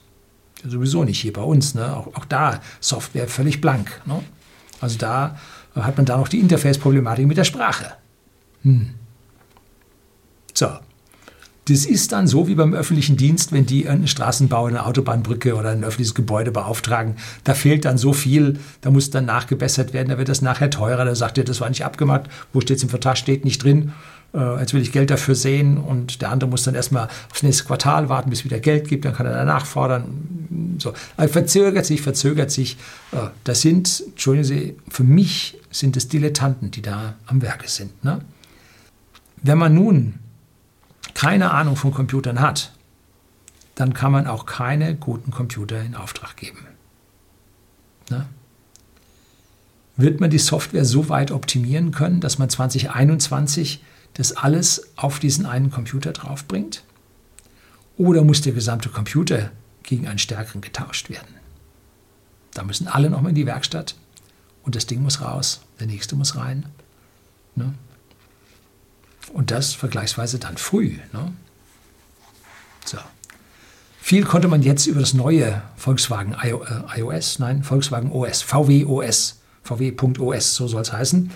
Sowieso 0.64 1.04
nicht 1.04 1.20
hier 1.20 1.32
bei 1.32 1.42
uns. 1.42 1.74
Ne? 1.74 1.94
Auch, 1.96 2.14
auch 2.14 2.24
da 2.24 2.60
Software 2.80 3.28
völlig 3.28 3.60
blank. 3.60 4.00
Ne? 4.06 4.22
Also 4.80 4.98
da 4.98 5.38
hat 5.74 5.96
man 5.96 6.06
da 6.06 6.16
noch 6.16 6.28
die 6.28 6.40
Interface-Problematik 6.40 7.26
mit 7.26 7.36
der 7.36 7.44
Sprache. 7.44 7.94
Hm. 8.62 8.94
So. 10.54 10.68
Das 11.72 11.86
ist 11.86 12.12
dann 12.12 12.26
so 12.26 12.48
wie 12.48 12.54
beim 12.54 12.74
öffentlichen 12.74 13.16
Dienst, 13.16 13.50
wenn 13.50 13.64
die 13.64 13.88
einen 13.88 14.06
Straßenbau, 14.06 14.66
eine 14.66 14.84
Autobahnbrücke 14.84 15.54
oder 15.54 15.70
ein 15.70 15.84
öffentliches 15.84 16.14
Gebäude 16.14 16.50
beauftragen. 16.50 17.16
Da 17.44 17.54
fehlt 17.54 17.86
dann 17.86 17.96
so 17.96 18.12
viel, 18.12 18.58
da 18.82 18.90
muss 18.90 19.08
dann 19.08 19.24
nachgebessert 19.24 19.94
werden, 19.94 20.10
da 20.10 20.18
wird 20.18 20.28
das 20.28 20.42
nachher 20.42 20.68
teurer. 20.68 21.06
Da 21.06 21.14
sagt 21.14 21.38
ihr, 21.38 21.44
das 21.44 21.62
war 21.62 21.70
nicht 21.70 21.82
abgemacht, 21.82 22.24
wo 22.52 22.60
steht 22.60 22.76
es 22.76 22.82
im 22.82 22.90
Vertrag, 22.90 23.16
steht 23.16 23.46
nicht 23.46 23.64
drin. 23.64 23.92
Äh, 24.34 24.60
jetzt 24.60 24.74
will 24.74 24.82
ich 24.82 24.92
Geld 24.92 25.08
dafür 25.08 25.34
sehen 25.34 25.78
und 25.78 26.20
der 26.20 26.28
andere 26.28 26.50
muss 26.50 26.62
dann 26.64 26.74
erstmal 26.74 27.08
aufs 27.30 27.42
nächste 27.42 27.64
Quartal 27.64 28.10
warten, 28.10 28.28
bis 28.28 28.40
es 28.40 28.44
wieder 28.44 28.60
Geld 28.60 28.86
gibt, 28.86 29.06
dann 29.06 29.14
kann 29.14 29.24
er 29.24 29.32
danach 29.32 29.64
fordern. 29.64 30.76
So. 30.76 30.92
Also 31.16 31.32
verzögert 31.32 31.86
sich, 31.86 32.02
verzögert 32.02 32.50
sich. 32.50 32.76
Äh, 33.12 33.28
das 33.44 33.62
sind, 33.62 34.04
entschuldigen 34.08 34.44
Sie, 34.44 34.76
für 34.90 35.04
mich 35.04 35.58
sind 35.70 35.96
es 35.96 36.08
Dilettanten, 36.08 36.70
die 36.70 36.82
da 36.82 37.14
am 37.26 37.40
Werke 37.40 37.66
sind. 37.68 38.04
Ne? 38.04 38.20
Wenn 39.42 39.56
man 39.56 39.72
nun 39.72 40.18
keine 41.14 41.50
Ahnung 41.50 41.76
von 41.76 41.92
Computern 41.92 42.40
hat, 42.40 42.72
dann 43.74 43.94
kann 43.94 44.12
man 44.12 44.26
auch 44.26 44.46
keine 44.46 44.94
guten 44.94 45.30
Computer 45.30 45.80
in 45.80 45.94
Auftrag 45.94 46.36
geben. 46.36 46.66
Ne? 48.10 48.26
Wird 49.96 50.20
man 50.20 50.30
die 50.30 50.38
Software 50.38 50.84
so 50.84 51.08
weit 51.08 51.30
optimieren 51.30 51.90
können, 51.90 52.20
dass 52.20 52.38
man 52.38 52.48
2021 52.48 53.82
das 54.14 54.36
alles 54.36 54.90
auf 54.96 55.18
diesen 55.18 55.46
einen 55.46 55.70
Computer 55.70 56.12
draufbringt? 56.12 56.84
Oder 57.96 58.24
muss 58.24 58.40
der 58.40 58.52
gesamte 58.52 58.88
Computer 58.88 59.50
gegen 59.82 60.06
einen 60.06 60.18
stärkeren 60.18 60.60
getauscht 60.60 61.10
werden? 61.10 61.34
Da 62.54 62.64
müssen 62.64 62.88
alle 62.88 63.10
nochmal 63.10 63.30
in 63.30 63.36
die 63.36 63.46
Werkstatt 63.46 63.94
und 64.62 64.74
das 64.74 64.86
Ding 64.86 65.02
muss 65.02 65.20
raus, 65.20 65.60
der 65.80 65.86
nächste 65.86 66.16
muss 66.16 66.36
rein. 66.36 66.66
Ne? 67.54 67.74
Und 69.32 69.50
das 69.50 69.72
vergleichsweise 69.74 70.38
dann 70.38 70.56
früh. 70.56 70.98
Ne? 71.12 71.32
So. 72.84 72.98
Viel 74.00 74.24
konnte 74.24 74.48
man 74.48 74.62
jetzt 74.62 74.86
über 74.86 75.00
das 75.00 75.14
neue 75.14 75.62
Volkswagen 75.76 76.36
iOS, 76.42 77.36
äh, 77.36 77.38
nein, 77.38 77.62
Volkswagen 77.62 78.10
OS, 78.10 78.42
VW 78.42 78.84
OS, 78.84 79.40
VW.OS, 79.62 80.54
so 80.56 80.66
soll 80.66 80.82
es 80.82 80.92
heißen. 80.92 81.30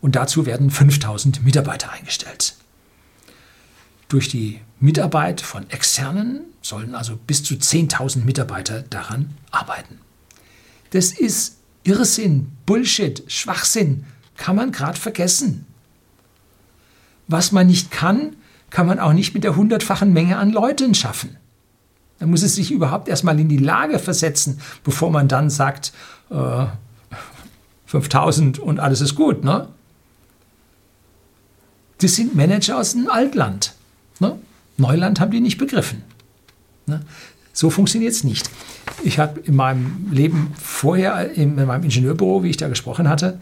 Und 0.00 0.16
dazu 0.16 0.46
werden 0.46 0.70
5000 0.70 1.44
Mitarbeiter 1.44 1.90
eingestellt. 1.92 2.54
Durch 4.08 4.28
die 4.28 4.60
Mitarbeit 4.78 5.40
von 5.40 5.68
Externen 5.70 6.42
sollen 6.60 6.94
also 6.94 7.16
bis 7.16 7.42
zu 7.42 7.54
10.000 7.54 8.24
Mitarbeiter 8.24 8.82
daran 8.82 9.34
arbeiten. 9.50 9.98
Das 10.90 11.12
ist 11.12 11.56
Irrsinn, 11.84 12.52
Bullshit, 12.66 13.24
Schwachsinn, 13.26 14.04
kann 14.36 14.56
man 14.56 14.70
gerade 14.70 14.98
vergessen. 14.98 15.66
Was 17.28 17.52
man 17.52 17.66
nicht 17.66 17.90
kann, 17.90 18.36
kann 18.70 18.86
man 18.86 18.98
auch 18.98 19.12
nicht 19.12 19.34
mit 19.34 19.44
der 19.44 19.56
hundertfachen 19.56 20.12
Menge 20.12 20.38
an 20.38 20.50
Leuten 20.50 20.94
schaffen. 20.94 21.36
Man 22.20 22.30
muss 22.30 22.42
es 22.42 22.54
sich 22.54 22.70
überhaupt 22.70 23.08
erstmal 23.08 23.38
in 23.38 23.48
die 23.48 23.58
Lage 23.58 23.98
versetzen, 23.98 24.60
bevor 24.84 25.10
man 25.10 25.28
dann 25.28 25.50
sagt, 25.50 25.92
äh, 26.30 26.66
5000 27.86 28.58
und 28.58 28.80
alles 28.80 29.00
ist 29.00 29.14
gut. 29.14 29.44
Ne? 29.44 29.68
Das 31.98 32.14
sind 32.16 32.34
Manager 32.34 32.78
aus 32.78 32.92
dem 32.92 33.10
Altland. 33.10 33.74
Ne? 34.18 34.38
Neuland 34.76 35.20
haben 35.20 35.30
die 35.30 35.40
nicht 35.40 35.58
begriffen. 35.58 36.02
Ne? 36.86 37.02
So 37.52 37.68
funktioniert 37.70 38.12
es 38.12 38.24
nicht. 38.24 38.48
Ich 39.04 39.18
habe 39.18 39.40
in 39.40 39.56
meinem 39.56 40.08
Leben 40.10 40.54
vorher, 40.58 41.32
in 41.32 41.54
meinem 41.54 41.84
Ingenieurbüro, 41.84 42.42
wie 42.42 42.50
ich 42.50 42.56
da 42.56 42.68
gesprochen 42.68 43.08
hatte, 43.08 43.40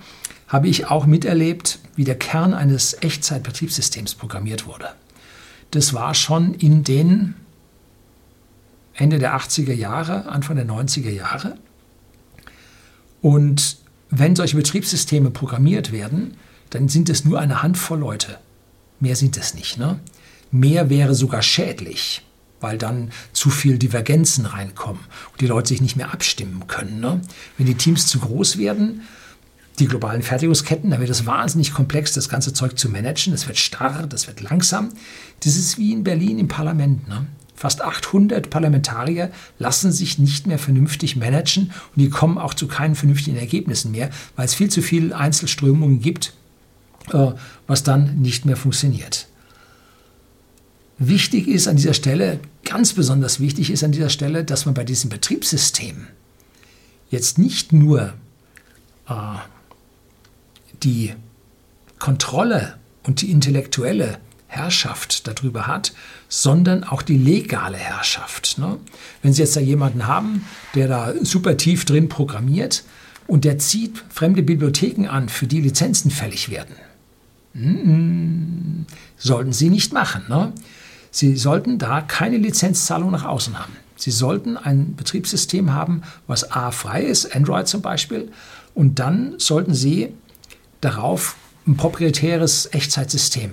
habe 0.51 0.67
ich 0.69 0.87
auch 0.87 1.07
miterlebt, 1.07 1.79
wie 1.95 2.05
der 2.05 2.19
Kern 2.19 2.53
eines 2.53 3.01
Echtzeitbetriebssystems 3.03 4.17
programmiert 4.17 4.67
wurde. 4.67 4.89
Das 5.71 5.95
war 5.95 6.15
schon 6.15 6.55
in 6.55 6.83
den 6.83 7.37
Ende 8.95 9.21
der 9.21 9.37
80er 9.37 9.73
Jahre, 9.73 10.27
Anfang 10.27 10.57
der 10.57 10.67
90er 10.67 11.11
Jahre. 11.11 11.57
Und 13.23 13.79
wenn 14.11 14.35
solche 14.35 14.57
Betriebssysteme 14.57 15.31
programmiert 15.31 15.93
werden, 15.93 16.37
dann 16.71 16.89
sind 16.89 17.09
es 17.09 17.25
nur 17.25 17.39
eine 17.39 17.63
Handvoll 17.63 18.01
Leute. 18.01 18.39
Mehr 18.99 19.15
sind 19.15 19.37
es 19.37 19.55
nicht. 19.55 19.79
Ne? 19.79 20.01
Mehr 20.51 20.91
wäre 20.91 21.15
sogar 21.15 21.43
schädlich, 21.43 22.23
weil 22.61 22.77
dann 22.77 23.13
zu 23.33 23.51
viel 23.51 23.79
Divergenzen 23.79 24.47
reinkommen 24.47 25.03
und 25.31 25.41
die 25.41 25.47
Leute 25.47 25.69
sich 25.69 25.81
nicht 25.81 25.97
mehr 25.97 26.13
abstimmen 26.13 26.67
können. 26.67 26.99
Ne? 26.99 27.21
Wenn 27.57 27.67
die 27.67 27.77
Teams 27.77 28.09
zu 28.09 28.19
groß 28.19 28.59
werden, 28.59 29.03
die 29.79 29.87
globalen 29.87 30.23
Fertigungsketten, 30.23 30.91
da 30.91 31.01
wird 31.01 31.11
es 31.11 31.27
wahnsinnig 31.27 31.73
komplex, 31.73 32.13
das 32.13 32.29
ganze 32.29 32.53
Zeug 32.53 32.79
zu 32.79 32.89
managen. 32.91 33.33
Das 33.33 33.47
wird 33.47 33.57
starr, 33.57 34.07
das 34.07 34.27
wird 34.27 34.43
langsam. 34.43 34.91
Das 35.43 35.57
ist 35.57 35.79
wie 35.79 35.93
in 35.93 36.05
Berlin 36.05 36.39
im 36.39 36.49
Parlament. 36.49 37.09
Ne? 37.09 37.27
Fast 37.55 37.83
800 37.83 38.51
Parlamentarier 38.51 39.31
lassen 39.59 39.93
sich 39.93 40.19
nicht 40.19 40.47
mehr 40.47 40.59
vernünftig 40.59 41.17
managen 41.17 41.73
und 41.95 42.03
die 42.03 42.11
kommen 42.11 42.39
auch 42.39 42.55
zu 42.55 42.69
keinen 42.69 42.95
vernünftigen 42.95 43.37
Ergebnissen 43.37 43.93
mehr, 43.93 44.11
weil 44.37 44.47
es 44.47 44.55
viel 44.55 44.71
zu 44.71 44.83
viele 44.83 45.17
Einzelströmungen 45.17 46.01
gibt, 46.01 46.35
äh, 47.13 47.33
was 47.67 47.83
dann 47.83 48.19
nicht 48.19 48.45
mehr 48.47 48.57
funktioniert. 48.57 49.29
Wichtig 50.99 51.49
ist 51.49 51.69
an 51.69 51.77
dieser 51.77 51.95
Stelle, 51.95 52.41
ganz 52.65 52.93
besonders 52.93 53.41
wichtig 53.41 53.71
ist 53.71 53.85
an 53.85 53.93
dieser 53.93 54.11
Stelle, 54.11 54.45
dass 54.45 54.67
man 54.67 54.75
bei 54.75 54.85
diesem 54.85 55.09
Betriebssystem 55.09 56.07
jetzt 57.11 57.39
nicht 57.39 57.73
nur 57.73 58.15
äh, 59.09 59.13
die 60.85 61.15
Kontrolle 61.99 62.75
und 63.03 63.21
die 63.23 63.31
intellektuelle 63.31 64.19
Herrschaft 64.51 65.29
darüber 65.29 65.69
hat, 65.69 65.93
sondern 66.29 66.83
auch 66.83 67.03
die 67.03 67.17
legale 67.17 67.77
Herrschaft. 67.77 68.59
Ne? 68.59 68.79
Wenn 69.23 69.33
Sie 69.33 69.43
jetzt 69.43 69.57
da 69.57 69.61
jemanden 69.61 70.07
haben, 70.07 70.45
der 70.75 70.89
da 70.89 71.15
super 71.23 71.57
tief 71.57 71.85
drin 71.85 72.09
programmiert 72.09 72.85
und 73.29 73.45
der 73.45 73.59
zieht 73.59 74.03
fremde 74.11 74.43
Bibliotheken 74.43 75.07
an, 75.07 75.29
für 75.29 75.47
die 75.47 75.61
Lizenzen 75.61 76.11
fällig 76.11 76.51
werden, 76.51 76.75
mm, 77.55 78.87
sollten 79.17 79.53
Sie 79.53 79.71
nicht 79.71 79.93
machen. 79.93 80.25
Ne? 80.29 80.53
Sie 81.13 81.37
sollten 81.37 81.79
da 81.79 82.01
keine 82.01 82.37
Lizenzzahlung 82.37 83.13
nach 83.13 83.25
außen 83.25 83.59
haben. 83.59 83.77
Sie 83.95 84.11
sollten 84.11 84.57
ein 84.57 84.97
Betriebssystem 84.97 85.73
haben, 85.73 86.03
was 86.27 86.51
A 86.51 86.71
frei 86.71 87.03
ist, 87.03 87.37
Android 87.37 87.69
zum 87.69 87.83
Beispiel, 87.83 88.33
und 88.75 88.99
dann 88.99 89.35
sollten 89.39 89.75
Sie 89.75 90.15
darauf 90.81 91.37
ein 91.67 91.77
proprietäres 91.77 92.73
Echtzeitsystem 92.73 93.53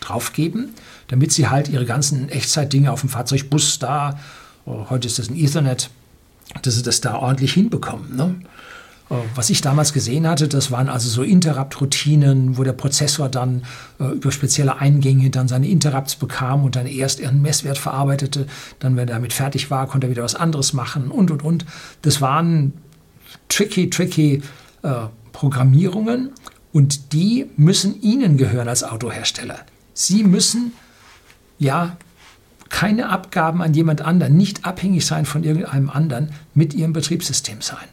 draufgeben, 0.00 0.74
damit 1.08 1.32
sie 1.32 1.48
halt 1.48 1.68
ihre 1.68 1.84
ganzen 1.84 2.28
Echtzeitdinge 2.28 2.90
auf 2.92 3.00
dem 3.00 3.10
Fahrzeugbus 3.10 3.78
da, 3.78 4.18
oh, 4.66 4.86
heute 4.90 5.06
ist 5.06 5.18
das 5.18 5.28
ein 5.28 5.36
Ethernet, 5.36 5.90
dass 6.62 6.74
sie 6.74 6.82
das 6.82 7.00
da 7.00 7.16
ordentlich 7.16 7.52
hinbekommen. 7.52 8.16
Ne? 8.16 8.34
Äh, 9.10 9.14
was 9.34 9.50
ich 9.50 9.60
damals 9.60 9.92
gesehen 9.92 10.26
hatte, 10.26 10.48
das 10.48 10.70
waren 10.70 10.88
also 10.88 11.08
so 11.08 11.22
Interrupt-Routinen, 11.22 12.56
wo 12.56 12.64
der 12.64 12.72
Prozessor 12.72 13.28
dann 13.28 13.62
äh, 13.98 14.04
über 14.04 14.32
spezielle 14.32 14.78
Eingänge 14.78 15.30
dann 15.30 15.48
seine 15.48 15.68
Interrupts 15.68 16.16
bekam 16.16 16.64
und 16.64 16.76
dann 16.76 16.86
erst 16.86 17.20
ihren 17.20 17.42
Messwert 17.42 17.78
verarbeitete. 17.78 18.46
Dann, 18.78 18.96
wenn 18.96 19.08
er 19.08 19.14
damit 19.14 19.32
fertig 19.32 19.70
war, 19.70 19.86
konnte 19.86 20.06
er 20.06 20.10
wieder 20.10 20.22
was 20.22 20.34
anderes 20.34 20.72
machen 20.72 21.10
und, 21.10 21.30
und, 21.30 21.42
und. 21.42 21.66
Das 22.02 22.20
waren 22.20 22.72
tricky, 23.48 23.90
tricky 23.90 24.42
äh, 24.82 24.92
Programmierungen 25.32 26.30
und 26.72 27.12
die 27.12 27.46
müssen 27.56 28.00
Ihnen 28.00 28.36
gehören 28.36 28.68
als 28.68 28.84
Autohersteller. 28.84 29.60
Sie 29.94 30.24
müssen 30.24 30.72
ja 31.58 31.96
keine 32.68 33.08
Abgaben 33.08 33.60
an 33.62 33.74
jemand 33.74 34.00
anderen, 34.02 34.36
nicht 34.36 34.64
abhängig 34.64 35.04
sein 35.04 35.26
von 35.26 35.44
irgendeinem 35.44 35.90
anderen 35.90 36.30
mit 36.54 36.72
Ihrem 36.72 36.92
Betriebssystem 36.92 37.60
sein. 37.60 37.88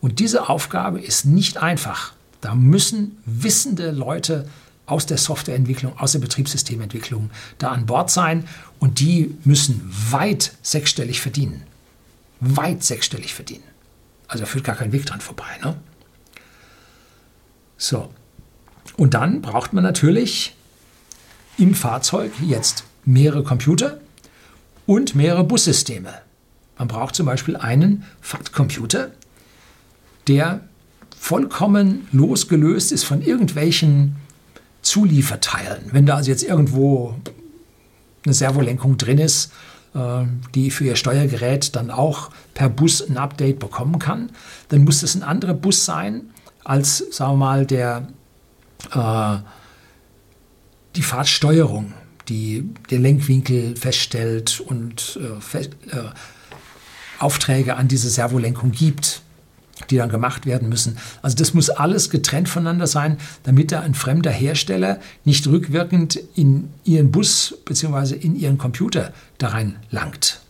Und 0.00 0.20
diese 0.20 0.48
Aufgabe 0.48 1.00
ist 1.00 1.26
nicht 1.26 1.58
einfach. 1.58 2.12
Da 2.40 2.54
müssen 2.54 3.18
wissende 3.24 3.90
Leute 3.90 4.48
aus 4.86 5.06
der 5.06 5.18
Softwareentwicklung, 5.18 5.98
aus 5.98 6.12
der 6.12 6.18
Betriebssystementwicklung 6.18 7.30
da 7.58 7.70
an 7.70 7.86
Bord 7.86 8.10
sein 8.10 8.48
und 8.78 9.00
die 9.00 9.36
müssen 9.44 9.80
weit 10.10 10.52
sechsstellig 10.62 11.20
verdienen. 11.20 11.62
Weit 12.40 12.82
sechsstellig 12.82 13.32
verdienen. 13.34 13.62
Also 14.26 14.44
da 14.44 14.50
führt 14.50 14.64
gar 14.64 14.74
kein 14.74 14.92
Weg 14.92 15.06
dran 15.06 15.20
vorbei. 15.20 15.44
Ne? 15.62 15.76
So. 17.82 18.10
Und 18.96 19.14
dann 19.14 19.42
braucht 19.42 19.72
man 19.72 19.82
natürlich 19.82 20.54
im 21.58 21.74
Fahrzeug 21.74 22.30
jetzt 22.40 22.84
mehrere 23.04 23.42
Computer 23.42 23.98
und 24.86 25.16
mehrere 25.16 25.42
Bussysteme. 25.42 26.14
Man 26.78 26.86
braucht 26.86 27.16
zum 27.16 27.26
Beispiel 27.26 27.56
einen 27.56 28.04
Fahrtcomputer, 28.20 29.10
der 30.28 30.60
vollkommen 31.18 32.06
losgelöst 32.12 32.92
ist 32.92 33.02
von 33.02 33.20
irgendwelchen 33.20 34.14
Zulieferteilen. 34.82 35.86
Wenn 35.90 36.06
da 36.06 36.14
also 36.14 36.30
jetzt 36.30 36.44
irgendwo 36.44 37.16
eine 38.24 38.34
Servolenkung 38.34 38.96
drin 38.96 39.18
ist, 39.18 39.50
äh, 39.94 40.22
die 40.54 40.70
für 40.70 40.84
ihr 40.84 40.94
Steuergerät 40.94 41.74
dann 41.74 41.90
auch 41.90 42.30
per 42.54 42.68
Bus 42.68 43.02
ein 43.02 43.16
Update 43.16 43.58
bekommen 43.58 43.98
kann, 43.98 44.30
dann 44.68 44.84
muss 44.84 45.02
es 45.02 45.16
ein 45.16 45.24
anderer 45.24 45.54
Bus 45.54 45.84
sein 45.84 46.30
als, 46.64 47.04
sagen 47.10 47.32
wir 47.32 47.36
mal, 47.36 47.66
der, 47.66 48.08
äh, 48.92 49.38
die 50.96 51.02
Fahrtsteuerung, 51.02 51.92
die 52.28 52.68
den 52.90 53.02
Lenkwinkel 53.02 53.76
feststellt 53.76 54.60
und 54.60 55.18
äh, 55.20 55.40
fest, 55.40 55.70
äh, 55.90 56.02
Aufträge 57.18 57.76
an 57.76 57.88
diese 57.88 58.10
Servolenkung 58.10 58.72
gibt 58.72 59.22
die 59.90 59.96
dann 59.96 60.08
gemacht 60.08 60.46
werden 60.46 60.68
müssen. 60.68 60.98
Also 61.22 61.36
das 61.36 61.54
muss 61.54 61.70
alles 61.70 62.10
getrennt 62.10 62.48
voneinander 62.48 62.86
sein, 62.86 63.18
damit 63.42 63.72
da 63.72 63.80
ein 63.80 63.94
fremder 63.94 64.30
Hersteller 64.30 65.00
nicht 65.24 65.46
rückwirkend 65.46 66.20
in 66.34 66.70
ihren 66.84 67.10
Bus 67.10 67.58
bzw. 67.64 68.14
in 68.14 68.36
ihren 68.36 68.58
Computer 68.58 69.12
da 69.38 69.48
rein 69.48 69.76
langt. 69.90 70.40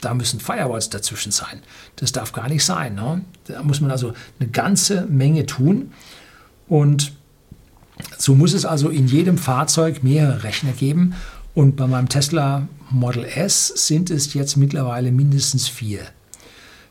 Da 0.00 0.14
müssen 0.14 0.40
Firewalls 0.40 0.90
dazwischen 0.90 1.32
sein. 1.32 1.60
Das 1.96 2.12
darf 2.12 2.32
gar 2.32 2.48
nicht 2.48 2.64
sein. 2.64 2.94
Ne? 2.94 3.22
Da 3.46 3.62
muss 3.62 3.80
man 3.80 3.90
also 3.90 4.12
eine 4.38 4.48
ganze 4.48 5.06
Menge 5.06 5.46
tun. 5.46 5.92
Und 6.68 7.12
so 8.16 8.34
muss 8.34 8.52
es 8.52 8.64
also 8.64 8.90
in 8.90 9.08
jedem 9.08 9.38
Fahrzeug 9.38 10.02
mehrere 10.02 10.44
Rechner 10.44 10.72
geben. 10.72 11.14
Und 11.54 11.76
bei 11.76 11.86
meinem 11.86 12.08
Tesla 12.08 12.68
Model 12.90 13.24
S 13.24 13.68
sind 13.74 14.10
es 14.10 14.34
jetzt 14.34 14.56
mittlerweile 14.56 15.10
mindestens 15.10 15.68
vier. 15.68 16.00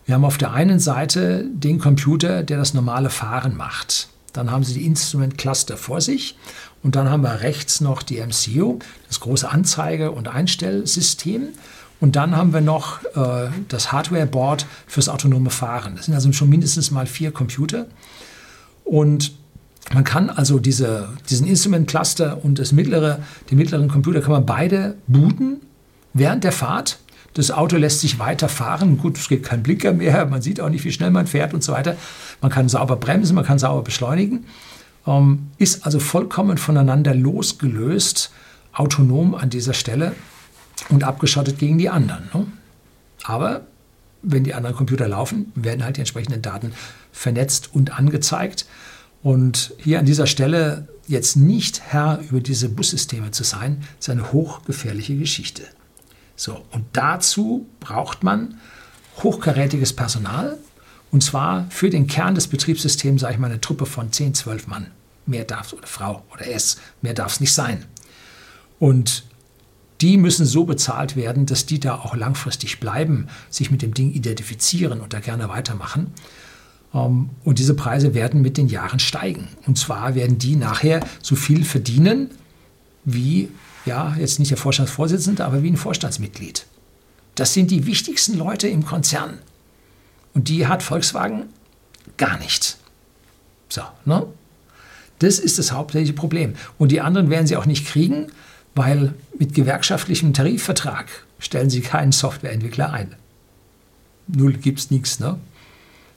Wir 0.06 0.16
haben 0.16 0.26
auf 0.26 0.38
der 0.38 0.54
einen 0.54 0.80
Seite 0.80 1.46
den 1.52 1.80
Computer, 1.80 2.44
der 2.44 2.58
das 2.58 2.74
normale 2.74 3.10
Fahren 3.10 3.56
macht. 3.56 4.08
Dann 4.34 4.52
haben 4.52 4.64
Sie 4.64 4.74
die 4.74 4.86
Instrument 4.86 5.38
Cluster 5.38 5.78
vor 5.78 6.00
sich 6.00 6.38
und 6.84 6.96
dann 6.96 7.10
haben 7.10 7.24
wir 7.24 7.42
rechts 7.42 7.82
noch 7.82 8.04
die 8.04 8.20
MCU, 8.20 8.80
das 9.08 9.20
große 9.20 9.50
Anzeige- 9.50 10.12
und 10.12 10.28
Einstellsystem. 10.28 11.50
Und 12.00 12.16
dann 12.16 12.36
haben 12.36 12.54
wir 12.54 12.62
noch 12.62 13.04
äh, 13.16 13.50
das 13.70 13.92
Hardware-Board 13.92 14.66
fürs 14.86 15.10
autonome 15.10 15.50
Fahren. 15.50 15.96
Das 15.96 16.06
sind 16.06 16.14
also 16.14 16.32
schon 16.32 16.50
mindestens 16.50 16.92
mal 16.92 17.08
vier 17.08 17.32
Computer. 17.32 17.88
Und 18.84 19.34
man 19.94 20.04
kann 20.04 20.30
also 20.30 20.60
diese, 20.60 21.10
diesen 21.30 21.48
Instrument 21.48 21.88
Cluster 21.88 22.44
und 22.44 22.60
das 22.60 22.72
mittlere, 22.72 23.20
den 23.50 23.58
mittleren 23.58 23.88
Computer 23.88 24.22
kann 24.22 24.32
man 24.32 24.46
beide 24.46 24.96
booten 25.08 25.62
während 26.14 26.44
der 26.44 26.52
Fahrt. 26.52 27.00
Das 27.34 27.52
Auto 27.52 27.78
lässt 27.78 28.02
sich 28.02 28.20
weiterfahren. 28.20 28.98
Gut, 28.98 29.18
es 29.18 29.30
gibt 29.30 29.46
keinen 29.46 29.64
Blinker 29.64 29.94
mehr. 29.94 30.26
Man 30.26 30.42
sieht 30.42 30.60
auch 30.60 30.70
nicht, 30.70 30.84
wie 30.86 30.92
schnell 30.92 31.12
man 31.12 31.28
fährt 31.28 31.54
und 31.54 31.64
so 31.64 31.72
weiter. 31.72 31.96
Man 32.42 32.52
kann 32.52 32.70
sauber 32.70 32.96
bremsen, 32.96 33.36
man 33.36 33.46
kann 33.46 33.60
sauber 33.60 33.84
beschleunigen. 33.84 34.46
Ähm, 35.06 35.48
ist 35.58 35.86
also 35.86 36.00
vollkommen 36.00 36.58
voneinander 36.58 37.16
losgelöst, 37.16 38.32
autonom 38.74 39.36
an 39.36 39.50
dieser 39.50 39.74
Stelle 39.74 40.14
und 40.90 41.04
abgeschottet 41.04 41.60
gegen 41.60 41.78
die 41.78 41.90
anderen. 41.90 42.30
Ne? 42.34 42.48
Aber 43.24 43.62
wenn 44.22 44.44
die 44.44 44.54
anderen 44.54 44.76
Computer 44.76 45.08
laufen, 45.08 45.52
werden 45.56 45.84
halt 45.84 45.98
die 45.98 46.02
entsprechenden 46.02 46.42
Daten 46.42 46.74
vernetzt 47.12 47.70
und 47.74 47.98
angezeigt. 47.98 48.66
Und 49.24 49.74
hier 49.78 50.00
an 50.00 50.06
dieser 50.06 50.28
Stelle 50.28 50.88
jetzt 51.08 51.36
nicht 51.36 51.82
Herr 51.82 52.20
über 52.30 52.42
diese 52.42 52.70
Bussysteme 52.70 53.32
zu 53.32 53.44
sein, 53.44 53.84
ist 54.00 54.10
eine 54.10 54.32
hochgefährliche 54.32 55.16
Geschichte. 55.16 55.64
So, 56.36 56.64
und 56.72 56.86
dazu 56.94 57.66
braucht 57.80 58.24
man 58.24 58.60
hochkarätiges 59.24 59.94
Personal 59.94 60.58
und 61.12 61.24
zwar 61.24 61.66
für 61.70 61.90
den 61.90 62.08
Kern 62.08 62.36
des 62.36 62.48
Betriebssystems, 62.48 63.22
sage 63.22 63.34
ich 63.34 63.40
mal, 63.40 63.48
eine 63.48 63.62
Truppe 63.62 63.86
von 63.86 64.12
10, 64.12 64.34
12 64.36 64.68
Mann. 64.68 64.92
Mehr 65.26 65.46
darf 65.46 65.68
es 65.68 65.74
oder 65.74 65.88
Frau 65.88 66.24
oder 66.34 66.48
es, 66.48 66.78
mehr 67.02 67.14
darf 67.14 67.34
es 67.34 67.40
nicht 67.40 67.54
sein. 67.54 67.86
Und 68.80 69.24
die 70.02 70.18
müssen 70.18 70.46
so 70.46 70.66
bezahlt 70.66 71.16
werden, 71.16 71.46
dass 71.46 71.66
die 71.66 71.80
da 71.80 71.96
auch 71.96 72.16
langfristig 72.16 72.80
bleiben, 72.80 73.28
sich 73.50 73.72
mit 73.72 73.82
dem 73.82 73.94
Ding 73.94 74.12
identifizieren 74.12 75.02
und 75.02 75.14
da 75.14 75.20
gerne 75.20 75.50
weitermachen. 75.50 76.12
Ähm, 76.94 77.30
und 77.44 77.60
diese 77.60 77.74
Preise 77.74 78.14
werden 78.14 78.42
mit 78.42 78.58
den 78.58 78.68
Jahren 78.68 79.00
steigen. 79.00 79.48
Und 79.66 79.78
zwar 79.78 80.16
werden 80.16 80.38
die 80.38 80.56
nachher 80.56 81.00
so 81.22 81.36
viel 81.36 81.66
verdienen 81.66 82.30
wie 83.06 83.50
ja, 83.86 84.16
jetzt 84.20 84.40
nicht 84.40 84.52
der 84.52 84.58
Vorstandsvorsitzende, 84.58 85.46
aber 85.46 85.64
wie 85.64 85.72
ein 85.72 85.78
Vorstandsmitglied. 85.78 86.66
Das 87.36 87.54
sind 87.54 87.72
die 87.72 87.86
wichtigsten 87.86 88.38
Leute 88.38 88.68
im 88.68 88.86
Konzern. 88.86 89.38
Und 90.34 90.50
die 90.50 90.68
hat 90.68 90.84
Volkswagen 90.84 91.46
gar 92.18 92.38
nicht. 92.38 92.78
So, 93.70 93.82
ne? 94.06 94.28
Das 95.20 95.40
ist 95.40 95.58
das 95.58 95.72
hauptsächliche 95.72 96.14
Problem. 96.14 96.54
Und 96.78 96.92
die 96.92 97.02
anderen 97.02 97.30
werden 97.30 97.48
sie 97.48 97.56
auch 97.56 97.66
nicht 97.66 97.88
kriegen, 97.88 98.28
weil 98.78 99.16
mit 99.38 99.56
gewerkschaftlichem 99.56 100.34
Tarifvertrag 100.34 101.08
stellen 101.40 101.70
sie 101.70 101.82
keinen 101.82 102.12
Softwareentwickler 102.12 102.94
ein. 102.94 103.16
Null 104.28 104.54
gibt 104.54 104.80
es 104.80 104.92
nichts. 104.92 105.20
Ne? 105.20 105.40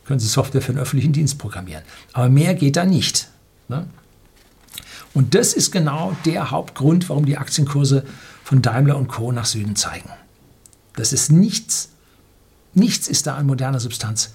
Können 0.05 0.21
sie 0.21 0.29
Software 0.29 0.61
für 0.61 0.73
den 0.73 0.81
öffentlichen 0.81 1.13
Dienst 1.13 1.39
programmieren. 1.39 1.83
Aber 2.13 2.29
mehr 2.29 2.55
geht 2.55 2.77
da 2.77 2.85
nicht. 2.85 3.29
Ne? 3.69 3.87
Und 5.15 5.35
das 5.35 5.55
ist 5.55 5.71
genau 5.71 6.15
der 6.27 6.51
Hauptgrund, 6.51 7.09
warum 7.09 7.25
die 7.25 7.39
Aktienkurse 7.39 8.05
von 8.45 8.61
Daimler 8.63 8.97
und 8.97 9.09
Co. 9.09 9.33
nach 9.33 9.47
Süden 9.47 9.75
zeigen. 9.75 10.11
Das 10.97 11.13
ist 11.13 11.33
nichts, 11.33 11.91
nichts 12.75 13.09
ist 13.09 13.27
da 13.27 13.37
an 13.37 13.47
moderner 13.47 13.81
Substanz 13.81 14.35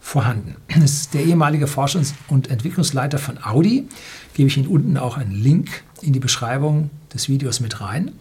vorhanden. 0.00 0.56
Das 0.68 0.92
ist 0.92 1.14
der 1.14 1.24
ehemalige 1.24 1.66
Forschungs- 1.66 2.14
und 2.28 2.48
Entwicklungsleiter 2.48 3.18
von 3.18 3.42
Audi, 3.42 3.86
gebe 4.34 4.48
ich 4.48 4.56
Ihnen 4.56 4.66
unten 4.66 4.96
auch 4.96 5.16
einen 5.16 5.32
Link 5.32 5.82
in 6.02 6.12
die 6.12 6.20
Beschreibung 6.20 6.90
des 7.12 7.28
Videos 7.28 7.60
mit 7.60 7.80
rein. 7.80 8.12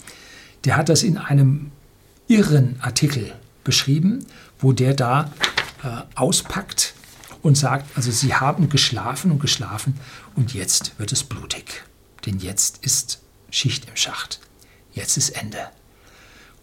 Der 0.66 0.76
hat 0.76 0.90
das 0.90 1.04
in 1.04 1.18
einem 1.18 1.72
irren 2.28 2.76
Artikel 2.82 3.34
beschrieben, 3.64 4.26
wo 4.60 4.74
der 4.74 4.94
da 4.94 5.32
äh, 5.84 5.88
auspackt, 6.16 6.94
und 7.42 7.58
sagt, 7.58 7.86
also 7.96 8.12
sie 8.12 8.34
haben 8.34 8.70
geschlafen 8.70 9.32
und 9.32 9.40
geschlafen 9.40 9.96
und 10.36 10.54
jetzt 10.54 10.98
wird 11.00 11.12
es 11.12 11.24
blutig. 11.24 11.84
Denn 12.26 12.40
jetzt 12.40 12.84
ist 12.84 13.22
Schicht 13.50 13.88
im 13.88 13.96
Schacht. 13.96 14.40
Jetzt 14.92 15.18
ist 15.18 15.30
Ende. 15.30 15.58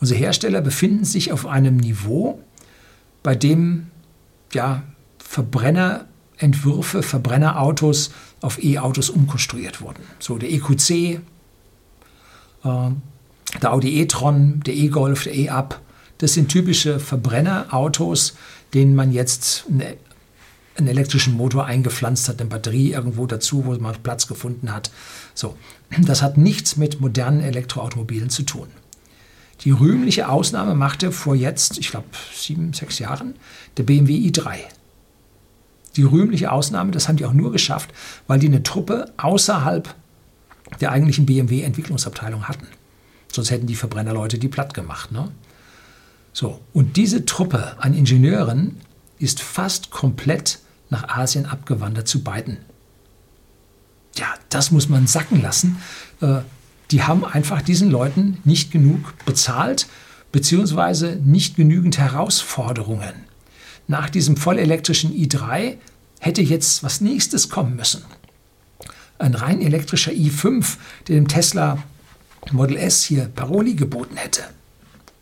Unsere 0.00 0.20
Hersteller 0.20 0.60
befinden 0.60 1.04
sich 1.04 1.32
auf 1.32 1.46
einem 1.46 1.78
Niveau, 1.78 2.42
bei 3.22 3.34
dem 3.34 3.86
ja, 4.52 4.82
Verbrennerentwürfe, 5.36 7.02
Verbrennerautos 7.02 8.10
auf 8.40 8.62
E-Autos 8.62 9.10
umkonstruiert 9.10 9.82
wurden. 9.82 10.02
So 10.18 10.38
der 10.38 10.50
EQC, 10.50 10.90
äh, 10.90 11.20
der 12.64 13.72
Audi 13.72 14.00
e-tron, 14.00 14.60
der 14.64 14.74
E-Golf, 14.74 15.24
der 15.24 15.34
E-Up, 15.34 15.82
das 16.18 16.32
sind 16.32 16.48
typische 16.48 16.98
Verbrennerautos, 16.98 18.34
denen 18.72 18.94
man 18.94 19.12
jetzt 19.12 19.66
eine 19.70 19.98
einen 20.78 20.88
elektrischen 20.88 21.34
Motor 21.38 21.64
eingepflanzt 21.64 22.28
hat, 22.28 22.38
eine 22.38 22.50
Batterie 22.50 22.92
irgendwo 22.92 23.26
dazu, 23.26 23.64
wo 23.64 23.72
man 23.76 23.94
Platz 24.02 24.26
gefunden 24.26 24.70
hat. 24.70 24.90
So, 25.32 25.56
das 26.02 26.20
hat 26.20 26.36
nichts 26.36 26.76
mit 26.76 27.00
modernen 27.00 27.40
Elektroautomobilen 27.40 28.28
zu 28.28 28.42
tun. 28.42 28.68
Die 29.62 29.70
rühmliche 29.70 30.28
Ausnahme 30.28 30.74
machte 30.74 31.12
vor 31.12 31.34
jetzt, 31.34 31.78
ich 31.78 31.90
glaube, 31.90 32.08
sieben, 32.34 32.74
sechs 32.74 32.98
Jahren, 32.98 33.36
der 33.78 33.84
BMW 33.84 34.12
i3. 34.28 34.58
Die 35.96 36.02
rühmliche 36.02 36.52
Ausnahme, 36.52 36.90
das 36.90 37.08
haben 37.08 37.16
die 37.16 37.24
auch 37.24 37.32
nur 37.32 37.52
geschafft, 37.52 37.90
weil 38.26 38.38
die 38.38 38.48
eine 38.48 38.62
Truppe 38.62 39.12
außerhalb 39.16 39.94
der 40.80 40.92
eigentlichen 40.92 41.26
BMW-Entwicklungsabteilung 41.26 42.48
hatten. 42.48 42.66
Sonst 43.32 43.50
hätten 43.50 43.66
die 43.66 43.74
Verbrennerleute 43.74 44.38
die 44.38 44.48
platt 44.48 44.74
gemacht. 44.74 45.12
Ne? 45.12 45.30
So, 46.32 46.60
und 46.72 46.96
diese 46.96 47.24
Truppe 47.24 47.76
an 47.78 47.94
Ingenieuren 47.94 48.76
ist 49.18 49.40
fast 49.40 49.90
komplett 49.90 50.58
nach 50.90 51.08
Asien 51.08 51.46
abgewandert 51.46 52.08
zu 52.08 52.22
beiden. 52.22 52.58
Ja, 54.16 54.26
das 54.48 54.70
muss 54.70 54.88
man 54.88 55.06
sacken 55.06 55.42
lassen. 55.42 55.78
Äh, 56.20 56.40
die 56.90 57.02
haben 57.02 57.24
einfach 57.24 57.62
diesen 57.62 57.90
Leuten 57.90 58.38
nicht 58.44 58.70
genug 58.70 59.14
bezahlt, 59.24 59.88
beziehungsweise 60.32 61.16
nicht 61.24 61.56
genügend 61.56 61.98
Herausforderungen. 61.98 63.25
Nach 63.88 64.10
diesem 64.10 64.36
vollelektrischen 64.36 65.12
i3 65.12 65.76
hätte 66.20 66.42
jetzt 66.42 66.82
was 66.82 67.00
nächstes 67.00 67.48
kommen 67.48 67.76
müssen. 67.76 68.02
Ein 69.18 69.34
rein 69.34 69.62
elektrischer 69.62 70.12
i5, 70.12 70.76
der 71.08 71.16
dem 71.16 71.28
Tesla 71.28 71.78
Model 72.52 72.76
S 72.76 73.02
hier 73.04 73.26
Paroli 73.26 73.74
geboten 73.74 74.16
hätte. 74.16 74.42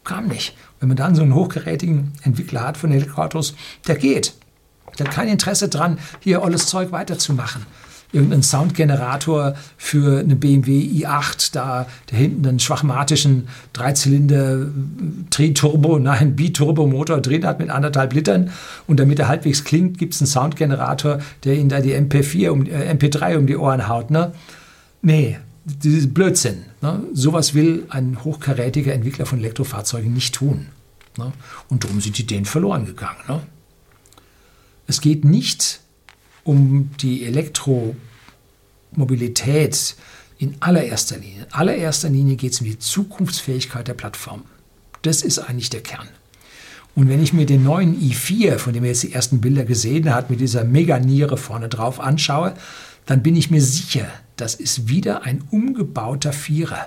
Kam 0.02 0.28
nicht. 0.28 0.56
Wenn 0.80 0.88
man 0.88 0.96
dann 0.96 1.14
so 1.14 1.22
einen 1.22 1.34
hochgerätigen 1.34 2.12
Entwickler 2.22 2.62
hat 2.62 2.76
von 2.76 2.92
Elektroautos, 2.92 3.54
der 3.86 3.96
geht. 3.96 4.34
Der 4.98 5.06
hat 5.06 5.14
kein 5.14 5.28
Interesse 5.28 5.68
dran, 5.68 5.98
hier 6.20 6.42
alles 6.42 6.66
Zeug 6.66 6.92
weiterzumachen. 6.92 7.64
Irgendeinen 8.14 8.42
Soundgenerator 8.42 9.54
für 9.76 10.20
eine 10.20 10.36
BMW 10.36 10.80
i8, 10.80 11.52
da, 11.52 11.86
da 12.06 12.16
hinten 12.16 12.46
einen 12.46 12.60
schwachmatischen 12.60 13.48
Dreizylinder 13.72 14.66
Tri-Turbo, 15.30 15.98
nein, 16.00 16.36
Biturbo-Motor 16.36 17.20
drin 17.20 17.44
hat 17.44 17.58
mit 17.58 17.70
anderthalb 17.70 18.12
Litern 18.12 18.50
und 18.86 19.00
damit 19.00 19.18
er 19.18 19.28
halbwegs 19.28 19.64
klingt, 19.64 19.98
gibt 19.98 20.14
es 20.14 20.20
einen 20.20 20.28
Soundgenerator, 20.28 21.18
der 21.44 21.54
Ihnen 21.54 21.68
da 21.68 21.80
die 21.80 21.94
MP4 21.94 22.50
um, 22.50 22.66
äh, 22.66 22.92
MP3 22.92 23.36
um 23.36 23.46
die 23.46 23.56
Ohren 23.56 23.88
haut. 23.88 24.10
Ne? 24.10 24.32
Nee, 25.02 25.38
dieses 25.64 26.12
Blödsinn. 26.12 26.64
Ne? 26.82 27.02
Sowas 27.12 27.54
will 27.54 27.86
ein 27.88 28.22
hochkarätiger 28.24 28.92
Entwickler 28.92 29.26
von 29.26 29.38
Elektrofahrzeugen 29.38 30.12
nicht 30.12 30.34
tun. 30.34 30.66
Ne? 31.18 31.32
Und 31.68 31.84
darum 31.84 32.00
sind 32.00 32.18
die 32.18 32.22
Ideen 32.22 32.44
verloren 32.44 32.86
gegangen. 32.86 33.18
Ne? 33.28 33.40
Es 34.86 35.00
geht 35.00 35.24
nicht 35.24 35.80
um 36.45 36.90
die 37.01 37.24
Elektromobilität 37.24 39.97
in 40.38 40.57
allererster 40.61 41.18
Linie. 41.18 41.45
In 41.45 41.53
allererster 41.53 42.09
Linie 42.09 42.36
geht 42.36 42.53
es 42.53 42.61
um 42.61 42.66
die 42.66 42.78
Zukunftsfähigkeit 42.78 43.88
der 43.88 43.95
Plattform. 43.95 44.42
Das 45.03 45.22
ist 45.22 45.38
eigentlich 45.38 45.70
der 45.70 45.82
Kern. 45.82 46.09
Und 46.95 47.09
wenn 47.09 47.22
ich 47.22 47.32
mir 47.32 47.47
den 47.47 47.64
neuen 47.64 48.01
i4, 48.01 48.59
von 48.59 48.72
dem 48.72 48.84
wir 48.84 48.90
jetzt 48.90 49.03
die 49.03 49.12
ersten 49.12 49.40
Bilder 49.40 49.64
gesehen 49.64 50.14
haben, 50.14 50.26
mit 50.28 50.40
dieser 50.40 50.64
Meganiere 50.64 51.36
vorne 51.36 51.68
drauf 51.68 51.99
anschaue, 51.99 52.55
dann 53.07 53.22
bin 53.22 53.36
ich 53.36 53.51
mir 53.51 53.61
sicher, 53.61 54.07
das 54.36 54.55
ist 54.55 54.88
wieder 54.88 55.22
ein 55.22 55.42
umgebauter 55.51 56.32
Vierer, 56.32 56.86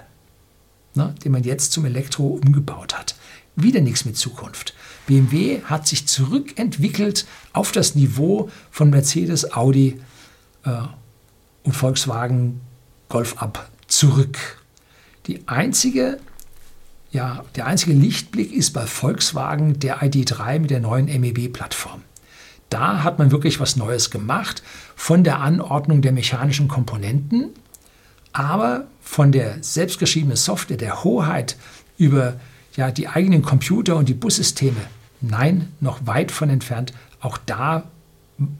ne, 0.95 1.13
den 1.23 1.31
man 1.31 1.43
jetzt 1.43 1.73
zum 1.73 1.85
Elektro 1.85 2.27
umgebaut 2.27 2.97
hat. 2.97 3.15
Wieder 3.55 3.81
nichts 3.81 4.05
mit 4.05 4.17
Zukunft. 4.17 4.73
BMW 5.07 5.61
hat 5.63 5.87
sich 5.87 6.05
zurückentwickelt 6.07 7.25
auf 7.53 7.71
das 7.71 7.95
Niveau 7.95 8.49
von 8.69 8.91
Mercedes, 8.91 9.53
Audi 9.53 9.99
äh, 10.63 10.71
und 11.63 11.75
Volkswagen 11.75 12.61
Golf 13.09 13.41
Up 13.41 13.69
zurück. 13.87 14.37
Die 15.25 15.47
einzige, 15.47 16.19
ja, 17.11 17.43
der 17.55 17.65
einzige 17.65 17.93
Lichtblick 17.93 18.51
ist 18.51 18.71
bei 18.71 18.85
Volkswagen 18.85 19.79
der 19.79 20.01
ID3 20.01 20.59
mit 20.59 20.69
der 20.69 20.81
neuen 20.81 21.05
MEB-Plattform. 21.05 22.03
Da 22.69 23.03
hat 23.03 23.17
man 23.17 23.31
wirklich 23.31 23.59
was 23.61 23.77
Neues 23.77 24.11
gemacht 24.11 24.61
von 24.95 25.23
der 25.23 25.39
Anordnung 25.39 26.01
der 26.01 26.11
mechanischen 26.11 26.67
Komponenten, 26.67 27.51
aber 28.33 28.87
von 29.01 29.31
der 29.31 29.63
selbstgeschriebenen 29.63 30.35
Software, 30.35 30.77
der 30.77 31.05
Hoheit 31.05 31.55
über 31.97 32.39
ja, 32.75 32.91
die 32.91 33.07
eigenen 33.07 33.41
Computer 33.41 33.95
und 33.95 34.09
die 34.09 34.13
Bussysteme. 34.13 34.81
Nein, 35.21 35.71
noch 35.79 36.05
weit 36.05 36.31
von 36.31 36.49
entfernt. 36.49 36.93
Auch 37.19 37.37
da 37.45 37.83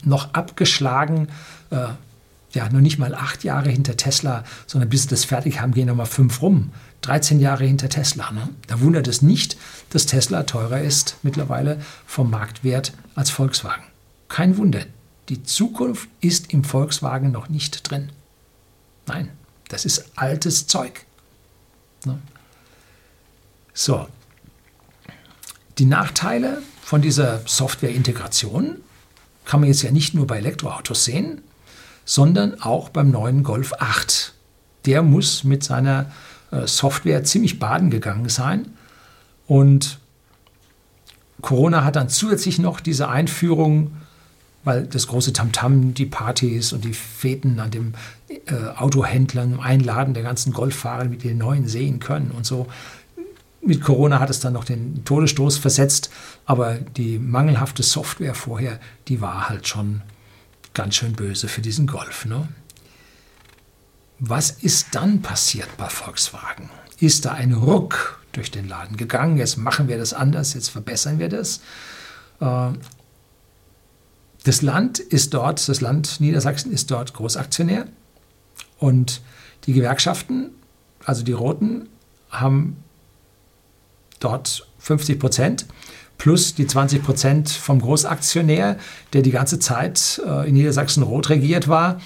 noch 0.04 0.34
abgeschlagen. 0.34 1.28
Äh, 1.70 1.88
ja, 2.52 2.68
noch 2.70 2.80
nicht 2.80 2.98
mal 2.98 3.14
acht 3.14 3.44
Jahre 3.44 3.70
hinter 3.70 3.96
Tesla, 3.96 4.44
sondern 4.66 4.88
bis 4.88 5.02
sie 5.02 5.08
das 5.08 5.24
fertig 5.24 5.60
haben, 5.60 5.72
gehen 5.72 5.86
noch 5.86 5.94
mal 5.94 6.06
fünf 6.06 6.40
rum. 6.42 6.72
13 7.02 7.40
Jahre 7.40 7.64
hinter 7.64 7.88
Tesla. 7.88 8.30
Ne? 8.32 8.48
Da 8.66 8.80
wundert 8.80 9.06
es 9.06 9.22
nicht, 9.22 9.56
dass 9.90 10.06
Tesla 10.06 10.42
teurer 10.44 10.80
ist 10.80 11.16
mittlerweile 11.22 11.80
vom 12.06 12.30
Marktwert 12.30 12.92
als 13.14 13.30
Volkswagen. 13.30 13.84
Kein 14.28 14.56
Wunder. 14.56 14.80
Die 15.28 15.42
Zukunft 15.42 16.08
ist 16.20 16.52
im 16.52 16.64
Volkswagen 16.64 17.30
noch 17.30 17.48
nicht 17.48 17.88
drin. 17.88 18.10
Nein, 19.06 19.30
das 19.68 19.84
ist 19.84 20.12
altes 20.16 20.66
Zeug. 20.66 21.04
Ne? 22.04 22.18
So. 23.74 24.08
Die 25.78 25.86
Nachteile 25.86 26.60
von 26.82 27.02
dieser 27.02 27.40
Softwareintegration 27.46 28.78
kann 29.44 29.60
man 29.60 29.68
jetzt 29.68 29.82
ja 29.82 29.92
nicht 29.92 30.12
nur 30.14 30.26
bei 30.26 30.38
Elektroautos 30.38 31.04
sehen, 31.04 31.42
sondern 32.04 32.60
auch 32.60 32.88
beim 32.88 33.10
neuen 33.10 33.44
Golf 33.44 33.72
8. 33.78 34.34
Der 34.86 35.02
muss 35.02 35.44
mit 35.44 35.62
seiner 35.62 36.10
äh, 36.50 36.66
Software 36.66 37.22
ziemlich 37.22 37.58
baden 37.58 37.90
gegangen 37.90 38.28
sein. 38.28 38.66
Und 39.46 39.98
Corona 41.42 41.84
hat 41.84 41.96
dann 41.96 42.08
zusätzlich 42.08 42.58
noch 42.58 42.80
diese 42.80 43.08
Einführung, 43.08 43.92
weil 44.64 44.86
das 44.86 45.06
große 45.06 45.32
Tamtam, 45.32 45.94
die 45.94 46.06
Partys 46.06 46.72
und 46.72 46.84
die 46.84 46.92
Feten 46.92 47.60
an 47.60 47.70
dem 47.70 47.94
äh, 48.28 48.54
Autohändlern, 48.76 49.60
Einladen 49.60 50.12
der 50.12 50.24
ganzen 50.24 50.52
Golffahrer 50.52 51.04
mit 51.04 51.22
den 51.22 51.38
neuen 51.38 51.68
sehen 51.68 52.00
können 52.00 52.32
und 52.32 52.44
so, 52.44 52.66
mit 53.68 53.82
Corona 53.82 54.18
hat 54.18 54.30
es 54.30 54.40
dann 54.40 54.54
noch 54.54 54.64
den 54.64 55.04
Todesstoß 55.04 55.58
versetzt, 55.58 56.10
aber 56.46 56.76
die 56.76 57.18
mangelhafte 57.18 57.82
Software 57.82 58.34
vorher, 58.34 58.80
die 59.08 59.20
war 59.20 59.50
halt 59.50 59.68
schon 59.68 60.00
ganz 60.72 60.94
schön 60.94 61.12
böse 61.12 61.48
für 61.48 61.60
diesen 61.60 61.86
Golf. 61.86 62.24
Ne? 62.24 62.48
Was 64.18 64.50
ist 64.50 64.94
dann 64.94 65.20
passiert 65.20 65.68
bei 65.76 65.90
Volkswagen? 65.90 66.70
Ist 66.98 67.26
da 67.26 67.32
ein 67.32 67.52
Ruck 67.52 68.22
durch 68.32 68.50
den 68.50 68.66
Laden 68.66 68.96
gegangen? 68.96 69.36
Jetzt 69.36 69.58
machen 69.58 69.86
wir 69.86 69.98
das 69.98 70.14
anders, 70.14 70.54
jetzt 70.54 70.70
verbessern 70.70 71.18
wir 71.18 71.28
das. 71.28 71.60
Äh, 72.40 72.70
das 74.44 74.62
Land 74.62 74.98
ist 74.98 75.34
dort, 75.34 75.68
das 75.68 75.82
Land 75.82 76.20
Niedersachsen 76.20 76.72
ist 76.72 76.90
dort 76.90 77.12
Großaktionär 77.12 77.86
und 78.78 79.20
die 79.66 79.74
Gewerkschaften, 79.74 80.52
also 81.04 81.22
die 81.22 81.32
Roten, 81.32 81.90
haben 82.30 82.82
dort 84.20 84.66
50 84.78 85.18
Prozent 85.18 85.66
plus 86.18 86.54
die 86.54 86.66
20 86.66 87.02
Prozent 87.02 87.48
vom 87.48 87.80
Großaktionär, 87.80 88.76
der 89.12 89.22
die 89.22 89.30
ganze 89.30 89.58
Zeit 89.58 90.20
äh, 90.26 90.48
in 90.48 90.54
Niedersachsen 90.54 91.04
rot 91.04 91.30
regiert 91.30 91.68
war. 91.68 92.00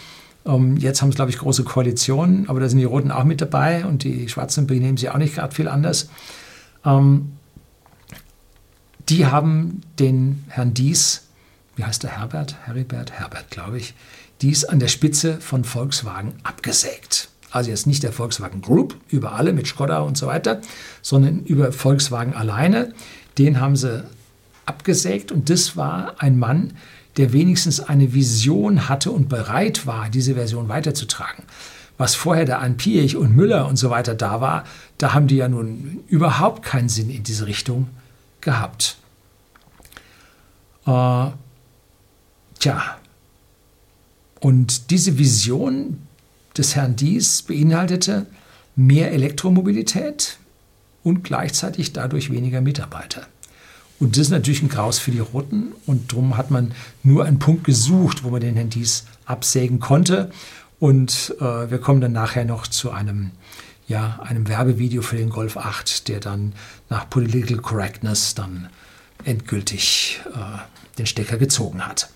Ähm, 0.45 0.77
jetzt 0.77 1.03
haben 1.03 1.09
es, 1.09 1.17
glaube 1.17 1.31
ich, 1.31 1.39
große 1.39 1.65
Koalitionen, 1.65 2.49
aber 2.49 2.61
da 2.61 2.69
sind 2.69 2.79
die 2.79 2.85
Roten 2.85 3.11
auch 3.11 3.25
mit 3.25 3.41
dabei 3.41 3.87
und 3.87 4.05
die 4.05 4.29
Schwarzen 4.29 4.67
benehmen 4.67 4.99
sich 4.99 5.11
auch 5.11 5.17
nicht 5.17 5.35
gerade 5.35 5.55
viel 5.55 5.67
anders. 5.67 6.11
Ähm, 6.85 7.33
die 9.09 9.27
haben 9.27 9.81
den 9.99 10.45
Herrn 10.49 10.75
Dies, 10.75 11.29
wie 11.77 11.85
heißt 11.85 12.03
der 12.03 12.19
Herbert? 12.19 12.57
Heribert? 12.67 13.13
Herbert, 13.13 13.51
glaube 13.51 13.79
ich, 13.79 13.95
Dies 14.43 14.65
an 14.65 14.79
der 14.79 14.89
Spitze 14.89 15.41
von 15.41 15.65
Volkswagen 15.65 16.35
abgesägt 16.43 17.32
also 17.53 17.71
jetzt 17.71 17.87
nicht 17.87 18.03
der 18.03 18.13
Volkswagen 18.13 18.63
Group 18.63 18.97
über 19.09 19.33
alle 19.33 19.53
mit 19.53 19.67
Skoda 19.67 20.01
und 20.01 20.17
so 20.17 20.27
weiter, 20.27 20.61
sondern 21.03 21.45
über 21.45 21.73
Volkswagen 21.73 22.35
alleine. 22.35 22.93
Den 23.39 23.61
haben 23.61 23.77
sie 23.77 24.05
abgesägt 24.67 25.31
und 25.31 25.51
das 25.51 25.77
war 25.77 26.15
ein 26.19 26.39
Mann, 26.39 26.73
der 27.19 27.33
wenigstens 27.33 27.81
eine 27.81 28.15
Vision 28.15 28.89
hatte 28.89 29.11
und 29.11 29.29
bereit 29.29 29.87
war, 29.87 30.09
diese 30.09 30.35
Version 30.35 30.69
weiterzutragen. 30.69 31.45
Was 31.99 32.15
vorher 32.15 32.47
der 32.47 32.61
Anpiech 32.61 33.17
und 33.17 33.37
Müller 33.37 33.69
und 33.69 33.77
so 33.77 33.91
weiter 33.91 34.15
da 34.15 34.41
war, 34.41 34.65
da 34.97 35.13
haben 35.13 35.27
die 35.27 35.37
ja 35.37 35.49
nun 35.49 36.01
überhaupt 36.09 36.63
keinen 36.63 36.89
Sinn 36.89 37.11
in 37.11 37.23
diese 37.23 37.47
Richtung 37.47 37.89
gehabt. 38.41 38.97
Äh, 40.87 41.27
tja, 42.59 42.97
und 44.41 44.91
diese 44.91 45.19
Vision, 45.19 46.01
des 46.57 46.77
Herrn 46.77 46.97
Dies 46.97 47.43
beinhaltete 47.43 48.27
mehr 48.77 49.13
Elektromobilität 49.13 50.39
und 51.03 51.25
gleichzeitig 51.25 51.93
dadurch 51.93 52.31
weniger 52.31 52.61
Mitarbeiter. 52.61 53.27
Und 53.99 54.17
das 54.17 54.23
ist 54.23 54.31
natürlich 54.31 54.63
ein 54.63 54.69
Graus 54.69 54.99
für 54.99 55.13
die 55.13 55.21
Roten 55.21 55.73
und 55.87 56.13
darum 56.13 56.37
hat 56.37 56.51
man 56.51 56.73
nur 57.03 57.25
einen 57.25 57.39
Punkt 57.39 57.65
gesucht, 57.65 58.25
wo 58.25 58.31
man 58.31 58.41
den 58.41 58.57
Herrn 58.57 58.71
Dies 58.71 59.05
absägen 59.27 59.79
konnte. 59.79 60.31
Und 60.81 61.37
äh, 61.39 61.71
wir 61.71 61.79
kommen 61.79 62.01
dann 62.01 62.13
nachher 62.13 62.45
noch 62.45 62.67
zu 62.67 62.91
einem, 62.91 63.31
ja, 63.87 64.19
einem 64.25 64.49
Werbevideo 64.49 65.03
für 65.03 65.17
den 65.17 65.31
Golf 65.31 65.57
8, 65.57 66.09
der 66.09 66.19
dann 66.19 66.53
nach 66.89 67.09
Political 67.09 67.59
Correctness 67.59 68.35
dann 68.35 68.69
endgültig 69.23 70.21
äh, 70.35 70.99
den 70.99 71.07
Stecker 71.07 71.37
gezogen 71.37 71.87
hat. 71.87 72.11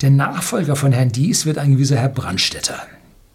Der 0.00 0.10
Nachfolger 0.10 0.76
von 0.76 0.92
Herrn 0.92 1.10
Dies 1.10 1.44
wird 1.44 1.58
ein 1.58 1.72
gewisser 1.72 1.96
Herr 1.96 2.08
Brandstetter. 2.08 2.86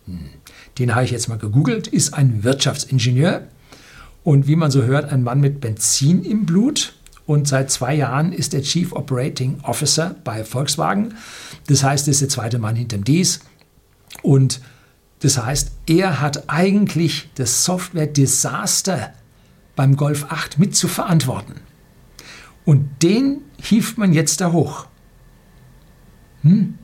Hm 0.06 0.37
den 0.80 0.94
habe 0.96 1.06
ich 1.06 1.12
jetzt 1.12 1.28
mal 1.28 1.38
gegoogelt, 1.38 1.88
ist 1.88 2.14
ein 2.14 2.44
Wirtschaftsingenieur 2.44 3.48
und 4.24 4.48
wie 4.48 4.56
man 4.56 4.72
so 4.72 4.84
hört, 4.84 5.12
ein 5.12 5.24
Mann 5.24 5.40
mit 5.40 5.62
Benzin 5.62 6.24
im 6.24 6.46
Blut. 6.46 6.94
Und 7.26 7.48
seit 7.48 7.72
zwei 7.72 7.94
Jahren 7.94 8.32
ist 8.32 8.54
er 8.54 8.62
Chief 8.62 8.94
Operating 8.94 9.60
Officer 9.64 10.16
bei 10.24 10.44
Volkswagen. 10.44 11.14
Das 11.68 11.84
heißt, 11.84 12.08
er 12.08 12.12
ist 12.12 12.22
der 12.22 12.30
zweite 12.30 12.60
Mann 12.60 12.76
hinterm 12.76 13.04
Dies. 13.04 13.42
Und 14.22 14.62
das 15.20 15.38
heißt, 15.38 15.72
er 15.88 16.22
hat 16.22 16.50
eigentlich 16.50 17.30
das 17.36 17.66
Software-Desaster 17.66 19.14
beim 19.76 19.96
Golf 19.96 20.26
8 20.30 20.60
mit 20.60 20.76
zu 20.76 20.88
verantworten. 20.88 21.56
Und 22.66 23.02
den 23.02 23.42
hieft 23.62 23.98
man 23.98 24.12
jetzt 24.12 24.42
da 24.42 24.52
hoch. 24.52 24.88
Hm? 26.42 26.78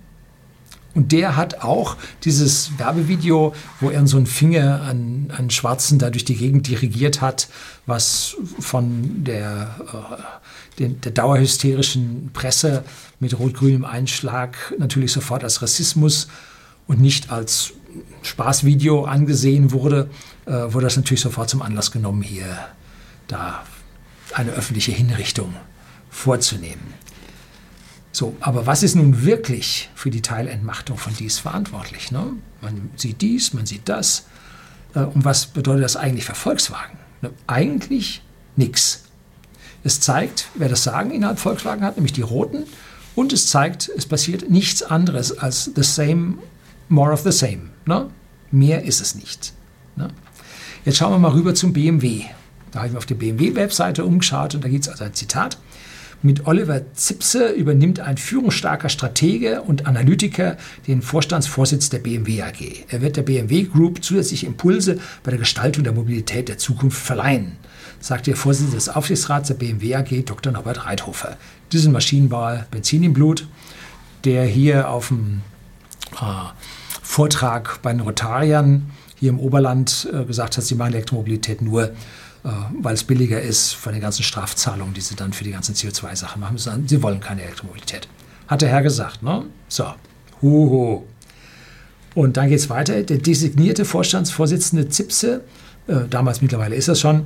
Und 0.96 1.12
der 1.12 1.36
hat 1.36 1.62
auch 1.64 1.98
dieses 2.24 2.78
Werbevideo, 2.78 3.56
wo 3.80 3.89
er 3.89 4.06
so 4.06 4.18
einen 4.18 4.28
Finger 4.28 4.82
an, 4.82 5.34
an 5.36 5.50
Schwarzen 5.50 5.98
da 5.98 6.10
durch 6.10 6.26
die 6.26 6.36
Gegend 6.36 6.68
dirigiert 6.68 7.22
hat, 7.22 7.48
was 7.86 8.36
von 8.60 9.24
der, 9.24 9.76
äh, 9.91 10.80
den, 10.80 11.02
der 11.02 11.12
dauerhysterischen 11.12 12.30
Presse 12.34 12.84
mit 13.20 13.38
rot-grünem 13.38 13.86
Einschlag 13.86 14.74
natürlich 14.78 15.12
sofort 15.12 15.44
als 15.44 15.62
Rassismus 15.62 16.28
und 16.88 17.02
nicht 17.02 17.32
als 17.32 17.74
Spaßvideo 18.22 19.06
angesehen 19.06 19.72
wurde, 19.72 20.10
äh, 20.46 20.52
wurde 20.52 20.86
das 20.86 20.98
natürlich 20.98 21.22
sofort 21.22 21.50
zum 21.50 21.62
Anlass 21.62 21.91
genommen, 21.91 22.22
hier 22.22 22.58
da 23.28 23.64
eine 24.34 24.52
öffentliche 24.52 24.91
Hinrichtung 24.91 25.54
vorzunehmen. 26.10 26.94
So, 28.16 28.36
aber 28.41 28.68
was 28.68 28.84
ist 28.84 28.95
nun 28.95 29.26
wirklich 29.26 29.89
für 29.95 30.11
die 30.11 30.22
Teilentmachtung 30.22 30.97
von 30.97 31.14
dies 31.18 31.39
verantwortlich? 31.39 32.11
Ne? 32.11 32.34
Man 32.61 32.91
sieht 32.95 33.22
dies, 33.22 33.53
man 33.53 33.66
sieht 33.66 33.89
das. 33.89 34.28
Äh, 34.93 34.99
und 34.99 35.26
was 35.26 35.47
bedeutet 35.47 35.84
das 35.84 35.97
eigentlich 35.97 36.26
für 36.26 36.36
Volkswagen? 36.36 36.99
Ne? 37.22 37.32
Eigentlich 37.47 38.22
nichts. 38.55 39.05
Es 39.84 39.99
zeigt, 39.99 40.47
wer 40.53 40.70
das 40.70 40.84
Sagen 40.84 41.09
innerhalb 41.09 41.39
Volkswagen 41.39 41.84
hat, 41.84 41.97
nämlich 41.97 42.14
die 42.14 42.22
Roten. 42.22 42.66
Und 43.16 43.34
es 43.34 43.47
zeigt, 43.47 43.89
es 43.89 44.05
passiert 44.05 44.47
nichts 44.47 44.84
anderes 44.84 45.36
als 45.36 45.72
the 45.76 45.84
same, 45.84 46.36
more 46.89 47.11
of 47.11 47.22
the 47.22 47.32
same. 47.32 47.72
Ne? 47.88 48.11
Mehr 48.51 48.84
ist 48.84 49.01
es 49.01 49.16
nicht. 49.16 49.53
Ne? 49.95 50.09
Jetzt 50.86 50.97
schauen 50.97 51.14
wir 51.14 51.20
mal 51.20 51.32
rüber 51.32 51.55
zum 51.55 51.74
BMW. 51.74 52.26
Da 52.70 52.80
habe 52.80 52.88
ich 52.88 52.93
mir 52.93 52.99
auf 52.99 53.07
der 53.07 53.16
BMW-Webseite 53.16 54.05
umgeschaut 54.05 54.53
und 54.53 54.64
da 54.64 54.70
gibt 54.70 54.84
es 54.84 54.89
also 54.89 55.03
ein 55.03 55.16
Zitat. 55.16 55.57
Mit 56.26 56.47
Oliver 56.47 56.93
Zipse 56.93 57.49
übernimmt 57.49 57.99
ein 57.99 58.15
führungsstarker 58.15 58.88
Stratege 58.88 59.61
und 59.61 59.88
Analytiker 59.88 60.55
den 60.88 61.01
Vorstandsvorsitz 61.01 61.89
der 61.89 61.99
BMW 61.99 62.41
AG. 62.43 62.86
Er 62.88 63.01
wird 63.01 63.17
der 63.17 63.24
BMW 63.24 63.63
Group 63.63 64.01
zusätzliche 64.01 64.45
Impulse 64.45 64.99
bei 65.24 65.32
der 65.32 65.39
Gestaltung 65.39 65.84
der 65.84 65.91
Mobilität 65.91 66.47
der 66.47 66.57
Zukunft 66.57 66.97
verleihen, 66.97 67.57
sagt 67.99 68.28
der 68.28 68.38
Vorsitzende 68.38 68.78
des 68.78 68.88
Aufsichtsrats 68.88 69.49
der 69.49 69.55
BMW 69.55 69.95
AG, 69.95 70.24
Dr. 70.26 70.53
Norbert 70.53 70.86
Reithofer. 70.86 71.36
Diesen 71.74 71.91
Maschinenbauer 71.91 72.67
Benzin 72.71 73.03
im 73.03 73.11
Blut, 73.11 73.45
der 74.24 74.45
hier 74.45 74.89
auf 74.89 75.09
dem 75.09 75.41
äh, 76.13 76.24
Vortrag 77.01 77.82
bei 77.82 77.91
den 77.91 77.99
Rotariern 77.99 78.91
hier 79.19 79.30
im 79.30 79.39
Oberland 79.41 80.07
äh, 80.13 80.24
gesagt 80.24 80.55
hat, 80.55 80.63
sie 80.63 80.76
machen 80.76 80.93
Elektromobilität 80.93 81.61
nur 81.61 81.91
weil 82.44 82.94
es 82.94 83.04
billiger 83.04 83.41
ist 83.41 83.74
von 83.74 83.94
den 83.94 84.02
ganzen 84.02 84.24
Strafzahlungen, 84.24 84.94
die 84.94 85.02
sie 85.02 85.16
dann 85.16 85.32
für 85.32 85.44
die 85.44 85.52
ganzen 85.52 85.76
CO2-Sachen 85.76 86.41
machen. 86.41 86.58
Sie 86.58 87.02
wollen 87.02 87.20
keine 87.20 87.44
Elektromobilität. 87.44 88.08
Hat 88.48 88.62
der 88.62 88.70
Herr 88.70 88.82
gesagt, 88.82 89.24
ne? 89.24 89.46
So, 89.70 89.86
huhu. 90.41 91.04
Und 92.16 92.38
dann 92.38 92.50
geht 92.50 92.60
es 92.60 92.70
weiter. 92.70 93.02
Der 93.02 93.18
designierte 93.18 93.86
Vorstandsvorsitzende 93.86 94.89
Zipse, 94.89 95.44
äh, 95.88 96.08
damals 96.10 96.41
mittlerweile 96.41 96.76
ist 96.76 96.88
er 96.89 96.96
schon, 96.96 97.26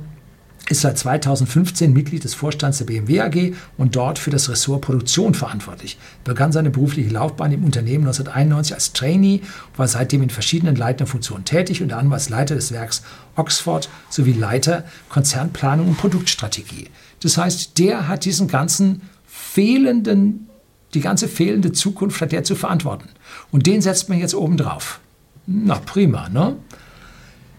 ist 0.68 0.82
seit 0.82 0.98
2015 0.98 1.92
Mitglied 1.92 2.24
des 2.24 2.34
Vorstands 2.34 2.78
der 2.78 2.84
BMW 2.84 3.20
AG 3.20 3.54
und 3.76 3.96
dort 3.96 4.18
für 4.18 4.30
das 4.30 4.48
Ressort 4.48 4.82
Produktion 4.82 5.34
verantwortlich. 5.34 5.98
Begann 6.24 6.52
seine 6.52 6.70
berufliche 6.70 7.10
Laufbahn 7.10 7.52
im 7.52 7.64
Unternehmen 7.64 8.04
1991 8.04 8.74
als 8.74 8.92
Trainee, 8.92 9.40
war 9.76 9.88
seitdem 9.88 10.22
in 10.22 10.30
verschiedenen 10.30 10.76
leitenden 10.76 11.06
Funktionen 11.06 11.44
tätig, 11.44 11.82
unter 11.82 11.96
anderem 11.96 12.12
als 12.12 12.28
Leiter 12.28 12.54
des 12.54 12.72
Werks 12.72 13.02
Oxford 13.36 13.88
sowie 14.10 14.32
Leiter 14.32 14.84
Konzernplanung 15.08 15.88
und 15.88 15.96
Produktstrategie. 15.96 16.88
Das 17.20 17.38
heißt, 17.38 17.78
der 17.78 18.08
hat 18.08 18.24
diesen 18.24 18.48
ganzen 18.48 19.02
fehlenden, 19.26 20.48
die 20.94 21.00
ganze 21.00 21.28
fehlende 21.28 21.72
Zukunft 21.72 22.20
hat 22.20 22.32
der 22.32 22.44
zu 22.44 22.54
verantworten. 22.54 23.08
Und 23.50 23.66
den 23.66 23.80
setzt 23.80 24.08
man 24.08 24.18
jetzt 24.18 24.34
oben 24.34 24.56
drauf. 24.56 25.00
Na 25.46 25.76
prima, 25.76 26.28
ne? 26.28 26.56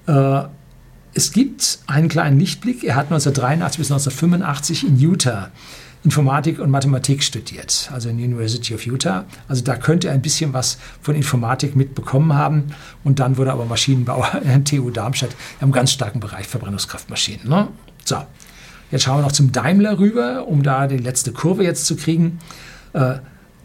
Äh, 0.07 0.47
es 1.19 1.33
gibt 1.33 1.79
einen 1.85 2.07
kleinen 2.07 2.39
Lichtblick. 2.39 2.81
Er 2.81 2.95
hat 2.95 3.07
1983 3.07 3.77
bis 3.77 3.91
1985 3.91 4.87
in 4.87 4.99
Utah 4.99 5.51
Informatik 6.05 6.59
und 6.59 6.69
Mathematik 6.69 7.23
studiert, 7.23 7.89
also 7.93 8.07
in 8.07 8.19
der 8.19 8.27
University 8.27 8.73
of 8.73 8.85
Utah. 8.85 9.25
Also 9.49 9.61
da 9.61 9.75
könnte 9.75 10.07
er 10.07 10.13
ein 10.13 10.21
bisschen 10.21 10.53
was 10.53 10.77
von 11.01 11.15
Informatik 11.15 11.75
mitbekommen 11.75 12.35
haben. 12.35 12.67
Und 13.03 13.19
dann 13.19 13.35
wurde 13.35 13.49
er 13.49 13.55
aber 13.55 13.65
Maschinenbauer 13.65 14.33
an 14.45 14.63
TU 14.63 14.91
Darmstadt 14.91 15.31
im 15.59 15.73
ganz 15.73 15.91
starken 15.91 16.21
Bereich 16.21 16.47
Verbrennungskraftmaschinen. 16.47 17.49
Ne? 17.49 17.67
So, 18.05 18.15
jetzt 18.89 19.03
schauen 19.03 19.17
wir 19.17 19.23
noch 19.23 19.33
zum 19.33 19.51
Daimler 19.51 19.99
rüber, 19.99 20.47
um 20.47 20.63
da 20.63 20.87
die 20.87 20.99
letzte 20.99 21.33
Kurve 21.33 21.65
jetzt 21.65 21.85
zu 21.85 21.97
kriegen. 21.97 22.39
Äh, 22.93 23.15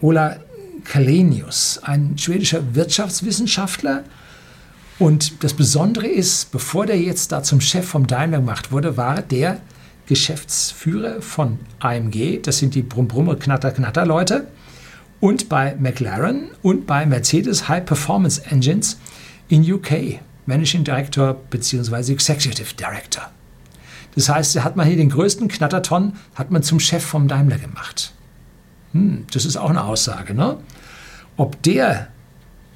Ola 0.00 0.38
Kalenius, 0.82 1.78
ein 1.84 2.18
schwedischer 2.18 2.74
Wirtschaftswissenschaftler, 2.74 4.02
und 4.98 5.42
das 5.42 5.54
Besondere 5.54 6.06
ist, 6.06 6.52
bevor 6.52 6.86
der 6.86 7.00
jetzt 7.00 7.32
da 7.32 7.42
zum 7.42 7.60
Chef 7.60 7.86
vom 7.86 8.06
Daimler 8.06 8.38
gemacht 8.38 8.70
wurde, 8.70 8.96
war 8.96 9.22
der 9.22 9.60
Geschäftsführer 10.06 11.20
von 11.22 11.58
AMG, 11.80 12.40
das 12.42 12.58
sind 12.58 12.74
die 12.74 12.82
Brumm-Brumme 12.82 13.36
Knatter-Knatter-Leute, 13.36 14.46
und 15.20 15.48
bei 15.48 15.74
McLaren 15.76 16.50
und 16.62 16.86
bei 16.86 17.06
Mercedes 17.06 17.68
High 17.68 17.86
Performance 17.86 18.42
Engines 18.50 18.98
in 19.48 19.70
UK, 19.70 20.20
Managing 20.46 20.84
Director 20.84 21.34
bzw. 21.48 22.12
Executive 22.12 22.74
Director. 22.74 23.30
Das 24.14 24.28
heißt, 24.28 24.54
er 24.56 24.64
hat 24.64 24.76
man 24.76 24.86
hier 24.86 24.96
den 24.96 25.08
größten 25.08 25.48
Knatterton, 25.48 26.12
hat 26.34 26.50
man 26.50 26.62
zum 26.62 26.78
Chef 26.78 27.04
vom 27.04 27.26
Daimler 27.26 27.58
gemacht. 27.58 28.12
Hm, 28.92 29.24
das 29.32 29.44
ist 29.44 29.56
auch 29.56 29.70
eine 29.70 29.84
Aussage, 29.84 30.34
ne? 30.34 30.58
Ob 31.36 31.60
der 31.62 32.08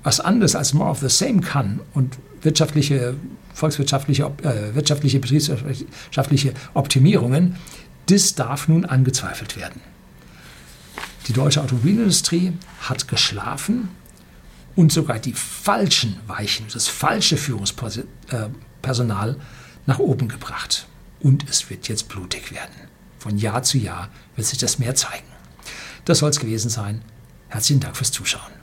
was 0.09 0.21
anderes 0.21 0.57
als 0.57 0.73
more 0.73 0.89
of 0.89 1.01
the 1.01 1.11
same 1.11 1.43
kann 1.43 1.81
und 1.93 2.17
wirtschaftliche, 2.41 3.15
volkswirtschaftliche, 3.53 4.33
äh, 4.43 4.75
wirtschaftliche, 4.75 5.21
betriebswirtschaftliche 5.21 6.55
Optimierungen, 6.73 7.57
das 8.07 8.35
darf 8.35 8.69
nun 8.69 8.87
angezweifelt 8.87 9.59
werden. 9.59 9.83
Die 11.27 11.35
deutsche 11.35 11.63
Automobilindustrie 11.63 12.55
hat 12.81 13.07
geschlafen 13.07 13.91
und 14.77 14.93
sogar 14.93 15.19
die 15.19 15.35
falschen 15.35 16.17
Weichen, 16.27 16.65
das 16.73 16.89
falsche 16.89 17.37
Führungspersonal 17.37 19.37
nach 19.85 19.99
oben 19.99 20.29
gebracht. 20.29 20.87
Und 21.21 21.51
es 21.51 21.69
wird 21.69 21.89
jetzt 21.89 22.09
blutig 22.09 22.51
werden. 22.51 22.89
Von 23.19 23.37
Jahr 23.37 23.63
zu 23.63 23.77
Jahr 23.77 24.09
wird 24.37 24.47
sich 24.47 24.57
das 24.57 24.79
mehr 24.79 24.95
zeigen. 24.95 25.29
Das 26.07 26.21
soll 26.21 26.31
es 26.31 26.41
gewesen 26.41 26.71
sein. 26.71 27.03
Herzlichen 27.51 27.81
Dank 27.81 27.95
fürs 27.95 28.13
Zuschauen. 28.13 28.58